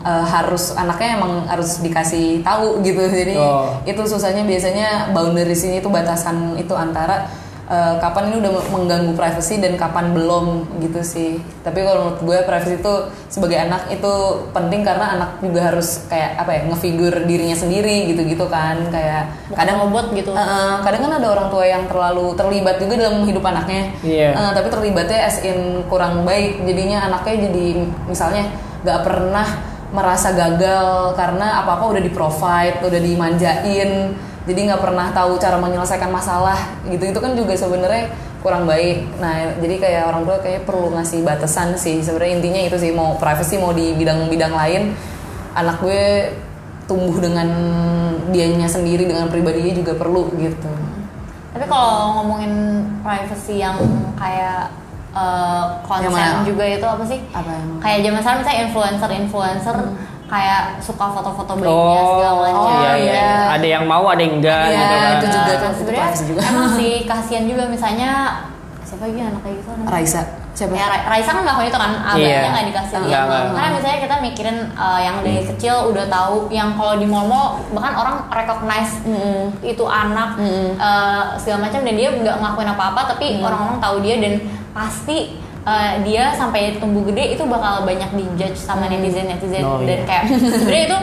[0.00, 3.76] eh, harus anaknya emang harus dikasih tahu gitu jadi Oh.
[3.84, 7.28] itu susahnya biasanya boundaries ini itu batasan itu antara
[7.70, 11.40] eh, kapan ini udah mengganggu privacy dan kapan belum gitu sih.
[11.64, 12.94] Tapi kalau menurut gue privacy itu
[13.32, 14.12] sebagai anak itu
[14.52, 19.80] penting karena anak juga harus kayak apa ya ngefigur dirinya sendiri gitu-gitu kan kayak kadang
[19.84, 20.30] robot gitu.
[20.32, 24.30] Uh, kadang kan ada orang tua yang terlalu terlibat juga dalam hidup anaknya, Iya.
[24.36, 27.66] Uh, tapi terlibatnya as in kurang baik, jadinya anaknya jadi
[28.08, 28.44] misalnya
[28.84, 29.48] nggak pernah
[29.94, 33.90] merasa gagal karena apa apa udah di provide, udah dimanjain,
[34.44, 38.12] jadi nggak pernah tahu cara menyelesaikan masalah gitu itu kan juga sebenarnya
[38.44, 39.16] kurang baik.
[39.16, 43.16] Nah jadi kayak orang tua kayak perlu ngasih batasan sih sebenarnya intinya itu sih mau
[43.16, 44.92] privacy mau di bidang-bidang lain
[45.56, 46.28] anak gue
[46.84, 47.48] tumbuh dengan
[48.28, 50.68] dianya sendiri dengan pribadinya juga perlu gitu.
[51.56, 52.52] Tapi kalau ngomongin
[53.00, 53.80] privacy yang
[54.20, 54.68] kayak
[55.16, 56.44] uh, Yang konsen mana?
[56.44, 57.18] juga itu apa sih?
[57.32, 59.76] Apa yang- Kayak zaman sekarang misalnya influencer-influencer
[60.24, 62.54] kayak suka foto-foto bayinya segala Oh, macam.
[62.74, 63.14] iya, Oh, iya.
[63.14, 63.28] iya.
[63.52, 65.12] Ada yang mau, ada yang enggak Iya, gitu kan.
[65.12, 66.40] itu juga Nah, itu sebenarnya juga.
[66.42, 68.10] emang sih kasihan juga misalnya
[68.82, 69.90] siapa lagi anak kayak gitu namanya?
[69.90, 70.20] Raisa
[70.54, 70.70] siapa?
[70.70, 72.48] Ya, Ra- Raisa kan ngelakuin itu kan, abahnya Iya.
[72.48, 73.24] nggak dikasih Enggak, lihat.
[73.26, 73.44] enggak.
[73.50, 77.92] Karena misalnya kita mikirin uh, yang dari kecil udah tahu, yang kalau di mall-mall bahkan
[77.92, 78.92] orang recognize
[79.62, 80.38] itu anak
[80.78, 84.34] uh, segala macam dan dia nggak ngelakuin apa-apa, tapi orang-orang tahu dia dan
[84.70, 89.98] pasti uh, dia sampai tumbuh gede itu bakal banyak dijudge sama netizen netizen Oh, dan
[89.98, 90.04] iya.
[90.04, 90.98] kayak sebenarnya itu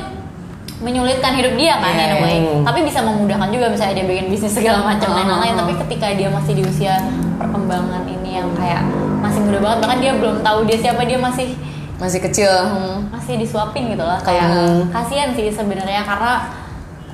[0.81, 2.35] menyulitkan hidup dia kan Iya, in a way.
[2.39, 2.53] iya.
[2.63, 6.07] tapi bisa memudahkan juga misalnya dia bikin bisnis segala macam dan Oh, lain-lain tapi ketika
[6.11, 6.97] dia masih di usia
[7.37, 8.81] perkembangan ini yang kayak
[9.19, 11.53] masih muda banget bahkan dia belum tahu dia siapa dia masih
[11.97, 12.49] Masih kecil.
[12.49, 13.13] hmm.
[13.13, 14.89] masih disuapin gitu lah kayak Hmm.
[14.89, 16.49] kasihan sih sebenarnya karena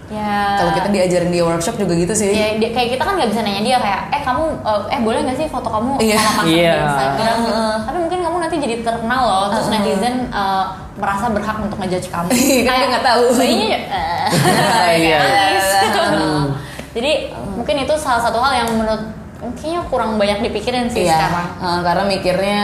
[0.08, 2.32] ya Kalau kita diajarin di workshop juga gitu sih.
[2.32, 5.20] ya dia- kayak kita kan nggak bisa nanya dia kayak eh kamu eh, eh boleh
[5.22, 6.16] nggak sih foto kamu Iya.
[6.18, 6.72] sama pasang Iya.
[6.72, 7.54] di Instagram gitu.
[7.84, 10.66] tapi mungkin kamu nanti jadi terkenal loh terus netizen eh,
[10.96, 12.30] merasa berhak untuk ngejudge kamu
[12.68, 13.24] Kan dia nggak tahu.
[13.34, 15.20] bayinya eh, Iya.
[15.20, 15.68] nangis.
[16.96, 17.12] jadi
[17.52, 19.04] mungkin itu salah satu hal yang menurut
[19.54, 21.14] kayaknya kurang banyak dipikirin sih Iya.
[21.14, 22.60] sekarang Eh, karena mikirnya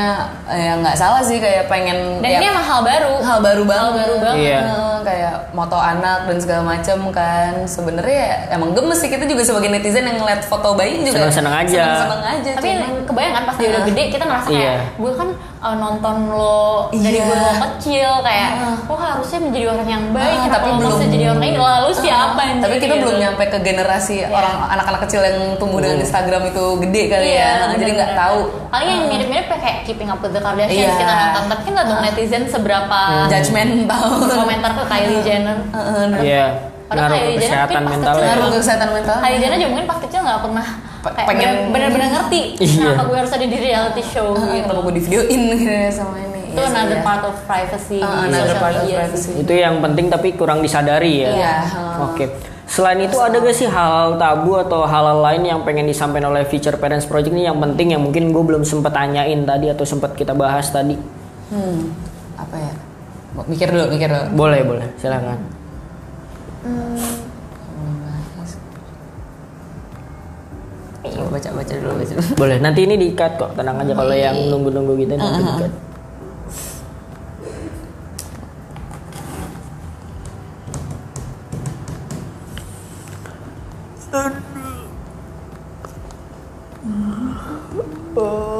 [0.47, 3.83] ya nggak salah sih kayak pengen dan ya, ini emang hal baru hal baru banget.
[3.83, 4.41] Hal baru banget.
[4.41, 4.59] Iya.
[4.63, 7.53] Eh, kayak moto anak dan segala macam kan.
[7.65, 11.55] Sebenarnya ya emang gemes sih kita juga sebagai netizen yang ngeliat foto bayi juga Seneng-seneng
[11.59, 11.83] aja.
[11.85, 12.51] Seneng-seneng aja.
[12.53, 13.85] tapi cuman- kebayang kan pas dia udah Ah.
[13.85, 14.75] gede kita ngerasa kayak Iya.
[14.95, 17.23] gue kan uh, nonton lo dari Iya.
[17.25, 18.49] gue lo kecil kayak
[18.81, 20.89] lo harusnya menjadi orang yang baik Ah, kenapa tapi lo belum.
[20.89, 23.01] bisa jadi orang ini lalu siapa yang tapi kita gitu?
[23.01, 24.27] belum nyampe ke generasi Iya.
[24.29, 28.37] orang anak-anak kecil yang tumbuh dengan Instagram itu gede kali Iya, ya jadi nggak tahu
[28.69, 30.95] paling yang mirip-mirip ya kayak Keeping Up with the Kardashians Iya.
[30.95, 35.57] kita nonton tapi kan nggak tahu netizen seberapa judgmental komentar ke Kylie Jenner
[36.19, 36.45] Iya.
[36.83, 38.25] Padahal Ngaruh Kylie Jenner kesehatan mental ya.
[38.27, 40.67] ngaruh ke kesehatan mental Kylie Jenner juga mungkin pas kecil nggak pernah
[41.03, 42.79] kayak pengen- bener-bener ngerti Iya.
[42.87, 45.89] kenapa gue harus ada di reality show Ah, gitu kenapa gue di videoin gitu ya
[45.89, 47.03] sama ini itu Iya another iya.
[47.03, 49.21] part of privacy di another part of media privacy.
[49.25, 49.33] sih.
[49.37, 51.29] Itu yang penting tapi kurang disadari ya.
[51.33, 51.55] Iya.
[52.05, 52.25] Oke.
[52.63, 56.73] Selain itu ada gak sih hal tabu atau hal lain yang pengen disampaikan oleh Future
[56.75, 60.31] Parents Project ini yang penting yang mungkin gue belum sempet tanyain tadi atau sempet kita
[60.31, 60.93] bahas tadi?
[61.49, 61.79] hmm
[62.35, 62.73] apa ya
[63.49, 64.87] mikir dulu mikir dulu Boleh, boleh.
[65.01, 65.39] Silakan.
[71.03, 72.57] Coba baca baca dulu baca dulu Boleh.
[72.61, 73.51] Nanti ini di-cut kok.
[73.57, 75.73] Tenang aja kalau yang nunggu-nunggu gitu nanti di-cut.
[88.13, 88.52] oh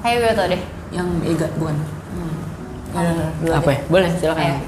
[0.00, 1.76] kayak gue tau deh yang Ega bukan
[2.10, 2.34] hmm.
[3.38, 3.70] Dulu Apa aja.
[3.70, 3.80] ya?
[3.86, 4.40] Boleh, silakan.
[4.40, 4.60] Kayak,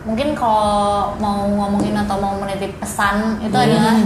[0.00, 0.76] mungkin kalau
[1.16, 3.96] mau ngomongin atau mau menitip pesan itu adalah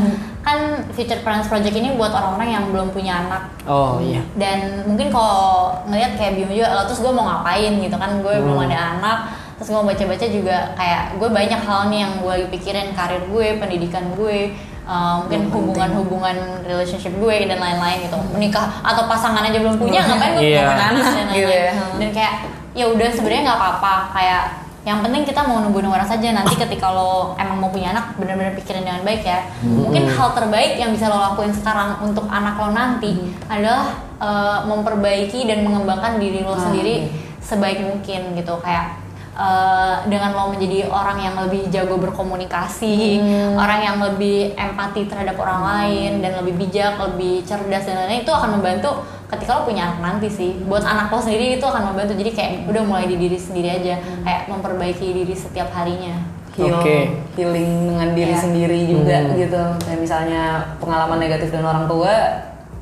[0.41, 0.59] kan
[0.91, 4.21] Future Parents Project ini buat orang-orang yang belum punya anak Oh iya.
[4.35, 8.35] dan mungkin kalau ngeliat kayak Bimo juga "Lah, terus gue mau ngapain gitu kan gue
[8.37, 8.67] belum Hmm.
[8.69, 9.19] ada anak
[9.55, 14.05] terus gue baca-baca juga kayak gue banyak hal nih yang gue pikirin karir gue pendidikan
[14.13, 14.53] gue
[14.85, 18.17] uh, mungkin hubungan-hubungan relationship gue dan lain-lain gitu.
[18.31, 20.65] Menikah atau pasangan aja belum punya ngapain gue Iya.
[20.69, 21.99] punya anak dan Gitu lain-lain ya.
[21.99, 22.35] dan kayak
[22.73, 23.95] ya udah sebenarnya nggak apa-apa.
[24.13, 24.43] Kayak
[24.85, 26.29] yang penting kita mau nunggu-nunggu orang saja.
[26.31, 29.41] Nanti ketika lo emang mau punya anak benar-benar pikirin dengan baik ya.
[29.61, 33.17] Mungkin hal terbaik yang bisa lo lakuin sekarang untuk anak lo nanti
[33.47, 37.17] adalah uh, memperbaiki dan mengembangkan diri lo Ah, sendiri oke.
[37.41, 38.61] sebaik mungkin gitu.
[38.61, 39.01] Kayak
[39.35, 43.21] uh, dengan lo menjadi orang yang lebih jago berkomunikasi
[43.55, 48.33] orang yang lebih empati terhadap orang lain dan lebih bijak lebih cerdas dan lain-lain itu
[48.33, 48.91] akan membantu
[49.29, 52.53] ketika lo punya anak nanti sih buat anak lo sendiri itu akan membantu jadi kayak
[52.71, 56.15] udah mulai di diri sendiri aja kayak memperbaiki diri setiap harinya
[56.55, 57.11] heal, Oke.
[57.35, 58.39] healing dengan diri Iya.
[58.39, 59.35] sendiri juga Hmm.
[59.35, 60.43] gitu kayak misalnya
[60.79, 62.15] pengalaman negatif dengan orang tua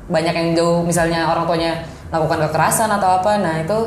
[0.03, 1.81] banyak yang jauh misalnya orang tuanya
[2.13, 3.77] lakukan kekerasan atau apa nah itu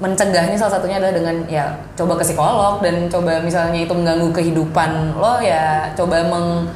[0.00, 5.20] mencegahnya salah satunya adalah dengan ya coba ke psikolog dan coba misalnya itu mengganggu kehidupan
[5.20, 6.66] lo ya coba meng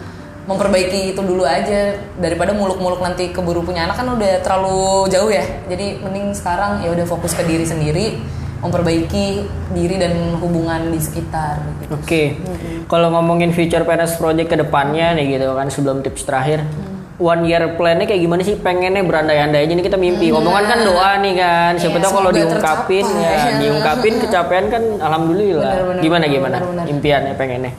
[0.44, 1.96] memperbaiki itu dulu aja.
[2.20, 5.44] Daripada muluk-muluk nanti keburu punya anak kan udah terlalu jauh ya.
[5.72, 8.20] Jadi mending sekarang ya udah fokus ke diri sendiri
[8.64, 9.44] memperbaiki
[9.76, 11.60] diri dan hubungan di sekitar.
[11.84, 11.92] Gitu.
[11.92, 12.22] Oke,
[12.88, 16.64] kalau ngomongin future parents project ke depannya nih gitu kan sebelum tips terakhir,
[17.16, 18.56] one year plan-nya kayak gimana sih?
[18.56, 20.30] Pengennya berandai-andai aja nih kita mimpi.
[20.30, 21.72] Omongan kan doa nih kan.
[21.74, 23.24] Siapa Iya, tahu kalau diungkapin tercapai.
[23.46, 25.70] ya, diungkapin kecapean kan alhamdulillah.
[25.70, 26.56] Bener, bener, gimana bener, gimana?
[26.56, 26.86] bener, bener.
[26.88, 27.72] Impiannya pengennya.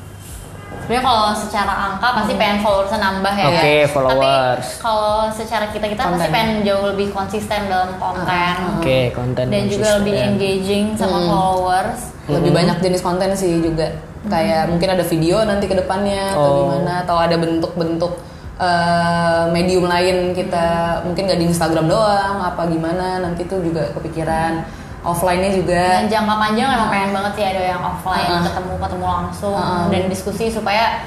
[0.77, 3.45] Sebenarnya kalau secara angka pasti pengen followersnya nambah ya.
[3.49, 4.67] Oke, followers.
[4.69, 8.53] Tapi kalau secara kita kita pasti pengen jauh lebih konsisten dalam konten.
[8.77, 12.13] Oke, konten Dan juga lebih engaging sama followers.
[12.25, 13.85] lebih banyak jenis konten sih juga
[14.25, 16.57] kayak mungkin ada video nanti ke depannya atau Oh.
[16.65, 18.13] gimana atau ada bentuk-bentuk
[18.59, 24.63] eh, medium lain kita mungkin nggak di Instagram doang apa gimana nanti tuh juga kepikiran
[25.05, 28.43] offline-nya juga Dan jangka panjang emang pengen banget sih ada yang offline, Uh-uh.
[28.49, 29.85] ketemu ketemu langsung Uh-uh.
[29.93, 31.05] dan diskusi supaya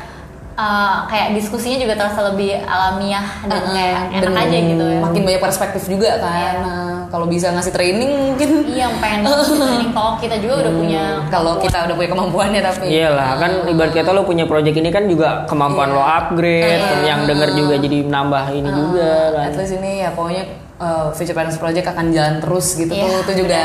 [0.59, 5.01] uh, kayak diskusinya juga terasa lebih alamiah dan kayak enak aja gitu ya.
[5.01, 6.35] makin banyak perspektif juga kan.
[6.35, 6.51] Iya.
[6.61, 8.51] Nah, kalau bisa ngasih training mungkin.
[8.69, 11.05] Iya, pengen banget sih training talk kita juga udah punya.
[11.31, 12.85] kalau kita udah punya kemampuannya tapi.
[12.91, 17.55] Iyalah kan ibarat kata lo punya project ini kan juga kemampuan lo upgrade, yang denger
[17.55, 19.45] juga jadi nambah ini juga kan.
[19.49, 20.45] at least ini ya pokoknya
[20.83, 23.21] uh, Future Parents Project akan jalan terus gitu Iya, tuh.
[23.25, 23.61] Itu juga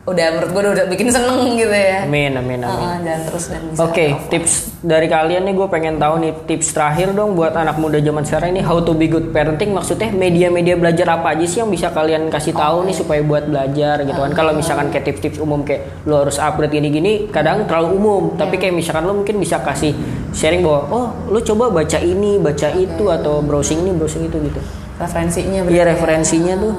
[0.00, 2.72] udah menurut gue udah bikin seneng gitu ya Amin amin amin.
[2.88, 4.30] Uh, jalan terus dan bisa Oke, offline.
[4.32, 8.24] tips dari kalian nih gue pengen tahu nih tips terakhir dong buat anak muda zaman
[8.24, 11.92] sekarang ini how to be good parenting maksudnya media-media belajar apa aja sih yang bisa
[11.92, 14.32] kalian kasih tahu nih supaya buat belajar gitu kan.
[14.32, 18.72] Kalau misalkan kayak tips-tips umum kayak lo harus upgrade gini-gini kadang terlalu umum, tapi kayak
[18.72, 19.92] misalkan lo mungkin bisa kasih
[20.32, 24.60] sharing bahwa oh lo coba baca ini, baca itu atau browsing ini, browsing itu gitu.
[24.96, 25.92] referensinya Iya ya.
[25.92, 26.74] referensinya tuh.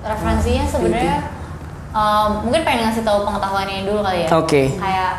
[0.00, 1.16] Referensinya sebenarnya
[1.92, 4.28] um, mungkin pengen ngasih tahu pengetahuannya dulu kali ya.
[4.34, 4.62] Oke.
[4.74, 5.12] Kayak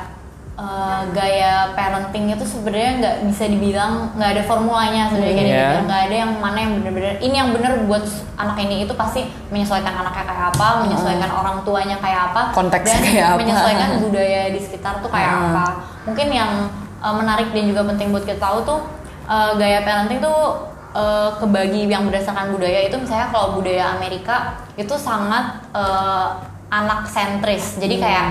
[0.54, 5.50] uh, gaya parenting itu sebenarnya nggak bisa dibilang nggak ada formulanya sebenarnya Iya.
[5.50, 5.78] gitu.
[5.86, 8.04] Nggak ada yang mana yang bener-bener ini yang bener buat
[8.36, 13.06] anak ini itu pasti menyesuaikan anaknya kayak apa, menyesuaikan orang tuanya kayak apa, Konteksnya dan
[13.08, 13.40] kayak apa.
[13.42, 15.46] menyesuaikan budaya di sekitar tuh kayak Hmm.
[15.50, 15.66] apa.
[16.04, 16.52] Mungkin yang
[17.00, 18.80] uh, menarik dan juga penting buat kita tahu tuh
[19.26, 24.36] uh, gaya parenting tuh uh, kebagi yang berdasarkan budaya itu misalnya kalau budaya Amerika
[24.76, 26.38] itu sangat uh,
[26.74, 27.78] anak sentris.
[27.78, 28.04] Jadi Hmm.
[28.04, 28.26] kayak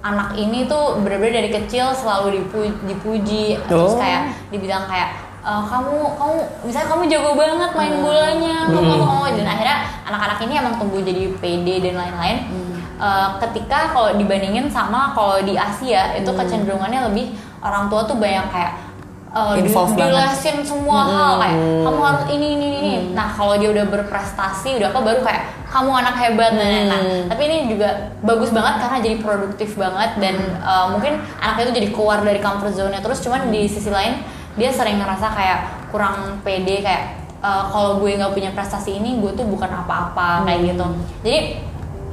[0.00, 4.00] anak ini tuh bener-bener dari kecil selalu dipuji, dipuji terus Oh.
[4.00, 5.12] kayak dibilang kayak
[5.44, 9.76] "E, kamu kamu misalnya kamu jago banget main bolanya kamu kamu kamu." dan akhirnya
[10.08, 12.38] anak-anak ini emang tumbuh jadi pede dan lain-lain
[13.00, 17.32] Eh, ketika kalau dibandingin sama kalau di Asia itu kecenderungannya lebih
[17.64, 18.76] orang tua tuh banyak kayak
[19.30, 22.94] Involved dilesin semua hal kayak kamu harus ini ini ini, ini.
[23.14, 27.00] Nah kalau dia udah berprestasi udah apa baru kayak kamu anak hebat nah, nah, nah.
[27.30, 31.88] tapi ini juga bagus banget karena jadi produktif banget dan eh, mungkin anaknya itu jadi
[31.94, 34.18] keluar dari comfort zone-nya terus cuman di sisi lain
[34.58, 35.60] dia sering ngerasa kayak
[35.94, 40.74] kurang pede kayak eh, kalau gue nggak punya prestasi ini gue tuh bukan apa-apa kayak
[40.74, 40.86] gitu.
[41.22, 41.69] Jadi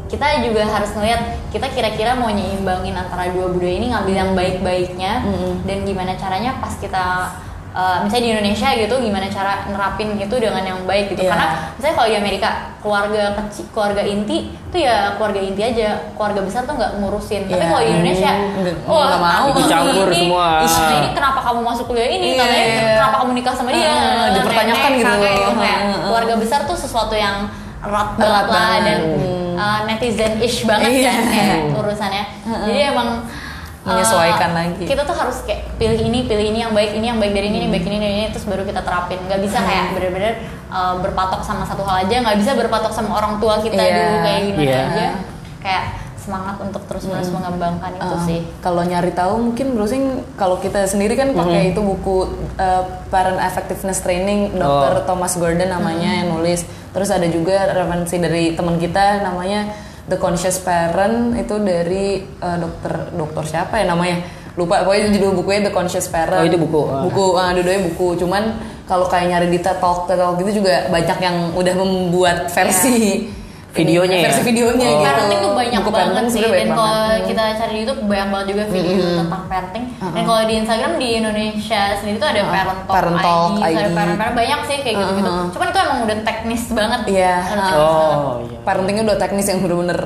[0.08, 5.14] kita juga harus ngeliat kita kira-kira mau nyimbangin antara dua budaya ini ngambil yang baik-baiknya
[5.62, 7.28] dan gimana caranya pas kita
[7.70, 11.30] uh, misalnya di Indonesia gitu gimana cara nerapin itu dengan yang baik gitu Iya.
[11.30, 16.40] karena misalnya kalau di Amerika keluarga kecil keluarga inti itu ya keluarga inti aja keluarga
[16.42, 17.68] besar tuh nggak ngurusin tapi Iya.
[17.68, 19.46] kalau di Indonesia Nggak- oh nggak mau.
[19.46, 20.48] ini- Dicampur ini- semua.
[20.94, 22.66] ini kenapa kamu masuk kuliah ini Iya, katanya
[22.96, 25.12] kenapa kamu nikah sama dia Ah, dipertanyakan Nenek, gitu.
[25.14, 26.00] kakek, Ah, ah.
[26.08, 27.48] keluarga besar tuh sesuatu yang
[27.78, 28.82] erat banget lah banget.
[28.84, 29.00] dan
[29.58, 31.12] uh, netizen-ish banget Iya.
[31.12, 32.24] kan kayak urusannya.
[32.46, 33.10] Jadi emang
[33.84, 34.84] uh, Menyesuaikan lagi.
[34.84, 37.58] Kita tuh harus kayak pilih ini, pilih ini yang baik, ini yang baik dari ini,
[37.64, 39.20] ini baik ini dari ini, terus baru kita terapin.
[39.26, 40.34] Gak bisa kayak bener-bener
[40.70, 43.96] uh, berpatok sama satu hal aja, nggak bisa berpatok sama orang tua kita Iya.
[43.96, 44.80] dulu kayak gimana Iya.
[44.86, 45.08] aja.
[45.64, 45.84] Kayak
[46.28, 48.40] semangat untuk terus-menerus mengembangkan itu Uh, sih.
[48.60, 52.28] Kalau nyari tahu mungkin browsing kalau kita sendiri kan pakai itu buku
[52.60, 55.08] uh, Parent Effectiveness Training Dr.
[55.08, 56.68] Thomas Gordon namanya yang nulis.
[56.92, 59.72] Terus ada juga referensi dari teman kita namanya
[60.12, 64.28] The Conscious Parent itu dari uh, dokter dokter siapa ya namanya?
[64.58, 66.44] Lupa pokoknya judul bukunya The Conscious Parent.
[66.44, 66.82] Oh, itu buku.
[66.92, 67.08] Ah.
[67.08, 68.20] Buku ah dua-duanya buku.
[68.20, 68.44] Cuman
[68.90, 73.28] kalau kayak nyari di TED Talk, TED Talk gitu juga banyak yang udah membuat versi
[73.70, 74.26] Videonya ya?
[74.26, 74.92] versi videonya Oh.
[74.92, 75.06] gitu.
[75.06, 78.48] parenting tuh banyak Buku banget parenting sih dan kalau kita cari di YouTube banyak banget
[78.48, 82.96] juga video tentang parenting dan kalau di Instagram di Indonesia sendiri tuh ada parent talk,
[82.96, 83.78] Parent Talk ID, ID.
[83.78, 87.36] ada parent parent banyak sih kayak gitu gitu cuman itu emang udah teknis banget Iya.
[87.38, 88.18] Harus teknis banget.
[88.18, 88.58] Oh, iya.
[88.64, 90.00] parentingnya udah teknis yang bener-bener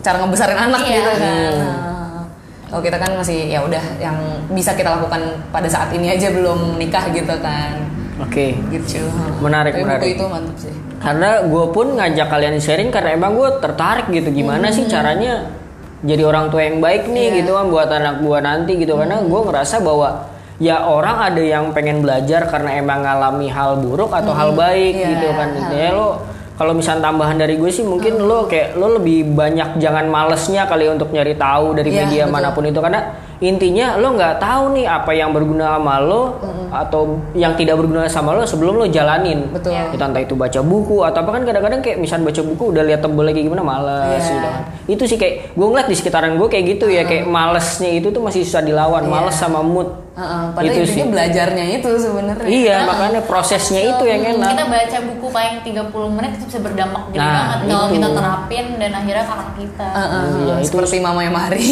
[0.00, 0.94] cara ngebesarin anak Iya.
[0.94, 1.54] gitu kan.
[1.54, 2.22] Nah,
[2.66, 4.16] Kalau kita kan masih ya udah yang
[4.50, 7.86] bisa kita lakukan pada saat ini aja belum nikah gitu kan.
[8.18, 8.58] Oke.
[8.68, 8.98] Gitu.
[9.38, 10.02] Menarik, Tapi menarik.
[10.02, 10.74] buku itu mantap sih.
[11.04, 14.32] Karena gue pun ngajak kalian sharing karena emang gue tertarik gitu.
[14.32, 15.52] Gimana sih caranya
[16.00, 17.36] jadi orang tua yang baik nih Iya.
[17.40, 18.96] gitu kan buat anak gue nanti gitu.
[18.96, 20.24] Karena gue ngerasa bahwa
[20.56, 25.08] ya orang ada yang pengen belajar karena emang ngalami hal buruk atau hal baik Iya,
[25.12, 25.48] gitu kan.
[25.52, 26.08] Hal ya lo
[26.54, 30.86] kalau misalnya tambahan dari gue sih mungkin lo kayak lo lebih banyak jangan malesnya kali
[30.86, 32.32] untuk nyari tahu dari Iya, media betul.
[32.32, 32.80] mana pun itu.
[32.80, 33.00] Karena
[33.40, 36.38] intinya lo nggak tahu nih apa yang berguna sama lo
[36.70, 37.02] atau
[37.32, 39.72] yang tidak berguna sama lo sebelum lo jalanin Betul.
[39.72, 39.90] Iya.
[39.90, 43.00] kita entah itu baca buku atau apa kan kadang-kadang kayak misalnya baca buku udah lihat
[43.00, 44.30] tebel lagi gimana males Iya.
[44.30, 44.62] gitu kan.
[44.86, 48.20] itu sih kayak gue ngeliat di sekitaran gue kayak gitu ya kayak malesnya itu tuh
[48.20, 51.10] masih susah dilawan males sama mood Heeh, padahal Itu intinya sih.
[51.10, 52.46] belajarnya itu sebenarnya.
[52.46, 57.02] iya makanya prosesnya itu yang enak kita baca buku paling 30 menit itu bisa berdampak
[57.08, 61.20] gede Nah, banget kalau kita terapin dan akhirnya anak kita Heeh, Iya, itu- seperti Mama
[61.20, 61.66] yang Mari.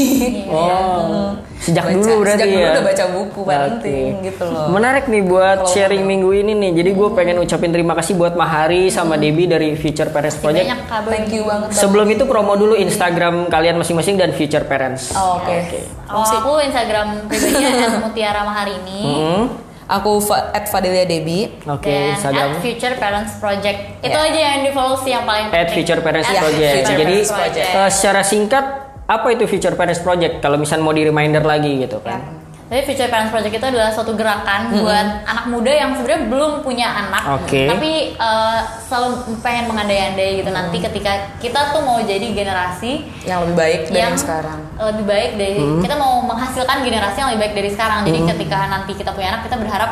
[0.48, 4.24] oh sejak Baca- dulu berarti sejak ya dulu udah baca buku parenting Oke.
[4.26, 4.66] gitu loh.
[4.68, 6.70] Menarik nih buat Kalau- sharing minggu ini nih.
[6.74, 10.66] Jadi gue pengen ucapin terima kasih buat Mahari sama Debbie dari Future Parents Project.
[10.66, 11.70] banyak kabar Thank you banget.
[11.72, 15.14] Sebelum itu promo dulu Instagram kalian masing-masing dan Future Parents.
[15.14, 15.86] Oh, Oke.
[16.02, 17.70] kalau aku Instagram pribadinya
[18.02, 19.44] Mutiara Maharini Hmm.
[19.84, 21.52] Aku at Fadelia Debbie.
[21.62, 22.48] Oke, dan Instagram.
[22.48, 24.24] at Future Parents Project itu Ya.
[24.24, 25.74] aja yang di follow sih yang paling At penting.
[25.76, 26.72] Future Parents At Project.
[26.72, 27.68] Future Jadi Parents Project.
[27.68, 28.64] eh, secara singkat
[29.04, 30.40] apa itu Future Parents Project?
[30.40, 32.40] Kalau misalnya mau di reminder lagi gitu kan.
[32.72, 36.88] Jadi Future Parents Project itu adalah suatu gerakan buat anak muda yang sebenarnya belum punya
[36.88, 37.68] anak, Oke.
[37.68, 43.56] tapi eh, selalu pengen mengandai-andai gitu nanti ketika kita tuh mau jadi generasi Yang lebih
[43.60, 44.60] baik dari yang sekarang.
[44.80, 48.00] lebih baik dari kita mau menghasilkan generasi yang lebih baik dari sekarang.
[48.08, 49.90] Jadi ketika nanti kita punya anak, kita berharap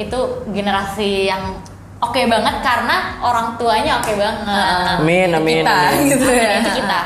[0.00, 0.18] itu
[0.48, 1.60] generasi yang
[2.04, 4.44] oke banget karena orang tuanya oke banget.
[4.96, 6.04] Amin, amin, kita amin.
[6.06, 6.52] gitu Amin, ya.
[6.56, 6.98] itu kita.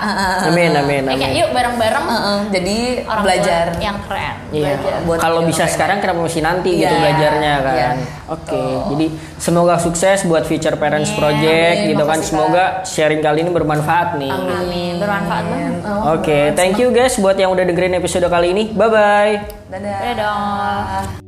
[0.45, 1.41] Amin, amin, Ya, kayak amin.
[1.41, 3.65] yuk bareng-bareng Heeh, jadi orang belajar.
[3.71, 4.35] tua yang keren.
[4.49, 4.73] Iya.
[5.05, 5.73] Buat Kalau bisa oke.
[5.73, 7.75] sekarang kenapa masih nanti gitu Iya, belajarnya kan.
[7.75, 7.91] iya.
[8.29, 9.07] Oke, jadi
[9.37, 11.19] semoga sukses buat Future Parents Amin.
[11.19, 12.19] Project Amin, gitu kan.
[12.21, 14.33] Semoga sharing kali ini bermanfaat nih.
[14.33, 14.93] Amin.
[14.97, 15.73] Bermanfaat banget.
[16.09, 18.65] Oke, thank you guys buat yang udah dengerin episode kali ini.
[18.71, 19.35] Bye bye.
[19.69, 19.99] Dadah.
[20.03, 21.28] Dadah.